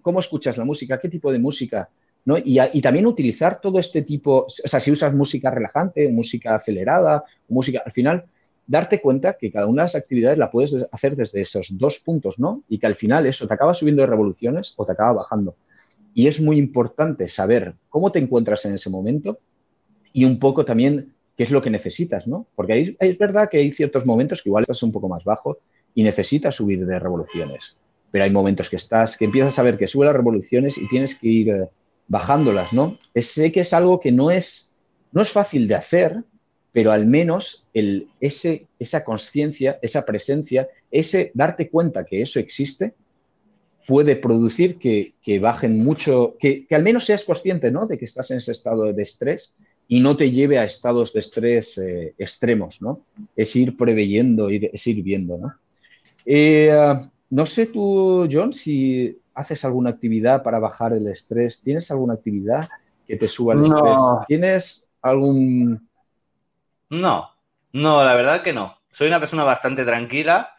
¿cómo 0.00 0.20
escuchas 0.20 0.56
la 0.56 0.64
música? 0.64 0.98
¿Qué 0.98 1.08
tipo 1.08 1.30
de 1.30 1.38
música? 1.38 1.88
¿no? 2.24 2.36
Y, 2.38 2.80
también 2.80 3.06
utilizar 3.06 3.60
todo 3.60 3.78
este 3.78 4.02
tipo, 4.02 4.46
o 4.46 4.48
sea, 4.48 4.80
si 4.80 4.90
usas 4.90 5.14
música 5.14 5.50
relajante, 5.50 6.08
música 6.08 6.54
acelerada, 6.54 7.24
música, 7.48 7.82
al 7.84 7.92
final, 7.92 8.24
darte 8.66 9.00
cuenta 9.00 9.34
que 9.34 9.50
cada 9.50 9.66
una 9.66 9.82
de 9.82 9.86
las 9.86 9.96
actividades 9.96 10.38
la 10.38 10.50
puedes 10.50 10.86
hacer 10.92 11.16
desde 11.16 11.40
esos 11.40 11.76
dos 11.78 11.98
puntos, 11.98 12.38
¿no? 12.38 12.62
Y 12.68 12.78
que 12.78 12.86
al 12.86 12.94
final 12.94 13.26
eso 13.26 13.46
te 13.48 13.54
acaba 13.54 13.74
subiendo 13.74 14.02
de 14.02 14.08
revoluciones 14.08 14.74
o 14.76 14.86
te 14.86 14.92
acaba 14.92 15.12
bajando. 15.12 15.56
Y 16.14 16.26
es 16.26 16.40
muy 16.40 16.58
importante 16.58 17.26
saber 17.26 17.74
cómo 17.88 18.12
te 18.12 18.18
encuentras 18.18 18.64
en 18.66 18.74
ese 18.74 18.90
momento 18.90 19.38
y 20.12 20.24
un 20.24 20.38
poco 20.38 20.64
también 20.64 21.14
qué 21.36 21.42
es 21.42 21.50
lo 21.50 21.62
que 21.62 21.70
necesitas, 21.70 22.26
¿no? 22.26 22.46
Porque 22.54 22.96
es 22.98 23.18
verdad 23.18 23.48
que 23.50 23.58
hay 23.58 23.72
ciertos 23.72 24.06
momentos 24.06 24.42
que 24.42 24.50
igual 24.50 24.62
estás 24.62 24.82
un 24.82 24.92
poco 24.92 25.08
más 25.08 25.24
bajo 25.24 25.58
y 25.94 26.02
necesitas 26.02 26.56
subir 26.56 26.84
de 26.86 26.98
revoluciones. 26.98 27.76
Pero 28.10 28.24
hay 28.24 28.30
momentos 28.30 28.68
que 28.68 28.76
estás, 28.76 29.16
que 29.16 29.24
empiezas 29.24 29.58
a 29.58 29.62
ver 29.62 29.78
que 29.78 29.88
sube 29.88 30.06
las 30.06 30.16
revoluciones 30.16 30.76
y 30.78 30.88
tienes 30.88 31.14
que 31.14 31.28
ir 31.28 31.48
eh, 31.50 31.68
bajándolas, 32.08 32.72
¿no? 32.72 32.98
sé 33.14 33.52
que 33.52 33.60
es 33.60 33.72
algo 33.72 34.00
que 34.00 34.12
no 34.12 34.30
es, 34.30 34.72
no 35.12 35.22
es 35.22 35.30
fácil 35.30 35.66
de 35.68 35.74
hacer, 35.74 36.22
pero 36.72 36.90
al 36.90 37.06
menos 37.06 37.66
el, 37.74 38.08
ese, 38.20 38.66
esa 38.78 39.04
conciencia, 39.04 39.78
esa 39.82 40.04
presencia, 40.04 40.68
ese 40.90 41.30
darte 41.34 41.68
cuenta 41.68 42.04
que 42.04 42.22
eso 42.22 42.38
existe, 42.38 42.94
puede 43.86 44.16
producir 44.16 44.78
que, 44.78 45.38
bajen 45.40 45.78
mucho, 45.78 46.36
que, 46.38 46.66
al 46.70 46.82
menos 46.82 47.04
seas 47.04 47.24
consciente 47.24 47.70
¿no? 47.70 47.86
de 47.86 47.98
que 47.98 48.04
estás 48.04 48.30
en 48.30 48.38
ese 48.38 48.52
estado 48.52 48.92
de 48.92 49.02
estrés 49.02 49.54
y 49.88 50.00
no 50.00 50.16
te 50.16 50.30
lleve 50.30 50.58
a 50.58 50.64
estados 50.64 51.12
de 51.12 51.20
estrés 51.20 51.76
eh, 51.78 52.14
extremos, 52.16 52.80
¿no? 52.80 53.04
Es 53.36 53.54
ir 53.56 53.76
preveyendo, 53.76 54.48
es 54.48 54.86
ir 54.86 55.02
viendo, 55.02 55.36
¿no? 55.36 55.54
Eh, 56.26 57.00
no 57.30 57.46
sé 57.46 57.66
tú, 57.66 58.28
John, 58.30 58.52
si 58.52 59.18
haces 59.34 59.64
alguna 59.64 59.90
actividad 59.90 60.42
para 60.42 60.58
bajar 60.58 60.92
el 60.92 61.06
estrés. 61.08 61.62
¿Tienes 61.62 61.90
alguna 61.90 62.14
actividad 62.14 62.68
que 63.06 63.16
te 63.16 63.28
suba 63.28 63.54
el 63.54 63.64
estrés? 63.64 64.00
¿Tienes 64.26 64.90
algún...? 65.00 65.88
No, 66.90 67.30
no, 67.72 68.04
la 68.04 68.14
verdad 68.14 68.42
que 68.42 68.52
no. 68.52 68.78
Soy 68.90 69.08
una 69.08 69.18
persona 69.18 69.44
bastante 69.44 69.84
tranquila 69.84 70.50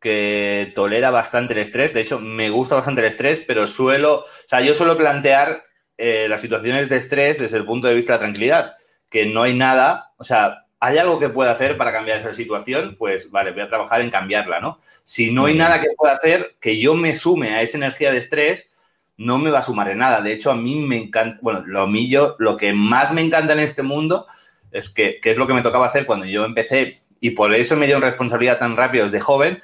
que 0.00 0.72
tolera 0.74 1.10
bastante 1.10 1.52
el 1.52 1.60
estrés. 1.60 1.94
De 1.94 2.00
hecho, 2.00 2.18
me 2.18 2.50
gusta 2.50 2.74
bastante 2.74 3.02
el 3.02 3.08
estrés, 3.08 3.40
pero 3.46 3.66
suelo, 3.66 4.20
o 4.20 4.24
sea, 4.46 4.60
yo 4.60 4.74
suelo 4.74 4.96
plantear 4.96 5.62
eh, 5.96 6.26
las 6.28 6.40
situaciones 6.40 6.88
de 6.88 6.96
estrés 6.96 7.38
desde 7.38 7.58
el 7.58 7.64
punto 7.64 7.88
de 7.88 7.94
vista 7.94 8.12
de 8.12 8.16
la 8.16 8.24
tranquilidad, 8.24 8.76
que 9.08 9.26
no 9.26 9.42
hay 9.42 9.54
nada, 9.54 10.12
o 10.16 10.24
sea, 10.24 10.63
hay 10.84 10.98
algo 10.98 11.18
que 11.18 11.30
pueda 11.30 11.50
hacer 11.50 11.78
para 11.78 11.92
cambiar 11.92 12.18
esa 12.20 12.34
situación, 12.34 12.96
pues 12.98 13.30
vale, 13.30 13.52
voy 13.52 13.62
a 13.62 13.68
trabajar 13.68 14.02
en 14.02 14.10
cambiarla, 14.10 14.60
¿no? 14.60 14.80
Si 15.02 15.30
no 15.30 15.46
hay 15.46 15.54
nada 15.54 15.80
que 15.80 15.88
pueda 15.96 16.12
hacer 16.12 16.56
que 16.60 16.78
yo 16.78 16.94
me 16.94 17.14
sume 17.14 17.54
a 17.54 17.62
esa 17.62 17.78
energía 17.78 18.12
de 18.12 18.18
estrés, 18.18 18.70
no 19.16 19.38
me 19.38 19.50
va 19.50 19.60
a 19.60 19.62
sumar 19.62 19.88
en 19.88 19.98
nada. 19.98 20.20
De 20.20 20.34
hecho, 20.34 20.50
a 20.50 20.56
mí 20.56 20.74
me 20.76 20.98
encanta, 20.98 21.38
bueno, 21.40 21.62
lo 21.64 21.86
mío, 21.86 22.36
lo 22.38 22.58
que 22.58 22.74
más 22.74 23.14
me 23.14 23.22
encanta 23.22 23.54
en 23.54 23.60
este 23.60 23.82
mundo 23.82 24.26
es 24.72 24.90
que, 24.90 25.20
que 25.22 25.30
es 25.30 25.38
lo 25.38 25.46
que 25.46 25.54
me 25.54 25.62
tocaba 25.62 25.86
hacer 25.86 26.04
cuando 26.04 26.26
yo 26.26 26.44
empecé 26.44 27.00
y 27.18 27.30
por 27.30 27.54
eso 27.54 27.76
me 27.76 27.86
dio 27.86 27.98
responsabilidad 27.98 28.58
tan 28.58 28.76
rápido 28.76 29.06
desde 29.06 29.20
joven, 29.20 29.62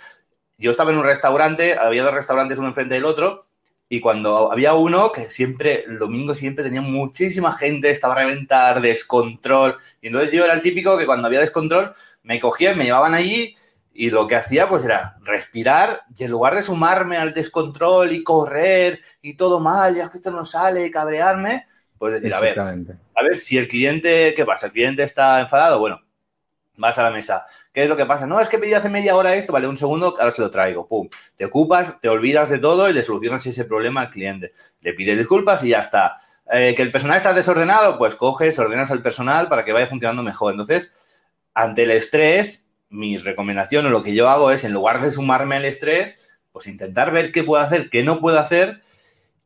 yo 0.57 0.71
estaba 0.71 0.91
en 0.91 0.97
un 0.97 1.05
restaurante, 1.05 1.77
había 1.79 2.03
dos 2.03 2.15
restaurantes 2.15 2.57
uno 2.57 2.69
enfrente 2.69 2.95
del 2.95 3.05
otro, 3.05 3.47
Y 3.93 3.99
cuando 3.99 4.53
había 4.53 4.75
uno 4.75 5.11
que 5.11 5.29
siempre, 5.29 5.83
el 5.83 5.99
domingo 5.99 6.33
siempre 6.33 6.63
tenía 6.63 6.81
muchísima 6.81 7.51
gente, 7.57 7.91
estaba 7.91 8.15
a 8.15 8.19
reventar, 8.19 8.81
descontrol. 8.81 9.77
Y 10.01 10.07
entonces 10.07 10.31
yo 10.31 10.45
era 10.45 10.55
el 10.55 10.63
típico 10.63 10.97
que 10.97 11.07
cuando 11.07 11.27
había 11.27 11.41
descontrol 11.41 11.93
me 12.23 12.39
cogían, 12.39 12.79
me 12.79 12.85
llevaban 12.85 13.15
allí 13.15 13.53
y 13.93 14.11
lo 14.11 14.29
que 14.29 14.37
hacía 14.37 14.69
pues 14.69 14.85
era 14.85 15.17
respirar 15.23 16.03
y 16.17 16.23
en 16.23 16.31
lugar 16.31 16.55
de 16.55 16.63
sumarme 16.63 17.17
al 17.17 17.35
descontrol 17.35 18.13
y 18.13 18.23
correr 18.23 19.01
y 19.21 19.35
todo 19.35 19.59
mal, 19.59 19.97
ya 19.97 20.09
que 20.09 20.19
esto 20.19 20.31
no 20.31 20.45
sale, 20.45 20.87
y 20.87 20.91
cabrearme, 20.93 21.67
pues 21.99 22.15
decir, 22.15 22.33
a 22.33 22.41
ver, 22.41 22.61
a 22.61 23.23
ver 23.25 23.39
si 23.39 23.59
el 23.59 23.67
cliente, 23.67 24.35
¿qué 24.37 24.45
pasa? 24.45 24.67
¿El 24.67 24.73
cliente 24.73 25.03
está 25.03 25.41
enfadado? 25.41 25.81
Bueno, 25.81 26.01
vas 26.77 26.97
a 26.97 27.03
la 27.03 27.11
mesa. 27.11 27.45
¿Qué 27.73 27.85
es 27.85 27.89
lo 27.89 27.97
que 27.97 28.07
pasa? 28.07 28.27
No, 28.27 28.41
es 28.41 28.49
que 28.49 28.59
pedí 28.59 28.75
hace 28.75 28.89
media 28.89 29.15
hora 29.15 29.35
esto, 29.37 29.53
vale, 29.53 29.69
un 29.69 29.77
segundo, 29.77 30.17
ahora 30.19 30.31
se 30.33 30.43
lo 30.43 30.51
traigo. 30.51 30.89
Pum. 30.89 31.09
Te 31.37 31.45
ocupas, 31.45 32.01
te 32.01 32.09
olvidas 32.09 32.51
de 32.51 32.59
todo 32.59 32.91
y 32.91 32.93
le 32.93 33.03
solucionas 33.03 33.47
ese 33.47 33.65
problema 33.65 34.03
al 34.03 34.11
cliente. 34.11 34.53
Le 34.81 34.93
pides 34.95 35.17
disculpas 35.17 35.63
y 35.63 35.69
ya 35.69 35.79
está. 35.79 36.17
Eh, 36.53 36.75
que 36.75 36.83
el 36.83 36.91
personal 36.91 37.17
está 37.17 37.33
desordenado, 37.33 37.97
pues 37.97 38.17
coges, 38.17 38.59
ordenas 38.59 38.91
al 38.91 39.03
personal 39.03 39.49
para 39.49 39.65
que 39.65 39.73
vaya 39.73 39.87
funcionando 39.87 40.25
mejor. 40.25 40.53
Entonces, 40.53 40.91
ante 41.55 41.85
el 41.85 41.93
estrés, 41.93 42.67
mi 42.89 43.19
recomendación 43.19 43.87
o 43.87 43.91
lo 43.91 44.03
que 44.03 44.15
yo 44.15 44.29
hago 44.29 44.51
es, 44.51 44.65
en 44.65 44.73
lugar 44.73 45.01
de 45.01 45.13
sumarme 45.13 45.57
al 45.57 45.65
estrés, 45.65 46.17
pues 46.51 46.67
intentar 46.67 47.13
ver 47.13 47.31
qué 47.31 47.45
puedo 47.45 47.63
hacer, 47.63 47.89
qué 47.89 48.03
no 48.03 48.21
puedo 48.21 48.39
hacer 48.41 48.83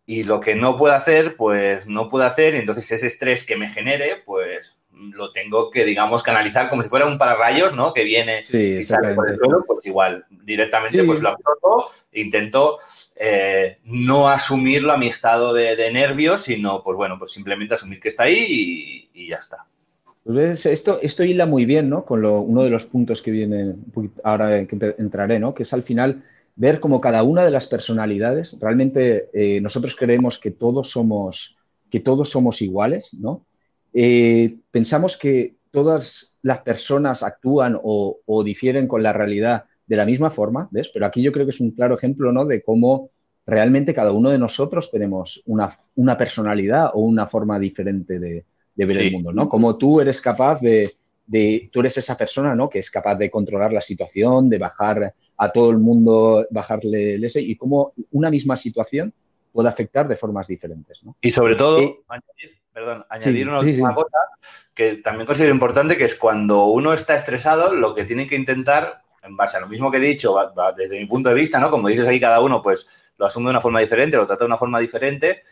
y 0.06 0.24
lo 0.24 0.40
que 0.40 0.54
no 0.54 0.78
puedo 0.78 0.94
hacer, 0.94 1.36
pues 1.36 1.86
no 1.86 2.08
puedo 2.08 2.24
hacer. 2.24 2.54
Y 2.54 2.58
entonces 2.58 2.90
ese 2.90 3.06
estrés 3.06 3.44
que 3.44 3.56
me 3.56 3.68
genere, 3.68 4.22
pues 4.24 4.80
lo 4.94 5.32
tengo 5.32 5.70
que, 5.70 5.84
digamos, 5.84 6.22
canalizar 6.22 6.68
como 6.68 6.82
si 6.82 6.88
fuera 6.88 7.06
un 7.06 7.18
pararrayos, 7.18 7.74
¿no? 7.74 7.92
Que 7.92 8.04
viene 8.04 8.40
y 8.40 8.82
sale 8.84 9.14
por 9.14 9.28
el 9.28 9.38
suelo, 9.38 9.64
pues 9.66 9.84
igual, 9.86 10.24
directamente 10.30 11.02
pues 11.04 11.20
lo 11.20 11.30
absorbo 11.30 11.90
intento 12.14 12.78
eh, 13.16 13.78
no 13.84 14.28
asumirlo 14.28 14.92
a 14.92 14.96
mi 14.96 15.06
estado 15.06 15.52
de, 15.52 15.76
nervios, 15.92 16.42
sino, 16.42 16.82
pues 16.82 16.96
bueno, 16.96 17.18
pues 17.18 17.32
simplemente 17.32 17.74
asumir 17.74 18.00
que 18.00 18.08
está 18.08 18.24
ahí 18.24 19.08
y, 19.12 19.28
ya 19.28 19.36
está. 19.36 19.66
Pues 20.24 20.64
esto, 20.66 20.98
esto 21.02 21.22
hila 21.22 21.46
muy 21.46 21.66
bien, 21.66 21.90
¿no? 21.90 22.04
Con 22.04 22.22
lo, 22.22 22.40
uno 22.40 22.64
de 22.64 22.70
los 22.70 22.86
puntos 22.86 23.20
que 23.20 23.30
viene 23.30 23.74
ahora 24.22 24.66
que 24.66 24.94
entraré, 24.98 25.38
¿no? 25.38 25.54
Que 25.54 25.64
es 25.64 25.72
al 25.72 25.82
final 25.82 26.24
ver 26.56 26.80
cómo 26.80 27.00
cada 27.00 27.22
una 27.22 27.44
de 27.44 27.50
las 27.50 27.66
personalidades, 27.66 28.56
realmente 28.60 29.28
eh, 29.34 29.60
nosotros 29.60 29.96
creemos 29.96 30.38
que 30.38 30.50
todos 30.50 30.90
somos, 30.90 31.56
que 31.90 32.00
todos 32.00 32.30
somos 32.30 32.62
iguales, 32.62 33.14
¿no? 33.20 33.44
Eh, 33.94 34.56
pensamos 34.72 35.16
que 35.16 35.54
todas 35.70 36.36
las 36.42 36.58
personas 36.58 37.22
actúan 37.22 37.78
o, 37.82 38.42
difieren 38.44 38.88
con 38.88 39.02
la 39.02 39.12
realidad 39.12 39.64
de 39.86 39.96
la 39.96 40.04
misma 40.04 40.30
forma, 40.30 40.68
¿ves? 40.70 40.90
Pero 40.92 41.06
aquí 41.06 41.22
yo 41.22 41.32
creo 41.32 41.46
que 41.46 41.50
es 41.50 41.60
un 41.60 41.70
claro 41.70 41.94
ejemplo, 41.94 42.32
¿no? 42.32 42.44
De 42.44 42.62
cómo 42.62 43.10
realmente 43.46 43.94
cada 43.94 44.12
uno 44.12 44.30
de 44.30 44.38
nosotros 44.38 44.90
tenemos 44.90 45.42
una, 45.46 45.78
una 45.96 46.18
personalidad 46.18 46.90
o 46.94 47.00
una 47.00 47.26
forma 47.26 47.58
diferente 47.58 48.18
de, 48.18 48.44
ver 48.76 48.98
el 48.98 49.12
mundo, 49.12 49.32
¿no? 49.32 49.48
Como 49.48 49.76
tú 49.76 50.00
eres 50.00 50.20
capaz 50.20 50.60
de, 50.60 50.96
de, 51.26 51.68
tú 51.72 51.80
eres 51.80 51.96
esa 51.98 52.16
persona, 52.16 52.54
¿no? 52.54 52.68
Que 52.68 52.80
es 52.80 52.90
capaz 52.90 53.16
de 53.16 53.30
controlar 53.30 53.72
la 53.72 53.82
situación, 53.82 54.48
de 54.48 54.58
bajar 54.58 55.14
a 55.36 55.52
todo 55.52 55.70
el 55.70 55.78
mundo, 55.78 56.46
bajarle 56.50 57.14
el 57.14 57.24
ese 57.24 57.40
y 57.40 57.56
cómo 57.56 57.92
una 58.10 58.30
misma 58.30 58.56
situación 58.56 59.12
puede 59.52 59.68
afectar 59.68 60.08
de 60.08 60.16
formas 60.16 60.48
diferentes, 60.48 61.02
¿no? 61.04 61.16
Y 61.20 61.30
sobre 61.30 61.54
todo, 61.54 61.78
añadir 62.08 62.63
perdón, 62.74 63.06
añadir 63.08 63.48
una 63.48 63.60
última 63.60 63.94
cosa 63.94 64.18
que 64.74 64.96
también 64.96 65.26
considero 65.26 65.54
importante, 65.54 65.96
que 65.96 66.04
es 66.04 66.16
cuando 66.16 66.64
uno 66.64 66.92
está 66.92 67.14
estresado, 67.14 67.72
lo 67.72 67.94
que 67.94 68.04
tiene 68.04 68.26
que 68.26 68.34
intentar, 68.34 69.02
en 69.22 69.36
base 69.36 69.56
a 69.56 69.60
lo 69.60 69.68
mismo 69.68 69.90
que 69.90 69.98
he 69.98 70.00
dicho, 70.00 70.36
desde 70.76 70.98
mi 70.98 71.06
punto 71.06 71.28
de 71.28 71.36
vista, 71.36 71.60
¿no? 71.60 71.70
Como 71.70 71.86
dices 71.86 72.06
ahí, 72.06 72.18
cada 72.18 72.40
uno 72.40 72.60
pues 72.60 72.86
lo 73.16 73.26
asume 73.26 73.46
de 73.46 73.50
una 73.50 73.60
forma 73.60 73.78
diferente, 73.78 74.16
lo 74.16 74.26
trata 74.26 74.42
de 74.42 74.48
una 74.48 74.56
forma 74.58 74.80
diferente, 74.80 75.44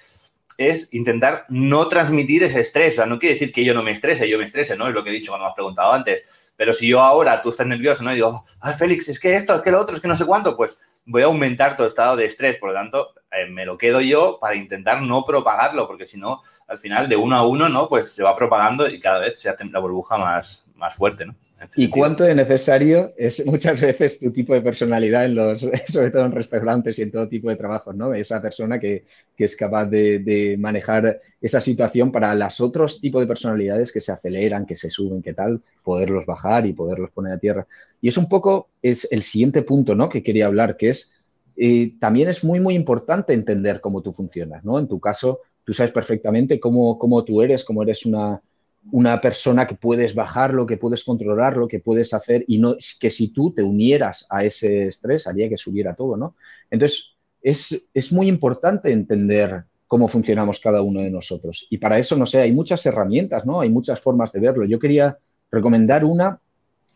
es 0.58 0.88
intentar 0.92 1.46
no 1.48 1.86
transmitir 1.86 2.42
ese 2.42 2.60
estrés. 2.60 2.94
O 2.94 2.96
sea, 2.96 3.06
no 3.06 3.20
quiere 3.20 3.36
decir 3.36 3.52
que 3.52 3.64
yo 3.64 3.72
no 3.72 3.84
me 3.84 3.92
estrese, 3.92 4.28
yo 4.28 4.36
me 4.36 4.44
estrese, 4.44 4.76
¿no? 4.76 4.88
Es 4.88 4.94
lo 4.94 5.04
que 5.04 5.10
he 5.10 5.14
dicho 5.14 5.30
cuando 5.30 5.44
me 5.44 5.50
has 5.50 5.54
preguntado 5.54 5.92
antes. 5.92 6.24
Pero 6.62 6.72
si 6.72 6.86
yo 6.86 7.00
ahora, 7.00 7.42
tú 7.42 7.48
estás 7.48 7.66
nervioso, 7.66 8.04
¿no? 8.04 8.12
Y 8.12 8.14
digo, 8.14 8.44
ay, 8.60 8.74
Félix, 8.74 9.08
es 9.08 9.18
que 9.18 9.34
esto, 9.34 9.56
es 9.56 9.62
que 9.62 9.72
lo 9.72 9.80
otro, 9.80 9.96
es 9.96 10.00
que 10.00 10.06
no 10.06 10.14
sé 10.14 10.24
cuánto, 10.24 10.56
pues 10.56 10.78
voy 11.04 11.22
a 11.22 11.24
aumentar 11.24 11.76
tu 11.76 11.82
estado 11.82 12.14
de 12.14 12.24
estrés. 12.24 12.56
Por 12.56 12.68
lo 12.68 12.74
tanto, 12.76 13.14
eh, 13.32 13.50
me 13.50 13.66
lo 13.66 13.76
quedo 13.76 14.00
yo 14.00 14.38
para 14.40 14.54
intentar 14.54 15.02
no 15.02 15.24
propagarlo, 15.24 15.88
porque 15.88 16.06
si 16.06 16.18
no, 16.18 16.40
al 16.68 16.78
final, 16.78 17.08
de 17.08 17.16
uno 17.16 17.34
a 17.34 17.44
uno, 17.44 17.68
¿no? 17.68 17.88
Pues 17.88 18.12
se 18.12 18.22
va 18.22 18.36
propagando 18.36 18.88
y 18.88 19.00
cada 19.00 19.18
vez 19.18 19.40
se 19.40 19.48
hace 19.48 19.64
la 19.64 19.80
burbuja 19.80 20.16
más, 20.18 20.64
más 20.76 20.94
fuerte, 20.94 21.26
¿no? 21.26 21.34
Este 21.62 21.82
¿Y 21.82 21.88
cuánto 21.88 22.24
de 22.24 22.34
necesario 22.34 23.12
es 23.16 23.44
muchas 23.46 23.80
veces 23.80 24.18
tu 24.18 24.32
tipo 24.32 24.54
de 24.54 24.62
personalidad 24.62 25.24
en 25.24 25.34
los, 25.34 25.60
sobre 25.86 26.10
todo 26.10 26.24
en 26.24 26.32
restaurantes 26.32 26.98
y 26.98 27.02
en 27.02 27.10
todo 27.10 27.28
tipo 27.28 27.48
de 27.48 27.56
trabajos, 27.56 27.94
¿no? 27.94 28.12
Esa 28.14 28.40
persona 28.42 28.78
que, 28.78 29.04
es 29.36 29.56
capaz 29.56 29.86
de, 29.86 30.56
manejar 30.58 31.20
esa 31.40 31.60
situación 31.60 32.12
para 32.12 32.34
los 32.34 32.60
otros 32.60 33.00
tipos 33.00 33.20
de 33.20 33.26
personalidades 33.26 33.90
que 33.90 34.00
se 34.00 34.12
aceleran, 34.12 34.66
que 34.66 34.76
se 34.76 34.88
suben, 34.88 35.20
que 35.20 35.34
tal, 35.34 35.60
poderlos 35.82 36.26
bajar 36.26 36.66
y 36.66 36.72
poderlos 36.72 37.10
poner 37.10 37.34
a 37.34 37.38
tierra. 37.38 37.66
Y 38.00 38.08
es 38.08 38.16
un 38.16 38.28
poco, 38.28 38.68
es 38.82 39.08
el 39.10 39.22
siguiente 39.22 39.62
punto, 39.62 39.94
¿no? 39.94 40.08
Que 40.08 40.22
quería 40.22 40.46
hablar, 40.46 40.76
que 40.76 40.90
es, 40.90 41.20
eh, 41.56 41.94
también 41.98 42.28
es 42.28 42.44
muy, 42.44 42.60
muy 42.60 42.74
importante 42.76 43.32
entender 43.32 43.80
cómo 43.80 44.00
tú 44.00 44.12
funcionas, 44.12 44.64
¿no? 44.64 44.78
En 44.78 44.86
tu 44.86 45.00
caso, 45.00 45.40
tú 45.64 45.72
sabes 45.72 45.92
perfectamente 45.92 46.60
cómo, 46.60 46.98
cómo 46.98 47.24
tú 47.24 47.42
eres, 47.42 47.64
cómo 47.64 47.82
eres 47.82 48.06
una 48.06 48.40
una 48.90 49.20
persona 49.20 49.66
que 49.66 49.76
puedes 49.76 50.14
bajarlo, 50.14 50.66
que 50.66 50.76
puedes 50.76 51.04
controlarlo, 51.04 51.68
que 51.68 51.78
puedes 51.78 52.12
hacer 52.14 52.44
y 52.48 52.58
no 52.58 52.76
que 52.98 53.10
si 53.10 53.28
tú 53.28 53.52
te 53.52 53.62
unieras 53.62 54.26
a 54.28 54.44
ese 54.44 54.88
estrés 54.88 55.26
haría 55.26 55.48
que 55.48 55.56
subiera 55.56 55.94
todo, 55.94 56.16
¿no? 56.16 56.34
Entonces, 56.70 57.14
es, 57.42 58.12
muy 58.12 58.28
importante 58.28 58.90
entender 58.90 59.64
cómo 59.86 60.08
funcionamos 60.08 60.58
cada 60.58 60.82
uno 60.82 61.00
de 61.00 61.10
nosotros. 61.10 61.66
Y 61.70 61.78
para 61.78 61.98
eso, 61.98 62.16
no 62.16 62.26
sé, 62.26 62.40
hay 62.40 62.52
muchas 62.52 62.84
herramientas, 62.86 63.44
¿no? 63.44 63.60
Hay 63.60 63.68
muchas 63.70 64.00
formas 64.00 64.32
de 64.32 64.40
verlo. 64.40 64.64
Yo 64.64 64.78
quería 64.78 65.18
recomendar 65.50 66.04
una 66.04 66.40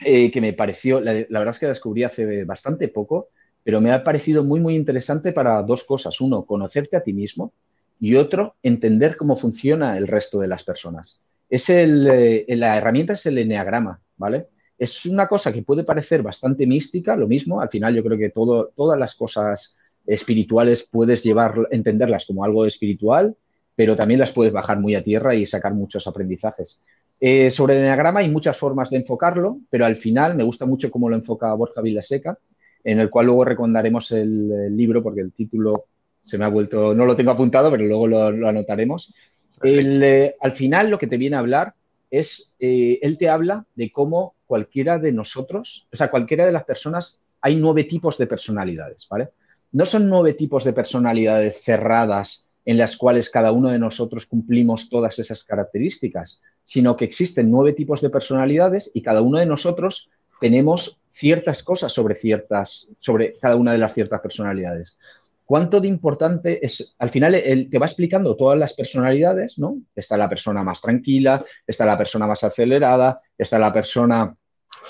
eh, 0.05 0.31
que 0.31 0.40
me 0.40 0.53
pareció, 0.53 1.01
la, 1.01 1.12
la, 1.29 1.38
verdad 1.38 1.51
es 1.51 1.59
que 1.59 1.66
la 1.66 1.72
descubrí 1.72 2.05
hace 2.05 2.44
bastante 2.44 2.88
poco, 2.88 3.29
pero 3.62 3.81
me 3.81 3.92
ha 3.92 4.03
parecido 4.03 4.44
muy, 4.44 4.61
muy 4.61 4.75
interesante 4.75 5.33
para 5.33 5.62
dos 5.62 5.85
cosas. 5.85 6.20
Uno, 6.20 6.44
conocerte 6.44 6.96
a 6.96 7.03
ti 7.03 7.12
mismo 7.12 7.53
y 8.01 8.16
otro, 8.16 8.57
entender 8.62 9.16
cómo 9.16 9.37
funciona 9.37 9.96
el 9.99 10.07
resto 10.07 10.40
de 10.40 10.49
las 10.49 10.64
personas 10.64 11.20
es 11.48 11.68
el, 11.68 12.06
eh, 12.11 12.44
la 12.56 12.76
herramienta 12.76 13.14
es 13.14 13.26
el 13.26 13.38
eneagrama, 13.38 14.00
¿vale? 14.16 14.48
Es 14.78 15.06
una 15.06 15.26
cosa 15.26 15.52
que 15.52 15.62
puede 15.62 15.85
parecer 15.85 16.22
bastante 16.22 16.66
mística, 16.66 17.16
lo 17.16 17.26
mismo, 17.26 17.61
al 17.61 17.68
final 17.68 17.94
yo 17.94 18.04
creo 18.04 18.18
que 18.18 18.30
todo, 18.30 18.72
todas 18.76 18.98
las 18.98 19.14
cosas 19.14 19.76
espirituales 20.06 20.87
puedes 20.90 21.22
llevar, 21.22 21.68
entenderlas 21.70 22.26
como 22.26 22.44
algo 22.44 22.66
espiritual, 22.66 23.37
pero 23.74 23.96
también 23.96 24.20
las 24.20 24.32
puedes 24.32 24.52
bajar 24.52 24.78
muy 24.78 24.94
a 24.94 25.02
tierra 25.02 25.35
y 25.35 25.46
sacar 25.46 25.74
muchos 25.74 26.06
aprendizajes. 26.06 26.82
Eh, 27.18 27.50
sobre 27.50 27.74
el 27.74 27.80
eneagrama 27.80 28.20
hay 28.20 28.28
muchas 28.28 28.56
formas 28.56 28.90
de 28.90 28.98
enfocarlo, 28.98 29.59
pero 29.70 29.87
al 29.87 29.96
final 29.96 30.35
me 30.35 30.44
gusta 30.44 30.66
mucho 30.66 30.90
cómo 30.90 31.09
lo 31.09 31.16
enfoca 31.16 31.52
Borja 31.54 31.80
Vilaseca, 31.80 32.38
en 32.85 33.00
el 33.00 33.11
cual 33.11 33.26
luego 33.26 33.44
recomendaremos 33.44 34.12
el, 34.12 34.76
libro 34.76 35.02
porque 35.02 35.22
el 35.22 35.32
título 35.32 35.87
se 36.22 36.38
me 36.38 36.44
ha 36.44 36.48
vuelto, 36.48 36.94
no 36.94 37.04
lo 37.06 37.16
tengo 37.16 37.30
apuntado, 37.30 37.70
pero 37.70 37.85
luego 37.85 38.06
lo 38.06 38.48
anotaremos. 38.48 39.14
Eh, 39.62 40.34
al 40.40 40.52
final 40.52 40.90
lo 40.90 40.98
que 40.98 41.06
te 41.06 41.16
viene 41.16 41.36
a 41.36 41.40
hablar 41.40 41.74
es, 42.10 42.54
eh, 42.58 42.98
él 43.02 43.18
te 43.18 43.28
habla 43.28 43.64
de 43.74 43.90
cómo 43.90 44.34
cualquiera 44.46 44.98
de 44.98 45.12
nosotros, 45.12 45.88
o 45.92 45.96
sea, 45.96 46.10
cualquiera 46.10 46.46
de 46.46 46.52
las 46.52 46.64
personas, 46.64 47.22
hay 47.40 47.56
nueve 47.56 47.84
tipos 47.84 48.18
de 48.18 48.26
personalidades, 48.26 49.06
¿vale? 49.08 49.30
No 49.72 49.86
son 49.86 50.08
nueve 50.08 50.34
tipos 50.34 50.64
de 50.64 50.72
personalidades 50.72 51.60
cerradas 51.62 52.48
en 52.64 52.78
las 52.78 52.96
cuales 52.96 53.30
cada 53.30 53.52
uno 53.52 53.68
de 53.68 53.78
nosotros 53.78 54.26
cumplimos 54.26 54.88
todas 54.88 55.18
esas 55.18 55.44
características, 55.44 56.40
sino 56.64 56.96
que 56.96 57.04
existen 57.04 57.50
nueve 57.50 57.72
tipos 57.72 58.00
de 58.00 58.10
personalidades 58.10 58.90
y 58.92 59.02
cada 59.02 59.20
uno 59.22 59.38
de 59.38 59.46
nosotros 59.46 60.10
tenemos 60.40 61.02
ciertas 61.10 61.62
cosas 61.62 61.92
sobre 61.92 62.14
ciertas, 62.14 62.88
sobre 62.98 63.32
cada 63.40 63.56
una 63.56 63.72
de 63.72 63.78
las 63.78 63.94
ciertas 63.94 64.20
personalidades 64.20 64.98
cuánto 65.46 65.80
de 65.80 65.88
importante 65.88 66.64
es, 66.66 66.94
al 66.98 67.09
final 67.11 67.37
él 67.37 67.70
te 67.70 67.78
va 67.78 67.87
explicando 67.87 68.37
todas 68.37 68.59
las 68.59 68.74
personalidades, 68.74 69.59
¿no? 69.59 69.78
Está 69.94 70.16
la 70.16 70.28
persona 70.28 70.62
más 70.64 70.80
tranquila, 70.80 71.44
está 71.66 71.87
la 71.87 71.96
persona 71.96 72.26
más 72.26 72.42
acelerada, 72.42 73.20
está 73.38 73.59
la 73.59 73.72
persona, 73.72 74.37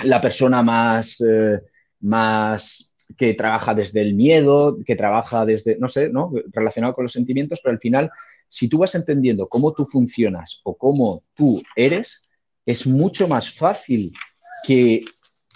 la 0.02 0.20
persona 0.20 0.62
más, 0.62 1.20
eh, 1.20 1.60
más 2.00 2.94
que 3.18 3.34
trabaja 3.34 3.74
desde 3.74 4.00
el 4.00 4.14
miedo, 4.14 4.78
que 4.84 4.96
trabaja 4.96 5.44
desde, 5.44 5.76
no 5.78 5.90
sé, 5.90 6.08
¿no? 6.08 6.32
Relacionado 6.52 6.94
con 6.94 7.04
los 7.04 7.12
sentimientos, 7.12 7.60
pero 7.62 7.74
al 7.74 7.80
final, 7.80 8.10
si 8.48 8.66
tú 8.68 8.78
vas 8.78 8.94
entendiendo 8.94 9.48
cómo 9.48 9.74
tú 9.74 9.84
funcionas 9.84 10.62
o 10.64 10.74
cómo 10.74 11.22
tú 11.34 11.62
eres, 11.76 12.28
es 12.64 12.86
mucho 12.86 13.28
más 13.28 13.52
fácil 13.52 14.12
que, 14.64 15.04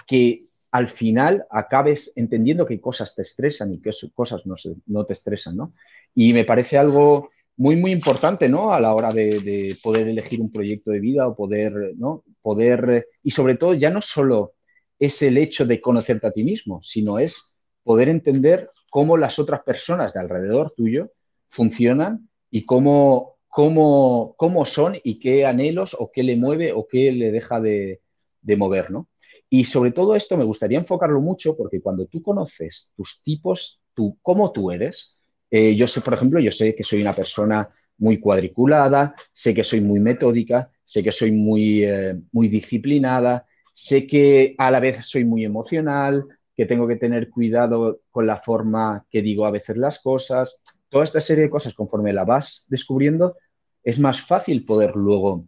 que 0.07 0.45
al 0.71 0.89
final 0.89 1.47
acabes 1.51 2.13
entendiendo 2.17 2.67
qué 2.67 2.81
cosas 2.81 3.15
te 3.15 3.23
estresan 3.23 3.73
y 3.73 3.81
qué 3.81 3.91
cosas 4.15 4.43
no, 4.87 5.05
te 5.05 5.13
estresan, 5.13 5.57
¿no? 5.57 5.75
Y 6.15 6.33
me 6.33 6.45
parece 6.45 6.79
algo 6.79 7.31
muy, 7.57 7.77
muy 7.77 7.91
importante, 7.93 8.49
¿no? 8.49 8.73
A 8.73 8.81
la 8.81 8.95
hora 8.95 9.13
de, 9.13 9.77
poder 9.83 10.09
elegir 10.09 10.41
un 10.41 10.53
proyecto 10.53 10.93
de 10.93 11.01
vida 11.01 11.27
o 11.27 11.35
poder, 11.35 11.95
¿no? 11.97 12.25
Poder, 12.41 13.09
y 13.23 13.33
sobre 13.33 13.57
todo 13.57 13.75
ya 13.75 13.91
no 13.91 14.01
solo 14.01 14.55
es 14.99 15.21
el 15.23 15.39
hecho 15.39 15.67
de 15.67 15.81
conocerte 15.81 16.29
a 16.29 16.33
ti 16.33 16.45
mismo, 16.45 16.81
sino 16.83 17.19
es 17.19 17.57
poder 17.83 18.09
entender 18.09 18.71
cómo 18.91 19.17
las 19.17 19.39
otras 19.39 19.63
personas 19.63 20.13
de 20.13 20.21
alrededor 20.21 20.73
tuyo 20.77 21.11
funcionan 21.49 22.29
y 22.51 22.65
cómo, 22.65 23.39
cómo, 23.49 24.35
cómo 24.37 24.65
son 24.65 24.97
y 25.03 25.19
qué 25.19 25.47
anhelos 25.47 25.97
o 25.99 26.13
qué 26.13 26.23
le 26.23 26.37
mueve 26.37 26.73
o 26.73 26.87
qué 26.87 27.11
le 27.13 27.33
deja 27.33 27.61
de, 27.61 28.01
de 28.43 28.57
mover, 28.57 28.91
¿no? 28.91 29.09
Y 29.51 29.65
sobre 29.65 29.91
todo 29.91 30.15
esto 30.15 30.37
me 30.37 30.45
gustaría 30.45 30.79
enfocarlo 30.79 31.21
mucho 31.21 31.57
porque 31.57 31.81
cuando 31.81 32.07
tú 32.07 32.23
conoces 32.23 32.93
tus 32.97 33.21
tipos, 33.23 33.81
tú, 33.95 34.17
cómo 34.23 34.53
tú 34.53 34.71
eres, 34.71 35.17
eh, 35.51 35.75
yo 35.75 35.89
sé, 35.89 36.01
por 36.01 36.15
ejemplo, 36.15 36.39
yo 36.39 36.53
sé 36.53 36.75
que 36.77 36.85
soy 36.85 37.03
una 37.03 37.15
persona 37.15 37.69
muy 37.99 38.21
cuadriculada, 38.21 39.15
sé 39.33 39.53
que 39.53 39.65
soy 39.65 39.81
muy 39.81 39.99
metódica, 40.01 40.71
sé 40.85 41.03
que 41.03 41.13
soy 41.13 41.33
muy, 41.33 41.85
eh, 41.85 42.17
muy 42.33 42.49
disciplinada, 42.49 43.45
sé 43.75 44.07
que 44.07 44.55
a 44.57 44.71
la 44.71 44.79
vez 44.81 45.05
soy 45.05 45.25
muy 45.25 45.45
emocional, 45.45 46.25
que 46.57 46.67
tengo 46.67 46.87
que 46.87 46.97
tener 46.97 47.29
cuidado 47.29 48.03
con 48.11 48.27
la 48.27 48.37
forma 48.37 49.05
que 49.11 49.23
digo 49.23 49.47
a 49.47 49.51
veces 49.51 49.77
las 49.77 49.99
cosas. 49.99 50.61
Toda 50.89 51.05
esta 51.05 51.21
serie 51.21 51.45
de 51.45 51.51
cosas, 51.51 51.75
conforme 51.75 52.13
la 52.13 52.25
vas 52.25 52.67
descubriendo, 52.69 53.37
es 53.83 53.99
más 53.99 54.21
fácil 54.21 54.65
poder 54.65 54.95
luego 54.95 55.47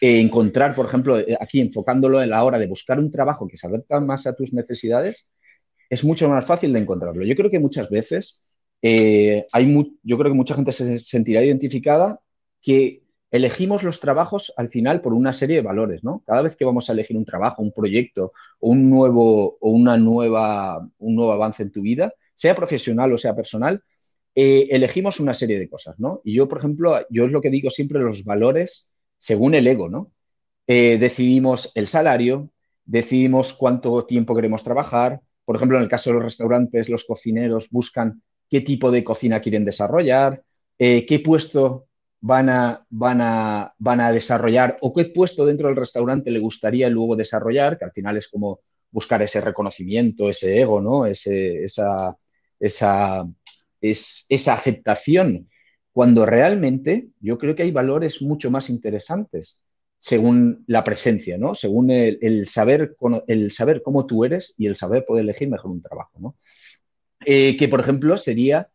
eh, 0.00 0.20
encontrar, 0.20 0.74
por 0.74 0.86
ejemplo, 0.86 1.18
eh, 1.18 1.36
aquí 1.40 1.60
enfocándolo 1.60 2.22
en 2.22 2.30
la 2.30 2.44
hora 2.44 2.58
de 2.58 2.66
buscar 2.66 2.98
un 2.98 3.10
trabajo 3.10 3.48
que 3.48 3.56
se 3.56 3.66
adapta 3.66 3.98
más 4.00 4.26
a 4.26 4.34
tus 4.36 4.52
necesidades, 4.52 5.26
es 5.90 6.04
mucho 6.04 6.28
más 6.28 6.46
fácil 6.46 6.72
de 6.72 6.80
encontrarlo. 6.80 7.24
Yo 7.24 7.34
creo 7.34 7.50
que 7.50 7.58
muchas 7.58 7.90
veces 7.90 8.44
eh, 8.82 9.46
hay 9.52 9.98
yo 10.02 10.18
creo 10.18 10.30
que 10.30 10.36
mucha 10.36 10.54
gente 10.54 10.72
se 10.72 11.00
sentirá 11.00 11.42
identificada 11.42 12.20
que 12.62 13.02
elegimos 13.30 13.82
los 13.82 14.00
trabajos 14.00 14.52
al 14.56 14.68
final 14.68 15.00
por 15.00 15.14
una 15.14 15.32
serie 15.32 15.56
de 15.56 15.62
valores, 15.62 16.04
¿no? 16.04 16.22
Cada 16.26 16.42
vez 16.42 16.56
que 16.56 16.64
vamos 16.64 16.88
a 16.88 16.92
elegir 16.92 17.16
un 17.16 17.24
trabajo, 17.24 17.62
un 17.62 17.72
proyecto 17.72 18.32
o 18.60 18.70
un 18.70 18.88
nuevo 18.90 19.58
o 19.60 19.70
una 19.70 19.96
nueva 19.96 20.88
un 20.98 21.14
nuevo 21.16 21.32
avance 21.32 21.62
en 21.62 21.72
tu 21.72 21.82
vida, 21.82 22.14
sea 22.34 22.54
profesional 22.54 23.12
o 23.12 23.18
sea 23.18 23.34
personal, 23.34 23.82
elegimos 24.34 25.18
una 25.20 25.34
serie 25.34 25.58
de 25.58 25.68
cosas, 25.68 25.98
¿no? 25.98 26.20
Y 26.24 26.34
yo, 26.34 26.48
por 26.48 26.58
ejemplo, 26.58 27.04
yo 27.10 27.26
es 27.26 27.32
lo 27.32 27.40
que 27.40 27.50
digo 27.50 27.70
siempre, 27.70 27.98
los 28.00 28.24
valores 28.24 28.92
según 29.18 29.54
el 29.54 29.66
ego, 29.66 29.88
¿no? 29.88 30.12
Eh, 30.66 30.98
decidimos 30.98 31.72
el 31.74 31.88
salario, 31.88 32.50
decidimos 32.84 33.52
cuánto 33.52 34.04
tiempo 34.04 34.34
queremos 34.34 34.62
trabajar. 34.64 35.20
Por 35.44 35.56
ejemplo, 35.56 35.78
en 35.78 35.84
el 35.84 35.88
caso 35.88 36.10
de 36.10 36.14
los 36.14 36.24
restaurantes, 36.24 36.88
los 36.88 37.04
cocineros 37.04 37.70
buscan 37.70 38.22
qué 38.48 38.60
tipo 38.60 38.90
de 38.90 39.04
cocina 39.04 39.40
quieren 39.40 39.64
desarrollar, 39.64 40.42
eh, 40.78 41.06
qué 41.06 41.20
puesto 41.20 41.86
van 42.20 42.48
a, 42.48 42.86
van, 42.90 43.20
a, 43.20 43.74
van 43.78 44.00
a 44.00 44.12
desarrollar 44.12 44.76
o 44.80 44.92
qué 44.92 45.06
puesto 45.06 45.46
dentro 45.46 45.68
del 45.68 45.76
restaurante 45.76 46.30
le 46.30 46.38
gustaría 46.38 46.88
luego 46.88 47.16
desarrollar, 47.16 47.78
que 47.78 47.84
al 47.84 47.92
final 47.92 48.16
es 48.16 48.28
como 48.28 48.60
buscar 48.90 49.22
ese 49.22 49.40
reconocimiento, 49.40 50.28
ese 50.28 50.60
ego, 50.60 50.80
¿no? 50.80 51.06
Esa, 51.06 52.16
esa, 52.60 53.28
es, 53.80 54.26
esa 54.28 54.54
aceptación 54.54 55.48
cuando 55.98 56.24
realmente 56.24 57.08
yo 57.20 57.38
creo 57.38 57.56
que 57.56 57.64
hay 57.64 57.72
valores 57.72 58.22
mucho 58.22 58.52
más 58.52 58.70
interesantes 58.70 59.64
según 59.98 60.62
la 60.68 60.84
presencia, 60.84 61.36
¿no? 61.38 61.56
Según 61.56 61.90
el, 61.90 62.46
saber, 62.46 62.94
el 63.26 63.50
saber 63.50 63.82
cómo 63.82 64.06
tú 64.06 64.24
eres 64.24 64.54
y 64.56 64.68
el 64.68 64.76
saber 64.76 65.04
poder 65.04 65.24
elegir 65.24 65.48
mejor 65.48 65.72
un 65.72 65.82
trabajo, 65.82 66.12
¿no? 66.20 66.36
Eh, 67.26 67.56
que, 67.56 67.66
por 67.66 67.80
ejemplo, 67.80 68.16
sería 68.16 68.68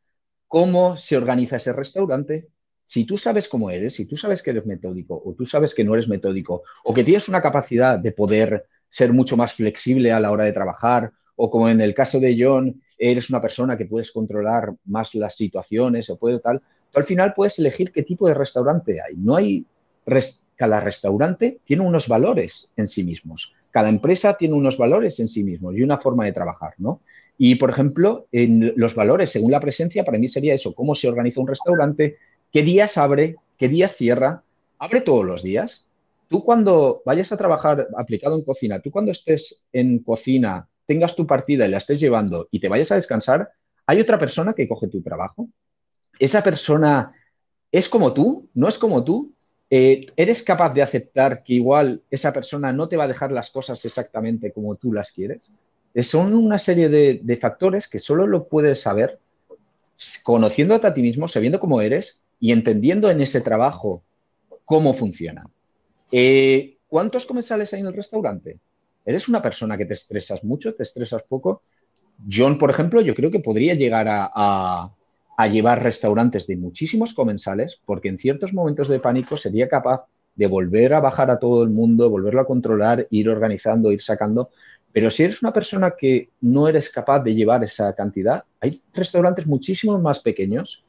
cómo 0.49 0.97
se 0.97 1.15
organiza 1.15 1.55
ese 1.55 1.71
restaurante. 1.71 2.49
Si 2.83 3.05
tú 3.05 3.17
sabes 3.17 3.47
cómo 3.47 3.69
eres, 3.69 3.93
si 3.93 4.05
tú 4.05 4.17
sabes 4.17 4.43
que 4.43 4.49
eres 4.49 4.65
metódico 4.65 5.23
o 5.25 5.33
tú 5.33 5.45
sabes 5.45 5.73
que 5.73 5.85
no 5.85 5.93
eres 5.93 6.09
metódico 6.09 6.63
o 6.83 6.93
que 6.93 7.05
tienes 7.05 7.29
una 7.29 7.41
capacidad 7.41 7.97
de 7.97 8.11
poder 8.11 8.65
ser 8.89 9.13
mucho 9.13 9.37
más 9.37 9.53
flexible 9.53 10.11
a 10.11 10.19
la 10.19 10.29
hora 10.29 10.43
de 10.43 10.51
trabajar 10.51 11.13
o 11.37 11.49
como 11.49 11.69
en 11.69 11.79
el 11.79 11.93
caso 11.93 12.19
de 12.19 12.35
John, 12.37 12.81
eres 13.11 13.29
una 13.29 13.41
persona 13.41 13.77
que 13.77 13.85
puedes 13.85 14.11
controlar 14.11 14.73
más 14.85 15.13
las 15.15 15.35
situaciones 15.35 16.09
o 16.09 16.17
puede 16.17 16.39
tal, 16.39 16.61
al 16.93 17.03
final 17.03 17.33
puedes 17.33 17.57
elegir 17.59 17.91
qué 17.91 18.03
tipo 18.03 18.27
de 18.27 18.33
restaurante 18.33 19.01
hay. 19.01 19.15
No 19.15 19.35
hay 19.35 19.65
cada 20.55 20.79
restaurante 20.79 21.59
tiene 21.63 21.83
unos 21.83 22.07
valores 22.07 22.71
en 22.75 22.87
sí 22.87 23.03
mismos. 23.03 23.53
Cada 23.71 23.89
empresa 23.89 24.35
tiene 24.35 24.53
unos 24.53 24.77
valores 24.77 25.19
en 25.19 25.27
sí 25.27 25.43
mismos 25.43 25.75
y 25.75 25.81
una 25.81 25.97
forma 25.97 26.25
de 26.25 26.33
trabajar, 26.33 26.73
¿no? 26.77 27.01
Y, 27.37 27.55
por 27.55 27.71
ejemplo, 27.71 28.27
en 28.31 28.73
los 28.75 28.93
valores, 28.93 29.31
según 29.31 29.51
la 29.51 29.59
presencia, 29.59 30.03
para 30.03 30.19
mí 30.19 30.27
sería 30.27 30.53
eso, 30.53 30.75
cómo 30.75 30.93
se 30.93 31.07
organiza 31.07 31.41
un 31.41 31.47
restaurante, 31.47 32.17
qué 32.51 32.61
días 32.61 32.97
abre, 32.97 33.35
qué 33.57 33.67
días 33.67 33.95
cierra, 33.95 34.43
abre 34.77 35.01
todos 35.01 35.25
los 35.25 35.41
días. 35.41 35.87
Tú 36.29 36.43
cuando 36.43 37.01
vayas 37.05 37.31
a 37.31 37.37
trabajar 37.37 37.87
aplicado 37.97 38.35
en 38.35 38.43
cocina, 38.43 38.79
tú 38.79 38.91
cuando 38.91 39.11
estés 39.11 39.65
en 39.73 39.99
cocina, 39.99 40.67
tengas 40.85 41.15
tu 41.15 41.25
partida 41.25 41.67
y 41.67 41.71
la 41.71 41.77
estés 41.77 41.99
llevando 41.99 42.47
y 42.51 42.59
te 42.59 42.69
vayas 42.69 42.91
a 42.91 42.95
descansar, 42.95 43.51
hay 43.85 43.99
otra 43.99 44.17
persona 44.17 44.53
que 44.53 44.67
coge 44.67 44.87
tu 44.87 45.01
trabajo 45.01 45.49
esa 46.19 46.43
persona 46.43 47.13
es 47.71 47.89
como 47.89 48.13
tú, 48.13 48.47
no 48.53 48.67
es 48.67 48.77
como 48.77 49.03
tú, 49.03 49.33
eh, 49.69 50.05
eres 50.15 50.43
capaz 50.43 50.73
de 50.73 50.83
aceptar 50.83 51.43
que 51.43 51.53
igual 51.53 52.01
esa 52.11 52.31
persona 52.31 52.71
no 52.71 52.87
te 52.87 52.97
va 52.97 53.05
a 53.05 53.07
dejar 53.07 53.31
las 53.31 53.49
cosas 53.49 53.83
exactamente 53.85 54.51
como 54.51 54.75
tú 54.75 54.93
las 54.93 55.11
quieres. 55.11 55.51
Son 56.01 56.33
una 56.33 56.59
serie 56.59 56.89
de, 56.89 57.37
factores 57.37 57.87
que 57.87 57.99
solo 57.99 58.27
lo 58.27 58.47
puedes 58.47 58.81
saber 58.81 59.19
conociéndote 60.23 60.87
a 60.87 60.93
ti 60.93 61.01
mismo, 61.01 61.27
sabiendo 61.27 61.59
cómo 61.59 61.81
eres 61.81 62.21
y 62.39 62.51
entendiendo 62.51 63.09
en 63.09 63.21
ese 63.21 63.41
trabajo 63.41 64.03
cómo 64.65 64.93
funciona. 64.93 65.45
Eh, 66.11 66.77
¿Cuántos 66.87 67.25
comensales 67.25 67.73
hay 67.73 67.81
en 67.81 67.87
el 67.87 67.93
restaurante? 67.93 68.59
¿Eres 69.05 69.27
una 69.27 69.41
persona 69.41 69.77
que 69.77 69.85
te 69.85 69.93
estresas 69.93 70.43
mucho, 70.43 70.73
te 70.73 70.83
estresas 70.83 71.23
poco? 71.23 71.63
John, 72.31 72.57
por 72.57 72.69
ejemplo, 72.69 73.01
yo 73.01 73.15
creo 73.15 73.31
que 73.31 73.39
podría 73.39 73.73
llegar 73.73 74.07
a 74.09 74.91
a 75.37 75.47
llevar 75.47 75.83
restaurantes 75.83 76.47
de 76.47 76.57
muchísimos 76.57 77.13
comensales, 77.13 77.79
porque 77.85 78.09
en 78.09 78.19
ciertos 78.19 78.53
momentos 78.53 78.87
de 78.87 78.99
pánico 78.99 79.35
sería 79.35 79.67
capaz 79.67 80.05
de 80.35 80.47
volver 80.47 80.93
a 80.93 80.99
bajar 80.99 81.29
a 81.31 81.39
todo 81.39 81.63
el 81.63 81.69
mundo, 81.69 82.09
volverlo 82.09 82.41
a 82.41 82.47
controlar, 82.47 83.07
ir 83.09 83.29
organizando, 83.29 83.91
ir 83.91 84.01
sacando. 84.01 84.49
Pero 84.91 85.09
si 85.09 85.23
eres 85.23 85.41
una 85.41 85.53
persona 85.53 85.95
que 85.97 86.29
no 86.41 86.67
eres 86.67 86.89
capaz 86.89 87.21
de 87.21 87.33
llevar 87.33 87.63
esa 87.63 87.93
cantidad, 87.93 88.43
hay 88.59 88.79
restaurantes 88.93 89.47
muchísimo 89.47 89.99
más 89.99 90.19
pequeños, 90.19 90.83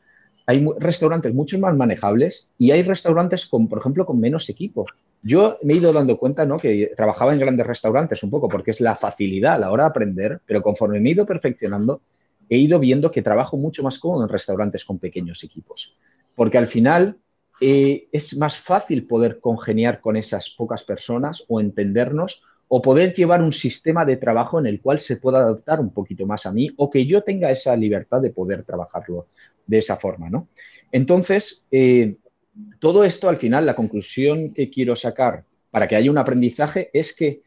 hay 0.47 0.67
restaurantes 0.79 1.33
mucho 1.33 1.59
más 1.59 1.75
manejables 1.75 2.49
y 2.59 2.71
hay 2.71 2.83
restaurantes 2.83 3.47
con, 3.47 3.69
por 3.69 3.79
ejemplo, 3.79 4.05
con 4.05 4.21
menos 4.21 4.49
equipo. 4.51 4.85
Yo 5.27 5.59
me 5.63 5.73
he 5.73 5.77
ido 5.79 5.91
dando 5.91 6.19
cuenta, 6.19 6.45
¿no? 6.45 6.59
Que 6.59 6.93
trabajaba 6.95 7.33
en 7.33 7.41
grandes 7.41 7.67
restaurantes 7.67 8.23
un 8.23 8.29
poco 8.31 8.47
porque 8.47 8.73
es 8.73 8.81
la 8.83 8.95
facilidad 8.95 9.55
a 9.55 9.59
la 9.59 9.73
hora 9.73 9.85
de 9.85 9.89
aprender, 9.89 10.41
pero 10.45 10.61
conforme 10.61 11.01
me 11.01 11.09
he 11.09 11.13
ido 11.13 11.25
perfeccionando, 11.25 12.03
he 12.51 12.59
ido 12.59 12.79
viendo 12.79 13.11
que 13.11 13.23
trabajo 13.23 13.57
mucho 13.57 13.83
más 13.83 13.99
cómodo 13.99 14.25
en 14.25 14.29
restaurantes 14.29 14.85
con 14.85 14.99
pequeños 14.99 15.43
equipos, 15.43 15.97
porque 16.35 16.59
al 16.59 16.67
final 16.67 17.17
eh, 17.59 18.07
es 18.13 18.37
más 18.37 18.59
fácil 18.59 19.07
poder 19.07 19.41
congeniar 19.41 20.03
con 20.03 20.17
esas 20.17 20.51
pocas 20.51 20.85
personas 20.85 21.43
o 21.49 21.59
entendernos 21.59 22.43
o 22.69 22.83
poder 22.83 23.15
llevar 23.15 23.41
un 23.41 23.53
sistema 23.53 24.05
de 24.05 24.19
trabajo 24.19 24.59
en 24.59 24.67
el 24.67 24.83
cual 24.83 25.01
se 25.01 25.17
pueda 25.17 25.39
adaptar 25.39 25.81
un 25.81 25.91
poquito 25.91 26.27
más 26.27 26.45
a 26.45 26.53
mí 26.53 26.71
o 26.77 26.91
que 26.91 27.07
yo 27.07 27.23
tenga 27.23 27.51
esa 27.51 27.75
libertad 27.77 28.21
de 28.21 28.31
poder 28.31 28.65
trabajarlo 28.65 29.29
de 29.67 29.79
esa 29.79 29.97
forma, 29.97 30.29
¿no? 30.29 30.49
Entonces, 30.93 31.65
eh, 31.71 32.17
todo 32.79 33.05
esto 33.05 33.29
al 33.29 33.37
final, 33.37 33.67
la 33.67 33.77
conclusión 33.77 34.53
que 34.53 34.71
quiero 34.71 34.97
sacar 34.97 35.45
para 35.71 35.89
que 35.89 35.97
haya 35.97 36.11
un 36.11 36.19
aprendizaje 36.19 36.91
es 36.93 37.15
que 37.15 37.43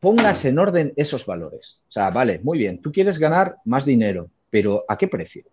pongas 0.00 0.44
en 0.44 0.58
orden 0.58 0.92
esos 0.96 1.26
valores. 1.26 1.80
O 1.88 1.92
sea, 1.92 2.10
vale, 2.10 2.40
muy 2.42 2.58
bien, 2.58 2.80
tú 2.80 2.92
quieres 2.92 3.18
ganar 3.18 3.56
más 3.64 3.84
dinero, 3.84 4.30
pero 4.50 4.84
¿a 4.88 4.98
qué 4.98 5.08
precio? 5.08 5.44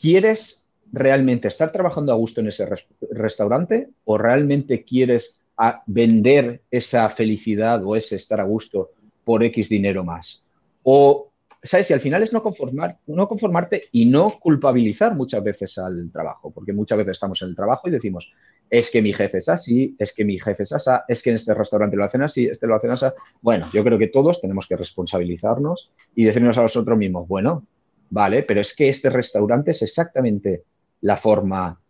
¿Quieres 0.00 0.66
realmente 0.92 1.48
estar 1.48 1.70
trabajando 1.70 2.12
a 2.12 2.16
gusto 2.16 2.40
en 2.40 2.48
ese 2.48 2.66
restaurante 3.10 3.90
o 4.04 4.18
realmente 4.18 4.82
quieres 4.82 5.40
vender 5.86 6.62
esa 6.70 7.08
felicidad 7.10 7.84
o 7.84 7.94
ese 7.96 8.16
estar 8.16 8.40
a 8.40 8.44
gusto 8.44 8.90
por 9.24 9.42
X 9.44 9.68
dinero 9.68 10.04
más? 10.04 10.44
O, 10.82 11.29
¿sabes? 11.62 11.86
Si 11.86 11.92
al 11.92 12.00
final 12.00 12.22
es 12.22 12.32
no, 12.32 12.42
conformar, 12.42 12.98
no 13.06 13.28
conformarte 13.28 13.84
y 13.92 14.06
no 14.06 14.30
culpabilizar 14.40 15.14
muchas 15.14 15.42
veces 15.42 15.78
al 15.78 16.10
trabajo, 16.10 16.50
porque 16.50 16.72
muchas 16.72 16.98
veces 16.98 17.12
estamos 17.12 17.40
en 17.42 17.48
el 17.48 17.56
trabajo 17.56 17.88
y 17.88 17.90
decimos, 17.90 18.32
es 18.68 18.90
que 18.90 19.02
mi 19.02 19.12
jefe 19.12 19.38
es 19.38 19.48
así, 19.48 19.94
es 19.98 20.14
que 20.14 20.24
mi 20.24 20.38
jefe 20.38 20.62
es 20.62 20.72
así, 20.72 20.90
es 21.08 21.22
que 21.22 21.30
en 21.30 21.36
este 21.36 21.54
restaurante 21.54 21.96
lo 21.96 22.04
hacen 22.04 22.22
así, 22.22 22.46
este 22.46 22.66
lo 22.66 22.76
hacen 22.76 22.90
así. 22.90 23.06
Bueno, 23.42 23.68
yo 23.72 23.84
creo 23.84 23.98
que 23.98 24.08
todos 24.08 24.40
tenemos 24.40 24.66
que 24.66 24.76
responsabilizarnos 24.76 25.90
y 26.14 26.24
decirnos 26.24 26.56
a 26.56 26.62
nosotros 26.62 26.96
mismos, 26.96 27.28
bueno, 27.28 27.66
vale, 28.08 28.42
pero 28.42 28.60
es 28.60 28.74
que 28.74 28.88
este 28.88 29.10
restaurante 29.10 29.72
es 29.72 29.82
exactamente 29.82 30.64
la 31.02 31.16
forma 31.16 31.80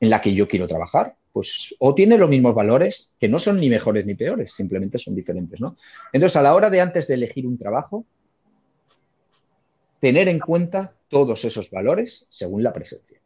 en 0.00 0.10
la 0.10 0.20
que 0.20 0.34
yo 0.34 0.48
quiero 0.48 0.66
trabajar. 0.66 1.16
Pues 1.32 1.76
o 1.78 1.94
tiene 1.94 2.18
los 2.18 2.28
mismos 2.28 2.56
valores, 2.56 3.12
que 3.20 3.28
no 3.28 3.38
son 3.38 3.60
ni 3.60 3.68
mejores 3.68 4.04
ni 4.04 4.16
peores, 4.16 4.52
simplemente 4.52 4.98
son 4.98 5.14
diferentes, 5.14 5.60
¿no? 5.60 5.76
Entonces, 6.12 6.34
a 6.36 6.42
la 6.42 6.56
hora 6.56 6.70
de 6.70 6.80
antes 6.80 7.06
de 7.06 7.14
elegir 7.14 7.46
un 7.46 7.56
trabajo, 7.56 8.04
tener 10.00 10.28
en 10.28 10.40
cuenta 10.40 10.94
todos 11.08 11.44
esos 11.44 11.70
valores 11.70 12.26
según 12.30 12.62
la 12.62 12.72
presencia 12.72 13.20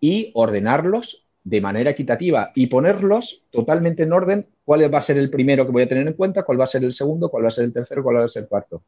y 0.00 0.30
ordenarlos 0.34 1.26
de 1.44 1.60
manera 1.60 1.92
equitativa 1.92 2.50
y 2.54 2.66
ponerlos 2.66 3.44
totalmente 3.52 4.02
en 4.02 4.12
orden, 4.12 4.46
cuál 4.64 4.92
va 4.92 4.98
a 4.98 5.02
ser 5.02 5.16
el 5.16 5.30
primero 5.30 5.64
que 5.64 5.72
voy 5.72 5.84
a 5.84 5.88
tener 5.88 6.06
en 6.06 6.14
cuenta, 6.14 6.42
cuál 6.42 6.60
va 6.60 6.64
a 6.64 6.68
ser 6.68 6.82
el 6.82 6.92
segundo, 6.92 7.28
cuál 7.30 7.44
va 7.44 7.48
a 7.48 7.52
ser 7.52 7.64
el 7.64 7.72
tercero, 7.72 8.02
cuál 8.02 8.16
va 8.16 8.24
a 8.24 8.28
ser 8.28 8.42
el 8.42 8.48
cuarto. 8.48 8.82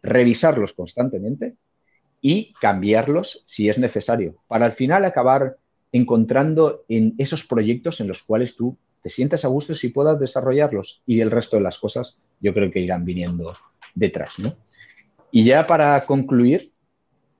Revisarlos 0.00 0.72
constantemente 0.74 1.56
y 2.20 2.54
cambiarlos 2.60 3.42
si 3.46 3.68
es 3.68 3.78
necesario, 3.78 4.36
para 4.46 4.64
al 4.64 4.72
final 4.74 5.04
acabar 5.04 5.56
encontrando 5.90 6.84
en 6.88 7.14
esos 7.18 7.44
proyectos 7.44 8.00
en 8.00 8.08
los 8.08 8.22
cuales 8.22 8.56
tú 8.56 8.76
te 9.02 9.10
sientas 9.10 9.44
a 9.44 9.48
gusto 9.48 9.74
si 9.74 9.88
puedas 9.88 10.18
desarrollarlos 10.18 11.02
y 11.06 11.20
el 11.20 11.30
resto 11.30 11.56
de 11.56 11.62
las 11.62 11.78
cosas 11.78 12.16
yo 12.40 12.54
creo 12.54 12.70
que 12.70 12.80
irán 12.80 13.04
viniendo 13.04 13.54
detrás. 13.94 14.38
¿no? 14.38 14.54
Y 15.30 15.44
ya 15.44 15.66
para 15.66 16.04
concluir, 16.06 16.72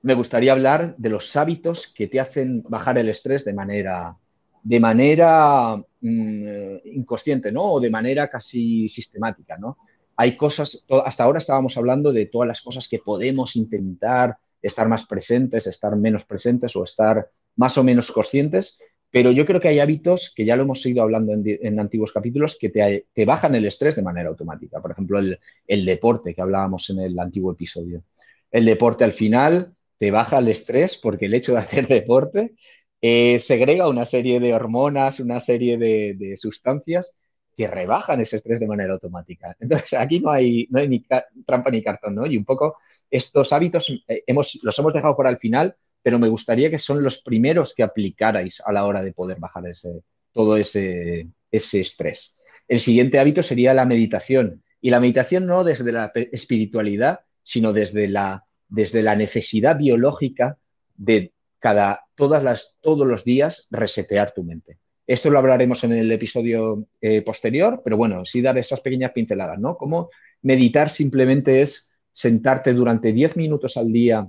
me 0.05 0.13
gustaría 0.13 0.51
hablar 0.51 0.95
de 0.97 1.09
los 1.09 1.35
hábitos 1.35 1.87
que 1.87 2.05
te 2.05 2.19
hacen 2.19 2.61
bajar 2.69 2.99
el 2.99 3.09
estrés 3.09 3.43
de 3.43 3.53
manera, 3.53 4.15
de 4.61 4.79
manera 4.79 5.77
mm, 5.77 6.75
inconsciente, 6.93 7.51
¿no? 7.51 7.63
O 7.63 7.79
de 7.79 7.89
manera 7.89 8.29
casi 8.29 8.87
sistemática, 8.87 9.57
¿no? 9.57 9.79
Hay 10.15 10.37
cosas, 10.37 10.85
hasta 11.03 11.23
ahora 11.23 11.39
estábamos 11.39 11.75
hablando 11.75 12.13
de 12.13 12.27
todas 12.27 12.47
las 12.47 12.61
cosas 12.61 12.87
que 12.87 12.99
podemos 12.99 13.55
intentar 13.55 14.37
estar 14.61 14.87
más 14.87 15.05
presentes, 15.05 15.65
estar 15.65 15.95
menos 15.95 16.23
presentes 16.23 16.75
o 16.75 16.83
estar 16.83 17.27
más 17.55 17.75
o 17.79 17.83
menos 17.83 18.11
conscientes, 18.11 18.77
pero 19.09 19.31
yo 19.31 19.43
creo 19.43 19.59
que 19.59 19.69
hay 19.69 19.79
hábitos 19.79 20.31
que 20.35 20.45
ya 20.45 20.55
lo 20.55 20.63
hemos 20.63 20.85
ido 20.85 21.01
hablando 21.01 21.33
en, 21.33 21.79
antiguos 21.79 22.11
capítulos 22.11 22.59
que 22.61 22.69
te, 22.69 23.25
bajan 23.25 23.55
el 23.55 23.65
estrés 23.65 23.95
de 23.95 24.03
manera 24.03 24.29
automática. 24.29 24.79
Por 24.79 24.91
ejemplo, 24.91 25.17
el 25.17 25.85
deporte 25.85 26.35
que 26.35 26.41
hablábamos 26.43 26.91
en 26.91 26.99
el 26.99 27.17
antiguo 27.17 27.53
episodio. 27.53 28.03
El 28.51 28.65
deporte 28.65 29.03
al 29.03 29.11
final 29.11 29.74
te 29.97 30.11
baja 30.11 30.39
el 30.39 30.47
estrés 30.47 30.97
porque 30.97 31.25
el 31.25 31.33
hecho 31.33 31.53
de 31.53 31.59
hacer 31.59 31.87
deporte 31.89 32.55
eh, 33.01 33.39
segrega 33.39 33.87
una 33.87 34.05
serie 34.05 34.39
de 34.39 34.53
hormonas, 34.53 35.19
una 35.19 35.39
serie 35.39 35.77
de, 35.77 36.35
sustancias 36.37 37.17
que 37.55 37.67
rebajan 37.67 38.19
ese 38.19 38.37
estrés 38.37 38.59
de 38.59 38.67
manera 38.67 38.93
automática. 38.93 39.55
Entonces, 39.59 39.93
aquí 39.93 40.19
no 40.19 40.31
hay, 40.31 40.67
no 40.69 40.79
hay 40.79 40.87
ni 40.87 41.05
trampa 41.45 41.69
ni 41.71 41.83
cartón, 41.83 42.15
¿no? 42.15 42.25
Y 42.25 42.35
un 42.37 42.45
poco 42.45 42.77
estos 43.09 43.53
hábitos 43.53 43.89
eh, 44.07 44.23
hemos, 44.27 44.59
los 44.63 44.77
hemos 44.79 44.93
dejado 44.93 45.15
por 45.15 45.27
al 45.27 45.37
final, 45.37 45.75
pero 46.01 46.19
me 46.19 46.27
gustaría 46.27 46.69
que 46.69 46.77
son 46.77 47.03
los 47.03 47.21
primeros 47.21 47.73
que 47.73 47.83
aplicarais 47.83 48.61
a 48.65 48.71
la 48.71 48.85
hora 48.85 49.01
de 49.01 49.13
poder 49.13 49.39
bajar 49.39 49.67
ese, 49.67 50.01
todo 50.33 50.57
ese, 50.57 51.27
ese 51.51 51.79
estrés. 51.79 52.37
El 52.67 52.79
siguiente 52.79 53.19
hábito 53.19 53.43
sería 53.43 53.73
la 53.73 53.85
meditación. 53.85 54.63
Y 54.81 54.89
la 54.89 54.99
meditación 54.99 55.47
no 55.47 55.63
desde 55.63 55.91
la 55.91 56.11
espiritualidad, 56.13 57.21
sino 57.41 57.73
desde 57.73 58.07
la 58.07 58.44
desde 58.67 59.03
la 59.03 59.15
necesidad 59.15 59.77
biológica 59.77 60.57
de 60.95 61.33
cada, 61.59 62.05
todas 62.15 62.43
las, 62.43 62.75
todos 62.81 63.07
los 63.07 63.23
días 63.23 63.67
resetear 63.71 64.33
tu 64.33 64.43
mente. 64.43 64.77
Esto 65.07 65.29
lo 65.29 65.37
hablaremos 65.37 65.83
en 65.83 65.93
el 65.93 66.11
episodio 66.11 66.87
eh, 66.99 67.21
posterior, 67.21 67.81
pero 67.83 67.97
bueno, 67.97 68.25
sí 68.25 68.41
dar 68.41 68.57
esas 68.57 68.81
pequeñas 68.81 69.11
pinceladas, 69.11 69.59
¿no? 69.59 69.77
Como 69.77 70.09
meditar 70.41 70.89
simplemente 70.89 71.61
es 71.61 71.93
sentarte 72.11 72.73
durante 72.73 73.13
10 73.13 73.37
minutos 73.37 73.77
al 73.77 73.91
día 73.91 74.27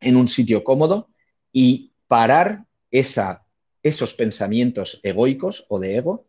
en 0.00 0.16
un 0.16 0.28
sitio 0.28 0.64
cómodo 0.64 1.08
y 1.52 1.92
parar 2.06 2.64
esa, 2.90 3.44
esos 3.82 4.14
pensamientos 4.14 5.00
egoicos 5.02 5.66
o 5.68 5.78
de 5.78 5.96
ego 5.96 6.26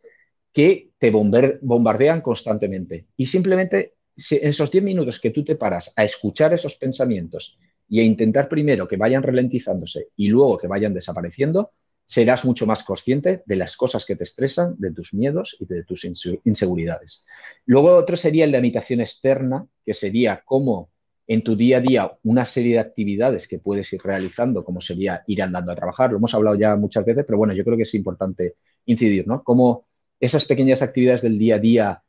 que 0.53 0.91
te 0.97 1.11
bombardean 1.11 2.21
constantemente. 2.21 3.07
Y 3.17 3.25
simplemente 3.25 3.93
en 4.15 4.47
esos 4.49 4.71
10 4.71 4.83
minutos 4.83 5.19
que 5.19 5.31
tú 5.31 5.43
te 5.43 5.55
paras 5.55 5.93
a 5.95 6.03
escuchar 6.03 6.53
esos 6.53 6.75
pensamientos 6.75 7.57
y 7.87 7.99
a 7.99 8.03
intentar 8.03 8.47
primero 8.47 8.87
que 8.87 8.97
vayan 8.97 9.23
ralentizándose 9.23 10.09
y 10.15 10.29
luego 10.29 10.57
que 10.57 10.67
vayan 10.67 10.93
desapareciendo, 10.93 11.71
serás 12.05 12.43
mucho 12.45 12.65
más 12.65 12.83
consciente 12.83 13.43
de 13.45 13.55
las 13.55 13.77
cosas 13.77 14.05
que 14.05 14.15
te 14.15 14.25
estresan, 14.25 14.75
de 14.77 14.91
tus 14.91 15.13
miedos 15.13 15.55
y 15.59 15.65
de 15.65 15.83
tus 15.83 16.05
inseguridades. 16.43 17.25
Luego 17.65 17.95
otro 17.95 18.17
sería 18.17 18.45
la 18.47 18.57
imitación 18.57 19.01
externa, 19.01 19.65
que 19.85 19.93
sería 19.93 20.41
cómo 20.43 20.89
en 21.27 21.43
tu 21.43 21.55
día 21.55 21.77
a 21.77 21.79
día 21.79 22.11
una 22.23 22.43
serie 22.43 22.73
de 22.73 22.79
actividades 22.79 23.47
que 23.47 23.59
puedes 23.59 23.93
ir 23.93 24.01
realizando, 24.03 24.65
como 24.65 24.81
sería 24.81 25.23
ir 25.27 25.41
andando 25.41 25.71
a 25.71 25.75
trabajar, 25.75 26.11
lo 26.11 26.17
hemos 26.17 26.33
hablado 26.33 26.57
ya 26.57 26.75
muchas 26.75 27.05
veces, 27.05 27.23
pero 27.25 27.37
bueno, 27.37 27.53
yo 27.53 27.63
creo 27.63 27.77
que 27.77 27.83
es 27.83 27.95
importante 27.95 28.55
incidir, 28.85 29.25
¿no? 29.27 29.41
Cómo 29.41 29.85
esas 30.19 30.43
pequeñas 30.43 30.81
actividades 30.81 31.21
del 31.21 31.39
día 31.39 31.55
a 31.55 31.59
día 31.59 32.03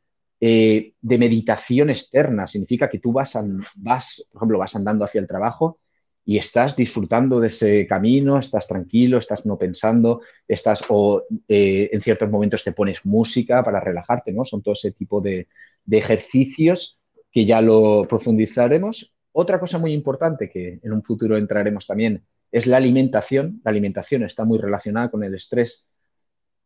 eh, 0.44 0.94
de 1.00 1.18
meditación 1.18 1.88
externa. 1.90 2.48
Significa 2.48 2.90
que 2.90 2.98
tú 2.98 3.12
vas, 3.12 3.38
vas, 3.76 4.28
por 4.32 4.40
ejemplo, 4.40 4.58
vas 4.58 4.74
andando 4.74 5.04
hacia 5.04 5.20
el 5.20 5.28
trabajo 5.28 5.78
y 6.24 6.36
estás 6.36 6.74
disfrutando 6.74 7.38
de 7.38 7.46
ese 7.46 7.86
camino, 7.86 8.40
estás 8.40 8.66
tranquilo, 8.66 9.18
estás 9.18 9.46
no 9.46 9.56
pensando, 9.56 10.20
estás 10.48 10.82
o 10.88 11.22
eh, 11.46 11.90
en 11.92 12.00
ciertos 12.00 12.28
momentos 12.28 12.64
te 12.64 12.72
pones 12.72 13.06
música 13.06 13.62
para 13.62 13.78
relajarte, 13.78 14.32
¿no? 14.32 14.44
Son 14.44 14.62
todo 14.62 14.74
ese 14.74 14.90
tipo 14.90 15.20
de, 15.20 15.46
de 15.84 15.98
ejercicios 15.98 16.98
que 17.30 17.46
ya 17.46 17.60
lo 17.60 18.04
profundizaremos. 18.08 19.14
Otra 19.30 19.60
cosa 19.60 19.78
muy 19.78 19.92
importante 19.92 20.50
que 20.50 20.80
en 20.82 20.92
un 20.92 21.04
futuro 21.04 21.36
entraremos 21.36 21.86
también 21.86 22.24
es 22.50 22.66
la 22.66 22.78
alimentación. 22.78 23.60
La 23.64 23.70
alimentación 23.70 24.24
está 24.24 24.44
muy 24.44 24.58
relacionada 24.58 25.08
con 25.08 25.22
el 25.22 25.36
estrés. 25.36 25.88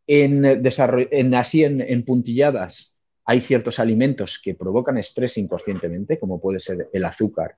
En, 0.07 0.47
en 0.47 1.35
así 1.35 1.63
en, 1.65 1.83
en 1.83 2.05
puntilladas, 2.07 2.96
hay 3.27 3.41
ciertos 3.41 3.81
alimentos 3.81 4.41
que 4.43 4.55
provocan 4.55 4.99
estrés 4.99 5.37
inconscientemente, 5.37 6.19
como 6.19 6.41
puede 6.41 6.61
ser 6.61 6.89
el 6.93 7.05
azúcar, 7.05 7.57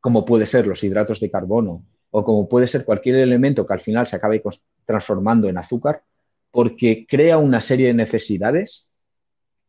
como 0.00 0.24
puede 0.24 0.46
ser 0.46 0.66
los 0.66 0.82
hidratos 0.82 1.20
de 1.20 1.30
carbono 1.30 1.84
o 2.10 2.24
como 2.24 2.48
puede 2.48 2.66
ser 2.66 2.84
cualquier 2.84 3.16
elemento 3.16 3.64
que 3.64 3.72
al 3.72 3.80
final 3.80 4.06
se 4.08 4.16
acabe 4.16 4.42
transformando 4.84 5.48
en 5.48 5.58
azúcar, 5.58 6.02
porque 6.50 7.06
crea 7.08 7.38
una 7.38 7.60
serie 7.60 7.88
de 7.88 7.94
necesidades, 7.94 8.90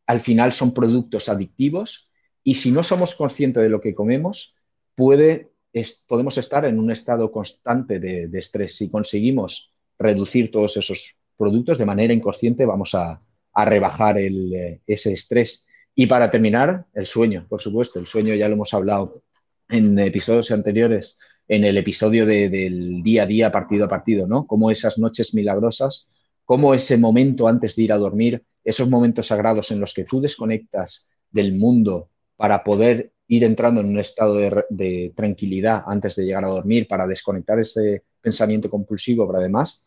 al 0.08 0.21
final 0.21 0.54
son 0.54 0.73
productos 0.73 1.30
adictivos 1.30 2.10
y 2.43 2.56
si 2.56 2.71
no 2.71 2.82
somos 2.82 3.13
conscientes 3.13 3.62
de 3.62 3.69
lo 3.69 3.80
que 3.80 3.93
comemos, 3.93 4.56
podemos 4.95 6.38
estar 6.38 6.65
en 6.65 6.80
un 6.80 6.89
estado 6.89 7.32
constante 7.32 8.00
de 8.00 8.39
estrés. 8.39 8.76
Si 8.76 8.89
conseguimos 8.89 9.71
reducir 10.00 10.50
todos 10.50 10.78
esos 10.78 11.17
productos 11.38 11.78
de 11.78 11.86
manera 11.86 12.13
inconsciente, 12.13 12.65
vamos 12.65 12.95
a, 12.95 13.21
a 13.58 13.65
rebajar 13.65 14.20
eh, 14.20 14.82
ese 14.86 15.13
estrés. 15.13 15.65
Y 15.96 16.06
para 16.06 16.30
terminar, 16.30 16.86
el 16.93 17.08
sueño, 17.08 17.48
por 17.50 17.60
supuesto. 17.60 18.00
El 18.00 18.06
sueño 18.06 18.36
ya 18.36 18.48
lo 18.48 18.54
hemos 18.54 18.72
hablado 18.76 19.24
en 19.67 19.98
episodios 19.98 20.52
anteriores, 20.52 21.17
en 21.48 21.65
el 21.65 21.76
episodio 21.76 22.28
del 22.28 23.02
día 23.02 23.24
a 23.24 23.26
día, 23.26 23.52
partido 23.52 23.86
a 23.86 23.89
partido, 23.89 24.28
¿no? 24.28 24.46
Como 24.46 24.70
esas 24.70 25.00
noches 25.00 25.34
milagrosas, 25.34 26.08
como 26.46 26.76
ese 26.76 26.98
momento 27.00 27.48
antes 27.48 27.76
de 27.76 27.82
ir 27.82 27.93
a 27.93 27.98
dormir, 27.98 28.43
esos 28.63 28.88
momentos 28.89 29.26
sagrados 29.26 29.72
en 29.72 29.80
los 29.80 29.91
que 29.91 30.04
tú 30.04 30.22
desconectas 30.22 31.10
del 31.32 31.56
mundo 31.56 32.12
para 32.36 32.63
poder 32.63 33.12
ir 33.28 33.43
entrando 33.43 33.82
en 33.82 33.88
un 33.88 33.98
estado 33.98 34.36
de, 34.36 35.13
tranquilidad 35.15 35.84
antes 35.88 36.15
de 36.15 36.26
llegar 36.26 36.46
a 36.46 36.50
dormir, 36.50 36.88
para 36.88 37.08
desconectar 37.08 37.60
ese 37.60 38.04
pensamiento 38.22 38.70
compulsivo, 38.70 39.26
pero 39.26 39.39
además, 39.39 39.84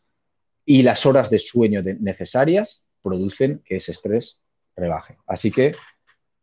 y 0.65 0.83
las 0.83 1.07
horas 1.07 1.31
de 1.31 1.39
sueño 1.39 1.83
necesarias 2.01 2.85
producen 3.03 3.63
que 3.65 3.77
ese 3.77 3.93
estrés 3.93 4.41
rebaje. 4.77 5.19
Así 5.27 5.51
que, 5.51 5.75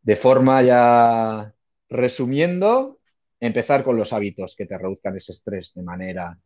de 0.02 0.15
forma 0.15 0.62
ya 0.62 1.54
resumiendo, 1.89 3.00
empezar 3.39 3.84
con 3.84 3.98
los 3.98 4.13
hábitos 4.13 4.56
que 4.56 4.65
te 4.65 4.78
reduzcan 4.78 5.15
ese 5.15 5.34
estrés 5.34 5.74
de 5.74 5.84
manera 5.84 6.38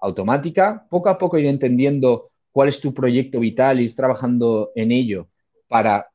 automática, 0.00 0.86
poco 0.88 1.08
a 1.08 1.18
poco 1.18 1.38
ir 1.38 1.46
entendiendo 1.46 2.30
cuál 2.50 2.68
es 2.68 2.80
tu 2.80 2.92
proyecto 2.92 3.40
vital, 3.40 3.80
ir 3.80 3.94
trabajando 3.94 4.72
en 4.74 4.92
ello 4.92 5.28
para 5.68 6.08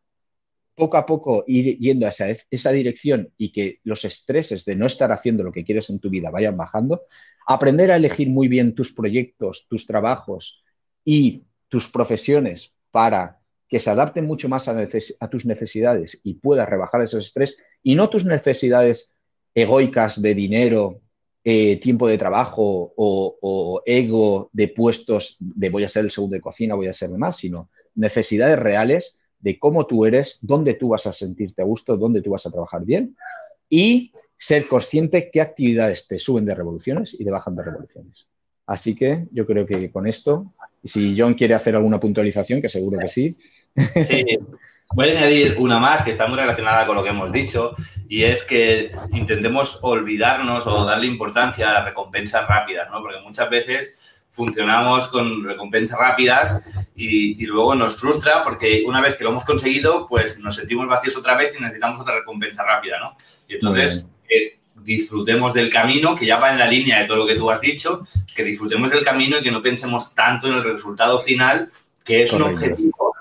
poco 0.76 0.98
a 0.98 1.06
poco 1.06 1.46
ir 1.48 1.78
yendo 1.80 2.06
a 2.06 2.10
esa, 2.10 2.28
esa, 2.50 2.72
dirección 2.72 3.32
y 3.38 3.54
que 3.54 3.80
los 3.84 4.04
estreses 4.04 4.66
de 4.66 4.76
no 4.76 4.88
estar 4.88 5.12
haciendo 5.12 5.44
lo 5.44 5.52
que 5.54 5.64
quieres 5.64 5.90
en 5.90 6.00
tu 6.00 6.10
vida 6.10 6.30
vayan 6.30 6.58
bajando, 6.58 7.04
aprender 7.48 7.92
a 7.92 7.96
elegir 7.96 8.30
muy 8.30 8.50
bien 8.50 8.76
tus 8.76 8.92
proyectos, 8.92 9.68
tus 9.70 9.86
trabajos 9.86 10.62
y 11.06 11.44
tus 11.70 11.88
profesiones 11.88 12.74
para 12.92 13.40
que 13.68 13.80
se 13.80 13.90
adapten 13.90 14.26
mucho 14.26 14.48
más 14.48 14.68
a, 14.68 15.30
tus 15.30 15.46
necesidades 15.46 16.20
y 16.24 16.36
puedas 16.36 16.70
rebajar 16.70 17.02
ese 17.02 17.20
estrés 17.20 17.58
y 17.82 17.96
no 17.96 18.10
tus 18.10 18.26
necesidades 18.26 19.16
egoicas 19.54 20.22
de 20.22 20.36
dinero, 20.36 21.02
eh, 21.44 21.78
tiempo 21.80 22.08
de 22.08 22.18
trabajo 22.18 22.94
o, 22.96 23.82
ego 23.86 24.50
de 24.54 24.68
puestos 24.68 25.38
de 25.40 25.70
voy 25.70 25.84
a 25.84 25.90
ser 25.90 26.06
el 26.06 26.12
segundo 26.12 26.36
de 26.36 26.42
cocina, 26.42 26.76
voy 26.76 26.88
a 26.88 26.94
ser 26.94 27.10
más, 27.12 27.38
sino 27.38 27.70
necesidades 27.96 28.60
reales 28.60 29.20
de 29.40 29.58
cómo 29.60 29.86
tú 29.86 30.06
eres, 30.06 30.40
dónde 30.42 30.74
tú 30.74 30.90
vas 30.90 31.06
a 31.08 31.14
sentirte 31.14 31.62
a 31.62 31.66
gusto, 31.66 31.98
dónde 31.98 32.22
tú 32.22 32.32
vas 32.32 32.46
a 32.46 32.52
trabajar 32.52 32.84
bien 32.84 33.16
y 33.70 34.12
ser 34.38 34.68
consciente 34.68 35.30
qué 35.32 35.42
actividades 35.42 36.08
te 36.08 36.20
suben 36.20 36.46
de 36.46 36.56
revoluciones 36.56 37.14
y 37.14 37.24
te 37.24 37.32
bajan 37.32 37.56
de 37.56 37.64
revoluciones. 37.64 38.28
Así 38.66 38.96
que 38.96 39.28
yo 39.32 39.46
creo 39.46 39.66
que 39.66 39.92
con 39.92 40.08
esto, 40.08 40.54
si 40.86 41.16
John 41.18 41.34
quiere 41.34 41.56
hacer 41.56 41.76
alguna 41.76 42.00
puntualización, 42.00 42.62
que 42.62 42.70
seguro 42.70 43.00
que 43.00 43.10
sí, 43.10 43.38
Sí, 44.08 44.26
voy 44.94 45.10
a 45.10 45.12
añadir 45.12 45.56
una 45.60 45.80
más 45.80 46.04
que 46.04 46.12
está 46.12 46.28
muy 46.28 46.38
relacionada 46.38 46.86
con 46.88 46.96
lo 46.96 47.04
que 47.04 47.10
hemos 47.10 47.32
dicho 47.32 47.76
y 48.08 48.24
es 48.24 48.44
que 48.44 48.92
intentemos 49.12 49.80
olvidarnos 49.82 50.66
o 50.68 50.86
darle 50.86 51.08
importancia 51.08 51.70
a 51.70 51.74
las 51.74 51.86
recompensas 51.86 52.48
rápidas, 52.48 52.90
¿no? 52.90 53.02
Porque 53.02 53.20
muchas 53.20 53.50
veces 53.50 54.00
funcionamos 54.30 55.08
con 55.08 55.44
recompensas 55.44 55.98
rápidas 55.98 56.64
y, 56.96 57.46
luego 57.46 57.76
nos 57.76 57.98
frustra 57.98 58.44
porque 58.44 58.84
una 58.86 59.02
vez 59.02 59.16
que 59.16 59.24
lo 59.24 59.32
hemos 59.32 59.46
conseguido, 59.46 60.06
pues 60.08 60.40
nos 60.40 60.56
sentimos 60.56 60.88
vacíos 60.88 61.16
otra 61.18 61.36
vez 61.36 61.56
y 61.58 61.62
necesitamos 61.62 62.02
otra 62.02 62.16
recompensa 62.16 62.64
rápida, 62.64 63.00
¿no? 63.00 63.16
Y 63.48 63.56
entonces, 63.56 64.08
eh, 64.30 64.60
disfrutemos 64.86 65.54
del 65.54 65.72
camino, 65.72 66.16
que 66.16 66.26
ya 66.26 66.40
va 66.40 66.52
en 66.52 66.60
la 66.60 66.68
línea 66.68 67.00
de 67.00 67.06
todo 67.06 67.18
lo 67.18 67.26
que 67.26 67.36
tú 67.36 67.50
has 67.50 67.60
dicho, 67.60 68.08
que 68.36 68.44
disfrutemos 68.44 68.92
del 68.92 69.04
camino 69.04 69.38
y 69.38 69.44
que 69.44 69.52
no 69.52 69.62
pensemos 69.62 70.14
tanto 70.14 70.48
en 70.48 70.54
el 70.54 70.64
resultado 70.64 71.20
final, 71.20 71.72
que 72.04 72.24
es 72.24 72.32
un 72.32 72.44
objetivo, 72.44 73.16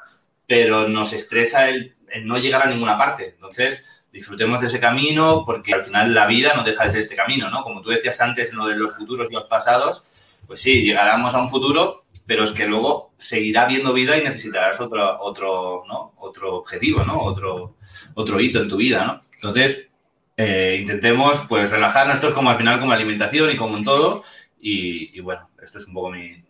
pero 0.47 0.87
nos 0.89 1.15
estresa 1.15 1.71
el, 1.71 1.97
no 2.23 2.39
llegar 2.39 2.62
a 2.62 2.71
ninguna 2.71 2.99
parte. 2.99 3.31
Entonces, 3.31 4.05
disfrutemos 4.12 4.61
de 4.61 4.67
ese 4.67 4.79
camino 4.79 5.43
porque 5.47 5.73
al 5.73 5.83
final 5.83 6.12
la 6.12 6.27
vida 6.27 6.53
no 6.55 6.62
deja 6.62 6.85
de 6.85 6.91
ser 6.91 7.01
este 7.01 7.17
camino, 7.17 7.49
¿no? 7.49 7.62
Como 7.62 7.81
tú 7.81 7.89
decías 7.89 8.21
antes 8.21 8.51
en 8.51 8.57
lo 8.57 8.67
de 8.67 8.77
los 8.77 8.95
futuros 8.95 9.29
y 9.31 9.35
los 9.35 9.45
pasados, 9.45 10.05
pues 10.47 10.61
sí, 10.61 10.83
llegaremos 10.83 11.35
a 11.35 11.41
un 11.41 11.49
futuro, 11.49 12.03
pero 12.27 12.45
es 12.45 12.53
que 12.53 12.67
luego 12.67 13.15
seguirá 13.17 13.62
habiendo 13.62 13.95
vida 13.95 14.19
y 14.19 14.23
necesitarás 14.23 14.79
otro, 14.81 15.19
otro, 15.21 15.85
¿no? 15.89 16.12
otro 16.19 16.57
objetivo, 16.57 17.03
¿no? 17.05 17.23
Otro, 17.23 17.77
otro 18.15 18.39
hito 18.39 18.61
en 18.61 18.69
tu 18.69 18.77
vida, 18.77 19.05
¿no? 19.05 19.23
Entonces, 19.35 19.89
eh, 20.37 20.78
intentemos 20.80 21.41
pues 21.49 21.70
relajarnos, 21.70 22.16
esto 22.16 22.28
es 22.28 22.35
como 22.35 22.51
al 22.51 22.57
final 22.57 22.80
como 22.80 22.93
alimentación 22.93 23.51
y 23.51 23.57
como 23.57 23.76
en 23.76 23.85
todo, 23.85 24.24
y, 24.61 25.20
bueno, 25.20 25.51
esto 25.62 25.78
es 25.78 25.87
un 25.87 25.95
poco 25.95 26.11
mi, 26.11 26.43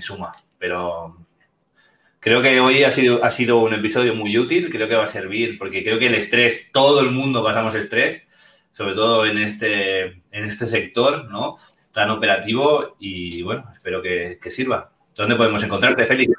suma, 0.00 0.32
pero 0.58 1.16
creo 2.18 2.42
que 2.42 2.60
hoy 2.60 2.82
ha 2.82 2.90
sido, 2.90 3.24
ha 3.24 3.30
sido 3.30 3.58
un 3.58 3.72
episodio 3.74 4.14
muy 4.14 4.36
útil, 4.36 4.68
creo 4.70 4.88
que 4.88 4.96
va 4.96 5.04
a 5.04 5.06
servir, 5.06 5.58
porque 5.58 5.84
creo 5.84 5.98
que 5.98 6.08
el 6.08 6.14
estrés, 6.14 6.70
todo 6.72 7.00
el 7.00 7.10
mundo 7.12 7.44
pasamos 7.44 7.74
estrés, 7.74 8.28
sobre 8.72 8.94
todo 8.94 9.26
en 9.26 9.38
este, 9.38 10.04
en 10.04 10.44
este 10.44 10.66
sector, 10.66 11.30
¿no? 11.30 11.58
Tan 11.92 12.10
operativo 12.10 12.96
y 12.98 13.42
bueno, 13.42 13.70
espero 13.72 14.02
que, 14.02 14.38
que 14.42 14.50
sirva. 14.50 14.92
¿Dónde 15.14 15.36
podemos 15.36 15.62
encontrarte, 15.62 16.06
Félix? 16.06 16.32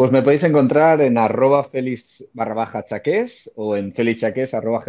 Pues 0.00 0.12
me 0.12 0.22
podéis 0.22 0.44
encontrar 0.44 1.02
en 1.02 1.18
arroba 1.18 1.62
félix 1.62 2.26
barra 2.32 2.54
baja 2.54 2.82
o 3.56 3.76
en 3.76 3.92
felixchaques 3.92 4.54
arroba. 4.54 4.82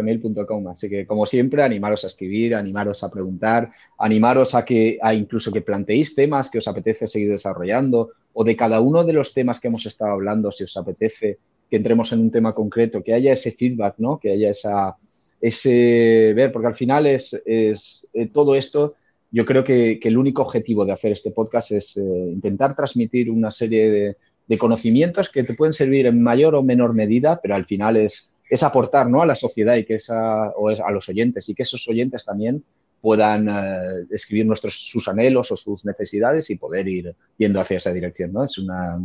Así 0.70 0.88
que, 0.88 1.06
como 1.06 1.26
siempre, 1.26 1.62
animaros 1.62 2.04
a 2.04 2.06
escribir, 2.06 2.54
animaros 2.54 3.04
a 3.04 3.10
preguntar, 3.10 3.70
animaros 3.98 4.54
a 4.54 4.64
que 4.64 4.98
a 5.02 5.12
incluso 5.12 5.52
que 5.52 5.60
planteéis 5.60 6.14
temas 6.14 6.48
que 6.50 6.56
os 6.56 6.66
apetece 6.66 7.06
seguir 7.06 7.28
desarrollando 7.28 8.12
o 8.32 8.42
de 8.42 8.56
cada 8.56 8.80
uno 8.80 9.04
de 9.04 9.12
los 9.12 9.34
temas 9.34 9.60
que 9.60 9.68
hemos 9.68 9.84
estado 9.84 10.12
hablando, 10.12 10.50
si 10.50 10.64
os 10.64 10.74
apetece 10.78 11.36
que 11.68 11.76
entremos 11.76 12.10
en 12.14 12.20
un 12.20 12.30
tema 12.30 12.54
concreto, 12.54 13.02
que 13.02 13.12
haya 13.12 13.34
ese 13.34 13.52
feedback, 13.52 13.96
¿no? 13.98 14.18
Que 14.18 14.30
haya 14.30 14.48
esa, 14.48 14.96
ese 15.42 16.32
ver, 16.34 16.50
porque 16.52 16.68
al 16.68 16.74
final 16.74 17.06
es, 17.06 17.34
es 17.44 18.08
eh, 18.14 18.28
todo 18.28 18.54
esto 18.54 18.94
yo 19.34 19.46
creo 19.46 19.64
que, 19.64 19.98
el 20.02 20.18
único 20.18 20.42
objetivo 20.42 20.84
de 20.84 20.92
hacer 20.92 21.12
este 21.12 21.30
podcast 21.30 21.72
es 21.72 21.96
eh, 21.96 22.02
intentar 22.02 22.76
transmitir 22.76 23.30
una 23.30 23.50
serie 23.50 23.90
de, 23.90 24.16
conocimientos 24.58 25.30
que 25.30 25.44
te 25.44 25.54
pueden 25.54 25.72
servir 25.72 26.06
en 26.06 26.22
mayor 26.22 26.54
o 26.54 26.62
menor 26.62 26.94
medida, 26.94 27.40
pero 27.40 27.54
al 27.54 27.64
final 27.64 27.96
es, 27.96 28.32
es 28.48 28.62
aportar 28.62 29.08
¿no? 29.08 29.22
a 29.22 29.26
la 29.26 29.34
sociedad 29.34 29.76
y 29.76 29.84
que 29.84 29.94
esa, 29.94 30.50
o 30.50 30.70
es 30.70 30.80
a 30.80 30.90
los 30.90 31.08
oyentes 31.08 31.48
y 31.48 31.54
que 31.54 31.62
esos 31.62 31.88
oyentes 31.88 32.24
también 32.24 32.62
puedan 33.00 33.48
eh, 33.48 34.06
escribir 34.10 34.46
nuestros, 34.46 34.74
sus 34.74 35.08
anhelos 35.08 35.50
o 35.50 35.56
sus 35.56 35.84
necesidades 35.84 36.50
y 36.50 36.56
poder 36.56 36.86
ir 36.86 37.14
yendo 37.38 37.60
hacia 37.60 37.78
esa 37.78 37.92
dirección. 37.92 38.32
¿no? 38.32 38.44
Es 38.44 38.58
una, 38.58 38.98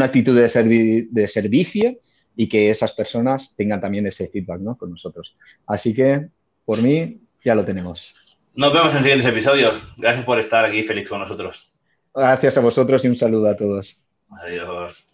actitud 0.00 0.36
de, 0.36 1.08
de 1.10 1.28
servicio 1.28 1.98
y 2.36 2.48
que 2.48 2.70
esas 2.70 2.92
personas 2.92 3.54
tengan 3.56 3.80
también 3.80 4.06
ese 4.06 4.28
feedback 4.28 4.60
¿no? 4.60 4.76
con 4.76 4.90
nosotros. 4.90 5.36
Así 5.66 5.94
que, 5.94 6.28
por 6.64 6.82
mí, 6.82 7.20
ya 7.44 7.54
lo 7.54 7.64
tenemos. 7.64 8.14
Nos 8.54 8.72
vemos 8.72 8.94
en 8.94 9.02
siguientes 9.02 9.26
episodios. 9.28 9.82
Gracias 9.96 10.24
por 10.24 10.38
estar 10.38 10.64
aquí, 10.64 10.82
Félix, 10.82 11.08
con 11.08 11.20
nosotros. 11.20 11.72
Gracias 12.14 12.58
a 12.58 12.60
vosotros 12.60 13.04
y 13.04 13.08
un 13.08 13.16
saludo 13.16 13.48
a 13.48 13.56
todos. 13.56 14.02
Adiós. 14.30 15.07